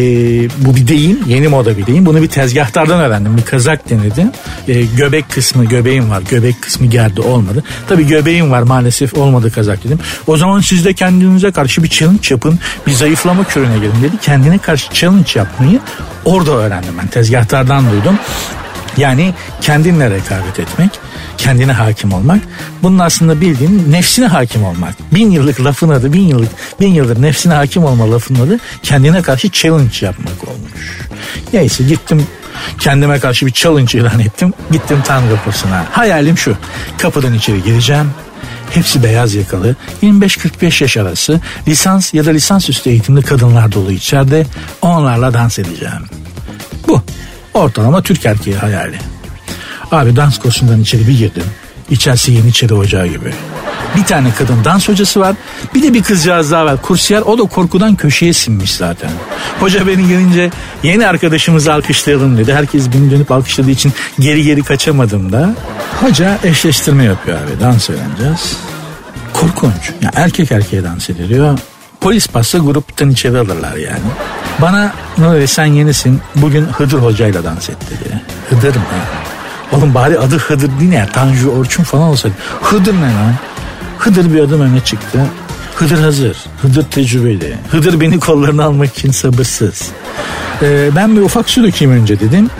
bu 0.59 0.77
bir 0.77 0.89
deyim 0.89 1.19
yeni 1.27 1.49
moda 1.49 1.79
bir 1.79 1.87
deyim. 1.87 2.07
Bunu 2.07 2.23
bir 2.23 2.29
tezgahtardan 2.29 3.01
öğrendim. 3.01 3.37
Bir 3.37 3.43
kazak 3.43 3.91
denedi. 3.91 4.27
E, 4.69 4.83
göbek 4.83 5.29
kısmı 5.31 5.65
göbeğim 5.65 6.11
var. 6.11 6.23
Göbek 6.31 6.63
kısmı 6.63 6.87
gerdi 6.87 7.21
olmadı. 7.21 7.65
Tabi 7.89 8.07
göbeğim 8.07 8.51
var 8.51 8.63
maalesef 8.63 9.15
olmadı 9.15 9.53
kazak 9.53 9.85
dedim. 9.85 9.99
O 10.27 10.37
zaman 10.37 10.61
siz 10.61 10.85
de 10.85 10.95
kendinize 10.95 11.53
karşı 11.53 11.83
bir 11.83 11.89
challenge 11.89 12.29
yapın. 12.31 12.59
Bir 12.87 12.93
zayıflama 12.93 13.45
körüne 13.45 13.79
gelin 13.79 14.03
dedi. 14.03 14.17
Kendine 14.23 14.59
karşı 14.59 14.93
challenge 14.93 15.31
yapmayı 15.35 15.81
orada 16.25 16.51
öğrendim 16.51 16.95
ben. 17.03 17.07
Tezgahtardan 17.07 17.91
duydum. 17.91 18.19
Yani 18.97 19.35
kendinle 19.61 20.11
rekabet 20.11 20.61
etmek 20.61 20.91
kendine 21.39 21.73
hakim 21.73 22.13
olmak. 22.13 22.43
Bunun 22.83 22.99
aslında 22.99 23.41
bildiğin 23.41 23.93
nefsine 23.93 24.27
hakim 24.27 24.65
olmak. 24.65 24.95
Bin 25.15 25.31
yıllık 25.31 25.65
lafın 25.65 25.89
adı, 25.89 26.13
bin 26.13 26.29
yıllık, 26.29 26.51
bin 26.81 26.95
yıldır 26.95 27.23
nefsine 27.23 27.55
hakim 27.55 27.85
olma 27.85 28.11
lafının 28.11 28.47
adı 28.47 28.59
kendine 28.83 29.23
karşı 29.23 29.51
challenge 29.51 30.07
yapmak 30.07 30.49
olmuş. 30.49 31.01
Neyse 31.53 31.85
gittim 31.85 32.27
kendime 32.79 33.21
karşı 33.21 33.47
bir 33.47 33.53
challenge 33.53 33.99
ilan 33.99 34.19
ettim. 34.21 34.53
Gittim 34.73 34.99
tango 35.05 35.35
kursuna. 35.45 35.85
Hayalim 35.91 36.39
şu. 36.39 36.57
Kapıdan 36.99 37.35
içeri 37.35 37.63
gireceğim. 37.63 38.11
Hepsi 38.71 39.03
beyaz 39.03 39.35
yakalı, 39.35 39.77
25-45 40.03 40.85
yaş 40.85 40.97
arası, 40.97 41.41
lisans 41.69 42.15
ya 42.15 42.27
da 42.27 42.31
lisansüstü 42.31 42.91
eğitimli 42.91 43.23
kadınlar 43.23 43.73
dolu 43.73 43.93
içeride. 43.93 44.47
Onlarla 44.83 45.35
dans 45.35 45.59
edeceğim. 45.59 46.05
Bu. 46.89 47.03
Ortalama 47.55 48.03
Türk 48.03 48.27
erkeği 48.27 48.57
hayali. 48.57 48.99
Abi 49.93 50.17
dans 50.17 50.39
kursundan 50.39 50.81
içeri 50.81 51.09
bir 51.09 51.19
girdim. 51.19 51.45
İçerisi 51.91 52.33
Yeniçeri 52.33 52.75
Ocağı 52.75 53.07
gibi. 53.07 53.33
Bir 53.97 54.05
tane 54.05 54.29
kadın 54.39 54.65
dans 54.65 54.89
hocası 54.89 55.21
var. 55.21 55.37
Bir 55.75 55.83
de 55.83 55.95
bir 55.95 56.03
kızcağız 56.03 56.51
daha 56.53 56.65
var. 56.65 56.83
Kursiyer 56.83 57.21
o 57.21 57.39
da 57.39 57.43
korkudan 57.43 57.95
köşeye 57.97 58.33
sinmiş 58.33 58.75
zaten. 58.75 59.11
Hoca 59.61 59.87
beni 59.87 60.09
görünce 60.09 60.51
yeni 60.83 61.07
arkadaşımızı 61.07 61.73
alkışlayalım 61.73 62.39
dedi. 62.39 62.55
Herkes 62.55 62.93
beni 62.93 63.11
dönüp 63.11 63.33
alkışladığı 63.33 63.71
için 63.71 63.93
geri 64.19 64.43
geri 64.43 64.63
kaçamadım 64.63 65.33
da. 65.33 65.55
Hoca 66.01 66.39
eşleştirme 66.45 67.05
yapıyor 67.05 67.39
abi. 67.39 67.61
Dans 67.61 67.91
öğreneceğiz. 67.91 68.57
Korkunç. 69.33 69.93
Ya 70.03 70.11
erkek 70.15 70.53
erkeğe 70.53 70.85
dans 70.85 71.11
ediliyor. 71.11 71.59
polis 72.01 72.35
bassa 72.35 72.59
gruptan 72.59 73.11
içeri 73.11 73.39
alırlar 73.39 73.77
yani. 73.77 73.99
Bana 74.59 74.93
Nuri 75.19 75.49
sen 75.49 75.67
yenisin 75.67 76.21
bugün 76.35 76.65
Hıdır 76.65 76.99
hocayla 76.99 77.45
dans 77.45 77.71
et 77.71 77.77
dedi. 77.91 78.23
Hıdır 78.51 78.77
mı? 78.77 78.83
Oğlum 79.73 79.95
bari 79.95 80.19
adı 80.19 80.39
Hıdır 80.39 80.81
değil 80.81 80.93
ya 80.93 81.07
Tanju 81.07 81.49
Orçun 81.51 81.85
falan 81.85 82.09
olsaydı. 82.09 82.37
Hıdır 82.63 82.95
ne 82.95 83.01
lan? 83.01 83.35
Hıdır 83.99 84.35
bir 84.35 84.41
adım 84.41 84.61
öne 84.61 84.81
çıktı. 84.81 85.21
Hıdır 85.75 85.99
hazır. 85.99 86.37
Hıdır 86.63 86.85
tecrübeli. 86.85 87.57
Hıdır 87.71 88.01
beni 88.01 88.21
kollarına 88.21 88.65
almak 88.65 88.99
için 88.99 89.11
sabırsız. 89.11 89.89
Ee, 90.63 90.91
ben 90.97 91.17
bir 91.17 91.21
ufak 91.21 91.51
su 91.51 91.63
dökeyim 91.63 91.95
önce 91.95 92.21
dedim. 92.21 92.51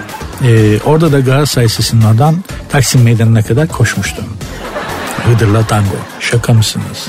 Ee, 0.43 0.79
orada 0.85 1.13
da 1.13 1.21
Galatasaray 1.21 1.69
Sesi'nin 1.69 2.05
Taksim 2.69 3.03
Meydanı'na 3.03 3.43
kadar 3.43 3.69
koşmuştum. 3.69 4.25
Hıdır'la 5.27 5.67
tango. 5.67 5.97
Şaka 6.21 6.55
mısınız? 6.55 7.09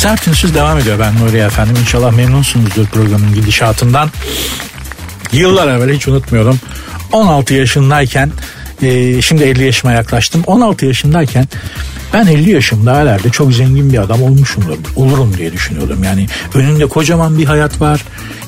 Sert 0.00 0.28
Ünsüz 0.28 0.54
devam 0.54 0.78
ediyor 0.78 0.98
ben 0.98 1.18
Nuri 1.18 1.36
efendim. 1.36 1.76
İnşallah 1.80 2.12
memnunsunuzdur 2.12 2.86
programın 2.86 3.34
gidişatından. 3.34 4.10
Yıllar 5.32 5.68
evvel 5.68 5.94
hiç 5.94 6.08
unutmuyorum. 6.08 6.60
16 7.12 7.54
yaşındayken 7.54 8.30
e, 8.82 9.22
şimdi 9.22 9.44
50 9.44 9.64
yaşıma 9.64 9.92
yaklaştım. 9.92 10.42
16 10.46 10.86
yaşındayken 10.86 11.48
ben 12.12 12.26
50 12.26 12.50
yaşımda 12.50 12.96
herhalde 12.96 13.30
çok 13.30 13.52
zengin 13.52 13.92
bir 13.92 13.98
adam 13.98 14.22
olmuşumdur. 14.22 14.78
Olurum 14.96 15.36
diye 15.38 15.52
düşünüyordum. 15.52 16.04
Yani 16.04 16.26
önünde 16.54 16.86
kocaman 16.86 17.38
bir 17.38 17.44
hayat 17.44 17.80
var. 17.80 18.04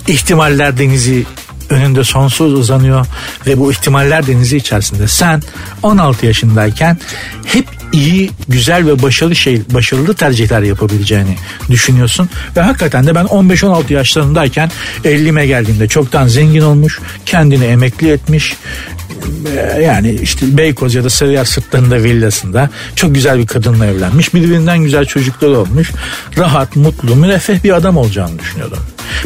İhtimaller 0.08 0.78
denizi 0.78 1.26
önünde 1.70 2.04
sonsuz 2.04 2.52
uzanıyor 2.52 3.06
ve 3.46 3.58
bu 3.58 3.72
ihtimaller 3.72 4.26
denizi 4.26 4.56
içerisinde 4.56 5.08
sen 5.08 5.42
16 5.82 6.26
yaşındayken 6.26 6.98
hep 7.44 7.81
iyi, 7.92 8.30
güzel 8.48 8.86
ve 8.86 9.02
başarılı 9.02 9.36
şey, 9.36 9.62
başarılı 9.70 10.14
tercihler 10.14 10.62
yapabileceğini 10.62 11.36
düşünüyorsun. 11.70 12.28
Ve 12.56 12.60
hakikaten 12.60 13.06
de 13.06 13.14
ben 13.14 13.24
15-16 13.24 13.92
yaşlarındayken 13.92 14.70
50'me 15.04 15.46
geldiğimde 15.46 15.88
çoktan 15.88 16.28
zengin 16.28 16.62
olmuş, 16.62 17.00
kendini 17.26 17.64
emekli 17.64 18.10
etmiş, 18.10 18.54
ee, 19.56 19.82
yani 19.82 20.10
işte 20.22 20.56
Beykoz 20.56 20.94
ya 20.94 21.04
da 21.04 21.10
Sarıyer 21.10 21.44
sırtlarında 21.44 22.02
villasında 22.02 22.70
çok 22.96 23.14
güzel 23.14 23.38
bir 23.38 23.46
kadınla 23.46 23.86
evlenmiş. 23.86 24.34
Birbirinden 24.34 24.78
güzel 24.78 25.04
çocukları 25.04 25.58
olmuş. 25.58 25.90
Rahat, 26.38 26.76
mutlu, 26.76 27.16
müreffeh 27.16 27.64
bir 27.64 27.72
adam 27.72 27.96
olacağını 27.96 28.38
düşünüyordum. 28.38 28.78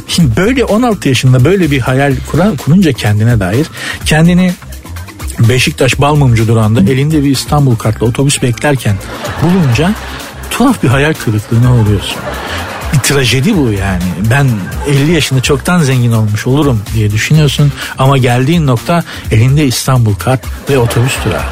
Şimdi 0.09 0.37
böyle 0.37 0.65
16 0.65 1.09
yaşında 1.09 1.45
böyle 1.45 1.71
bir 1.71 1.81
hayal 1.81 2.15
kuran, 2.31 2.57
kurunca 2.57 2.93
kendine 2.93 3.41
dair 3.41 3.67
kendini 4.05 4.53
Beşiktaş 5.39 6.01
Balmumcu 6.01 6.49
durağında 6.49 6.81
elinde 6.81 7.25
bir 7.25 7.31
İstanbul 7.31 7.77
kartlı 7.77 8.07
otobüs 8.07 8.43
beklerken 8.43 8.97
bulunca 9.43 9.95
tuhaf 10.51 10.83
bir 10.83 10.89
hayal 10.89 11.15
kırıklığına 11.15 11.75
uğruyorsun 11.75 12.19
bir 12.97 12.99
trajedi 12.99 13.57
bu 13.57 13.73
yani. 13.73 14.03
Ben 14.31 14.47
50 14.89 15.13
yaşında 15.13 15.41
çoktan 15.41 15.79
zengin 15.83 16.13
olmuş 16.13 16.47
olurum 16.47 16.83
diye 16.95 17.11
düşünüyorsun 17.11 17.73
ama 17.99 18.19
geldiğin 18.19 18.67
nokta 18.67 19.05
elinde 19.31 19.67
İstanbul 19.67 20.15
kart 20.15 20.41
ve 20.71 20.79
otobüs 20.79 21.13
durağı. 21.25 21.45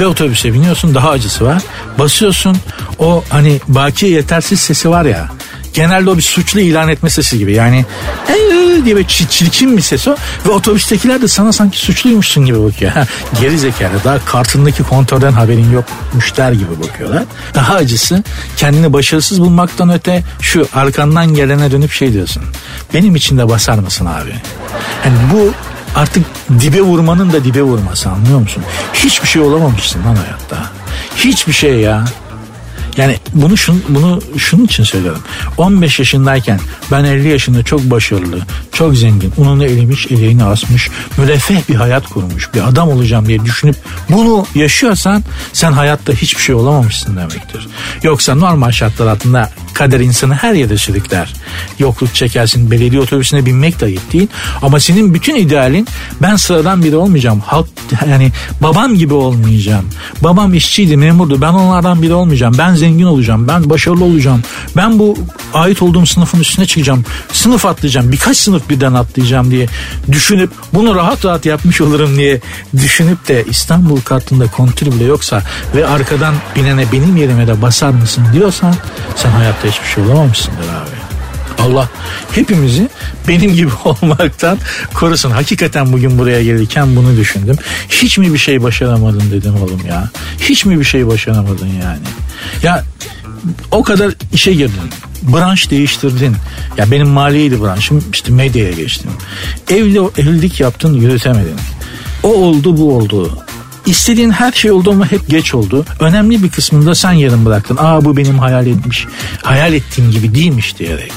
Ve 0.00 0.06
otobüse 0.06 0.54
biniyorsun 0.54 0.94
daha 0.94 1.10
acısı 1.10 1.44
var. 1.44 1.62
Basıyorsun 1.98 2.56
o 2.98 3.24
hani 3.28 3.60
baki 3.68 4.06
yetersiz 4.06 4.60
sesi 4.60 4.90
var 4.90 5.04
ya 5.04 5.28
genelde 5.72 6.10
o 6.10 6.16
bir 6.16 6.22
suçlu 6.22 6.60
ilan 6.60 6.88
etme 6.88 7.10
sesi 7.10 7.38
gibi. 7.38 7.52
Yani 7.52 7.84
ee 8.28 8.84
diye 8.84 8.96
bir 8.96 9.04
çirkin 9.04 9.76
bir 9.76 9.82
ses 9.82 10.08
o. 10.08 10.16
Ve 10.46 10.50
otobüstekiler 10.50 11.22
de 11.22 11.28
sana 11.28 11.52
sanki 11.52 11.78
suçluymuşsun 11.78 12.46
gibi 12.46 12.64
bakıyor. 12.64 12.92
Ha, 12.92 13.06
geri 13.40 13.58
zekalı 13.58 14.04
daha 14.04 14.24
kartındaki 14.24 14.82
kontrolden 14.82 15.32
haberin 15.32 15.72
yokmuş 15.72 16.36
der 16.36 16.52
gibi 16.52 16.80
bakıyorlar. 16.82 17.24
Daha 17.54 17.74
acısı 17.74 18.22
kendini 18.56 18.92
başarısız 18.92 19.40
bulmaktan 19.40 19.90
öte 19.90 20.24
şu 20.40 20.68
arkandan 20.74 21.34
gelene 21.34 21.70
dönüp 21.70 21.92
şey 21.92 22.12
diyorsun. 22.12 22.42
Benim 22.94 23.16
için 23.16 23.38
de 23.38 23.48
basar 23.48 23.78
mısın 23.78 24.06
abi? 24.06 24.34
Yani 25.04 25.16
bu 25.32 25.52
artık 25.94 26.26
dibe 26.60 26.80
vurmanın 26.80 27.32
da 27.32 27.44
dibe 27.44 27.62
vurması 27.62 28.10
anlıyor 28.10 28.38
musun? 28.38 28.62
Hiçbir 28.94 29.28
şey 29.28 29.42
olamamışsın 29.42 30.00
lan 30.04 30.16
hayatta. 30.16 30.70
Hiçbir 31.16 31.52
şey 31.52 31.80
ya. 31.80 32.04
Yani 32.96 33.16
bunu 33.34 33.56
şun, 33.56 33.82
bunu 33.88 34.20
şunun 34.36 34.64
için 34.64 34.84
söylüyorum. 34.84 35.22
15 35.58 35.98
yaşındayken 35.98 36.60
ben 36.90 37.04
50 37.04 37.28
yaşında 37.28 37.62
çok 37.62 37.80
başarılı, 37.80 38.38
çok 38.72 38.96
zengin, 38.96 39.32
ununu 39.36 39.64
elimiş, 39.64 40.06
eleğini 40.06 40.44
asmış, 40.44 40.90
müreffeh 41.16 41.68
bir 41.68 41.74
hayat 41.74 42.06
kurmuş, 42.06 42.54
bir 42.54 42.68
adam 42.68 42.88
olacağım 42.88 43.26
diye 43.26 43.44
düşünüp 43.44 43.76
bunu 44.10 44.46
yaşıyorsan 44.54 45.24
sen 45.52 45.72
hayatta 45.72 46.12
hiçbir 46.12 46.42
şey 46.42 46.54
olamamışsın 46.54 47.16
demektir. 47.16 47.68
Yoksa 48.02 48.34
normal 48.34 48.70
şartlar 48.70 49.06
altında 49.06 49.50
kader 49.74 50.00
insanı 50.00 50.34
her 50.34 50.54
yere 50.54 50.76
sürükler. 50.76 51.32
Yokluk 51.78 52.14
çekersin, 52.14 52.70
belediye 52.70 53.00
otobüsüne 53.00 53.46
binmek 53.46 53.80
de 53.80 53.84
ayıp 53.84 54.12
değil. 54.12 54.28
Ama 54.62 54.80
senin 54.80 55.14
bütün 55.14 55.34
idealin 55.34 55.88
ben 56.22 56.36
sıradan 56.36 56.82
biri 56.84 56.96
olmayacağım. 56.96 57.40
Halk 57.40 57.68
yani 58.08 58.32
babam 58.60 58.94
gibi 58.94 59.14
olmayacağım. 59.14 59.84
Babam 60.20 60.54
işçiydi, 60.54 60.96
memurdu. 60.96 61.40
Ben 61.40 61.52
onlardan 61.52 62.02
biri 62.02 62.14
olmayacağım. 62.14 62.54
Ben 62.58 62.74
zengin 62.82 63.04
olacağım. 63.04 63.48
Ben 63.48 63.70
başarılı 63.70 64.04
olacağım. 64.04 64.42
Ben 64.76 64.98
bu 64.98 65.16
ait 65.54 65.82
olduğum 65.82 66.06
sınıfın 66.06 66.40
üstüne 66.40 66.66
çıkacağım. 66.66 67.04
Sınıf 67.32 67.66
atlayacağım. 67.66 68.12
Birkaç 68.12 68.36
sınıf 68.36 68.68
birden 68.70 68.94
atlayacağım 68.94 69.50
diye 69.50 69.66
düşünüp 70.12 70.50
bunu 70.74 70.94
rahat 70.94 71.24
rahat 71.24 71.46
yapmış 71.46 71.80
olurum 71.80 72.16
diye 72.16 72.40
düşünüp 72.76 73.28
de 73.28 73.44
İstanbul 73.50 74.00
kartında 74.00 74.46
kontür 74.46 74.86
bile 74.86 75.04
yoksa 75.04 75.42
ve 75.74 75.86
arkadan 75.86 76.34
binene 76.56 76.92
benim 76.92 77.16
yerime 77.16 77.46
de 77.46 77.62
basar 77.62 77.90
mısın 77.90 78.24
diyorsan 78.32 78.74
sen 79.16 79.30
hayatta 79.30 79.68
hiçbir 79.68 79.88
şey 79.88 80.04
olamamışsındır 80.04 80.58
abi. 80.58 81.11
Allah 81.58 81.88
hepimizi 82.32 82.88
benim 83.28 83.54
gibi 83.54 83.70
olmaktan 83.84 84.58
korusun. 84.94 85.30
Hakikaten 85.30 85.92
bugün 85.92 86.18
buraya 86.18 86.42
gelirken 86.44 86.96
bunu 86.96 87.16
düşündüm. 87.16 87.56
Hiç 87.88 88.18
mi 88.18 88.32
bir 88.32 88.38
şey 88.38 88.62
başaramadın 88.62 89.30
dedim 89.30 89.54
oğlum 89.62 89.80
ya. 89.88 90.10
Hiç 90.40 90.64
mi 90.64 90.80
bir 90.80 90.84
şey 90.84 91.06
başaramadın 91.06 91.66
yani. 91.66 92.06
Ya 92.62 92.84
o 93.70 93.82
kadar 93.82 94.12
işe 94.32 94.52
girdin. 94.52 94.90
Branş 95.22 95.70
değiştirdin. 95.70 96.36
Ya 96.76 96.90
benim 96.90 97.08
maliyeydi 97.08 97.62
branşım. 97.62 98.04
işte 98.12 98.32
medyaya 98.32 98.72
geçtim. 98.72 99.10
Evli, 99.70 99.98
evlilik 100.18 100.60
yaptın 100.60 100.94
yürütemedin. 100.94 101.56
O 102.22 102.28
oldu 102.28 102.76
bu 102.76 102.96
oldu. 102.96 103.44
İstediğin 103.86 104.30
her 104.30 104.52
şey 104.52 104.70
oldu 104.70 104.90
ama 104.90 105.12
hep 105.12 105.28
geç 105.28 105.54
oldu. 105.54 105.84
Önemli 106.00 106.42
bir 106.42 106.50
kısmında 106.50 106.94
sen 106.94 107.12
yarım 107.12 107.44
bıraktın. 107.44 107.76
Aa 107.80 108.04
bu 108.04 108.16
benim 108.16 108.38
hayal 108.38 108.66
etmiş, 108.66 109.06
hayal 109.42 109.72
ettiğim 109.72 110.10
gibi 110.10 110.34
değilmiş 110.34 110.78
diyerek. 110.78 111.12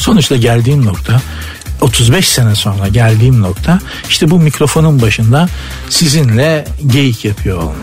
Sonuçta 0.00 0.36
geldiğim 0.36 0.86
nokta 0.86 1.20
35 1.80 2.28
sene 2.28 2.54
sonra 2.54 2.88
geldiğim 2.88 3.40
nokta 3.40 3.80
işte 4.08 4.30
bu 4.30 4.38
mikrofonun 4.38 5.02
başında 5.02 5.48
sizinle 5.88 6.64
geyik 6.86 7.24
yapıyor 7.24 7.58
olmak. 7.58 7.76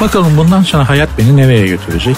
Bakalım 0.00 0.36
bundan 0.36 0.62
sonra 0.62 0.88
hayat 0.88 1.08
beni 1.18 1.36
nereye 1.36 1.66
götürecek? 1.66 2.16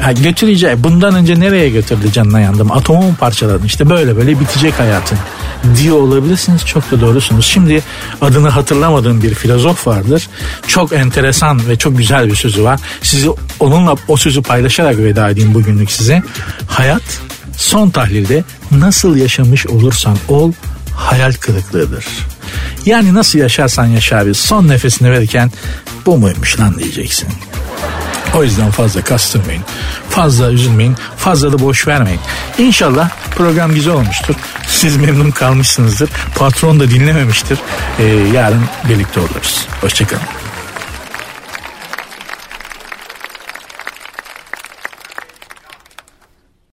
Ha, 0.00 0.12
götüreceği 0.12 0.84
bundan 0.84 1.14
önce 1.14 1.40
nereye 1.40 1.68
götürdü 1.68 2.12
canına 2.12 2.40
yandım. 2.40 2.72
Atomu 2.72 3.02
mu 3.02 3.14
parçaladın? 3.20 3.66
İşte 3.66 3.90
böyle 3.90 4.16
böyle 4.16 4.40
bitecek 4.40 4.78
hayatın 4.78 5.18
diyor 5.76 5.96
olabilirsiniz. 5.96 6.66
Çok 6.66 6.90
da 6.90 7.00
doğrusunuz. 7.00 7.46
Şimdi 7.46 7.82
adını 8.20 8.48
hatırlamadığım 8.48 9.22
bir 9.22 9.34
filozof 9.34 9.86
vardır. 9.86 10.28
Çok 10.66 10.92
enteresan 10.92 11.68
ve 11.68 11.76
çok 11.76 11.98
güzel 11.98 12.26
bir 12.26 12.36
sözü 12.36 12.64
var. 12.64 12.80
Sizi 13.02 13.30
onunla 13.60 13.96
o 14.08 14.16
sözü 14.16 14.42
paylaşarak 14.42 14.98
veda 14.98 15.30
edeyim 15.30 15.54
bugünlük 15.54 15.90
size. 15.90 16.22
Hayat 16.68 17.02
son 17.60 17.90
tahlilde 17.90 18.44
nasıl 18.70 19.16
yaşamış 19.16 19.66
olursan 19.66 20.16
ol 20.28 20.52
hayal 20.96 21.32
kırıklığıdır. 21.32 22.04
Yani 22.86 23.14
nasıl 23.14 23.38
yaşarsan 23.38 23.86
yaşa 23.86 24.26
bir 24.26 24.34
son 24.34 24.68
nefesini 24.68 25.10
verirken 25.10 25.50
bu 26.06 26.18
muymuş 26.18 26.60
lan 26.60 26.78
diyeceksin. 26.78 27.28
O 28.34 28.44
yüzden 28.44 28.70
fazla 28.70 29.02
kastırmayın. 29.02 29.62
Fazla 30.10 30.50
üzülmeyin. 30.50 30.96
Fazla 31.16 31.52
da 31.52 31.58
boş 31.58 31.86
vermeyin. 31.86 32.20
İnşallah 32.58 33.10
program 33.36 33.74
güzel 33.74 33.92
olmuştur. 33.94 34.34
Siz 34.68 34.96
memnun 34.96 35.30
kalmışsınızdır. 35.30 36.10
Patron 36.36 36.80
da 36.80 36.90
dinlememiştir. 36.90 37.58
Ee, 37.98 38.04
yarın 38.34 38.64
birlikte 38.88 39.20
oluruz. 39.20 39.66
Hoşçakalın. 39.80 40.22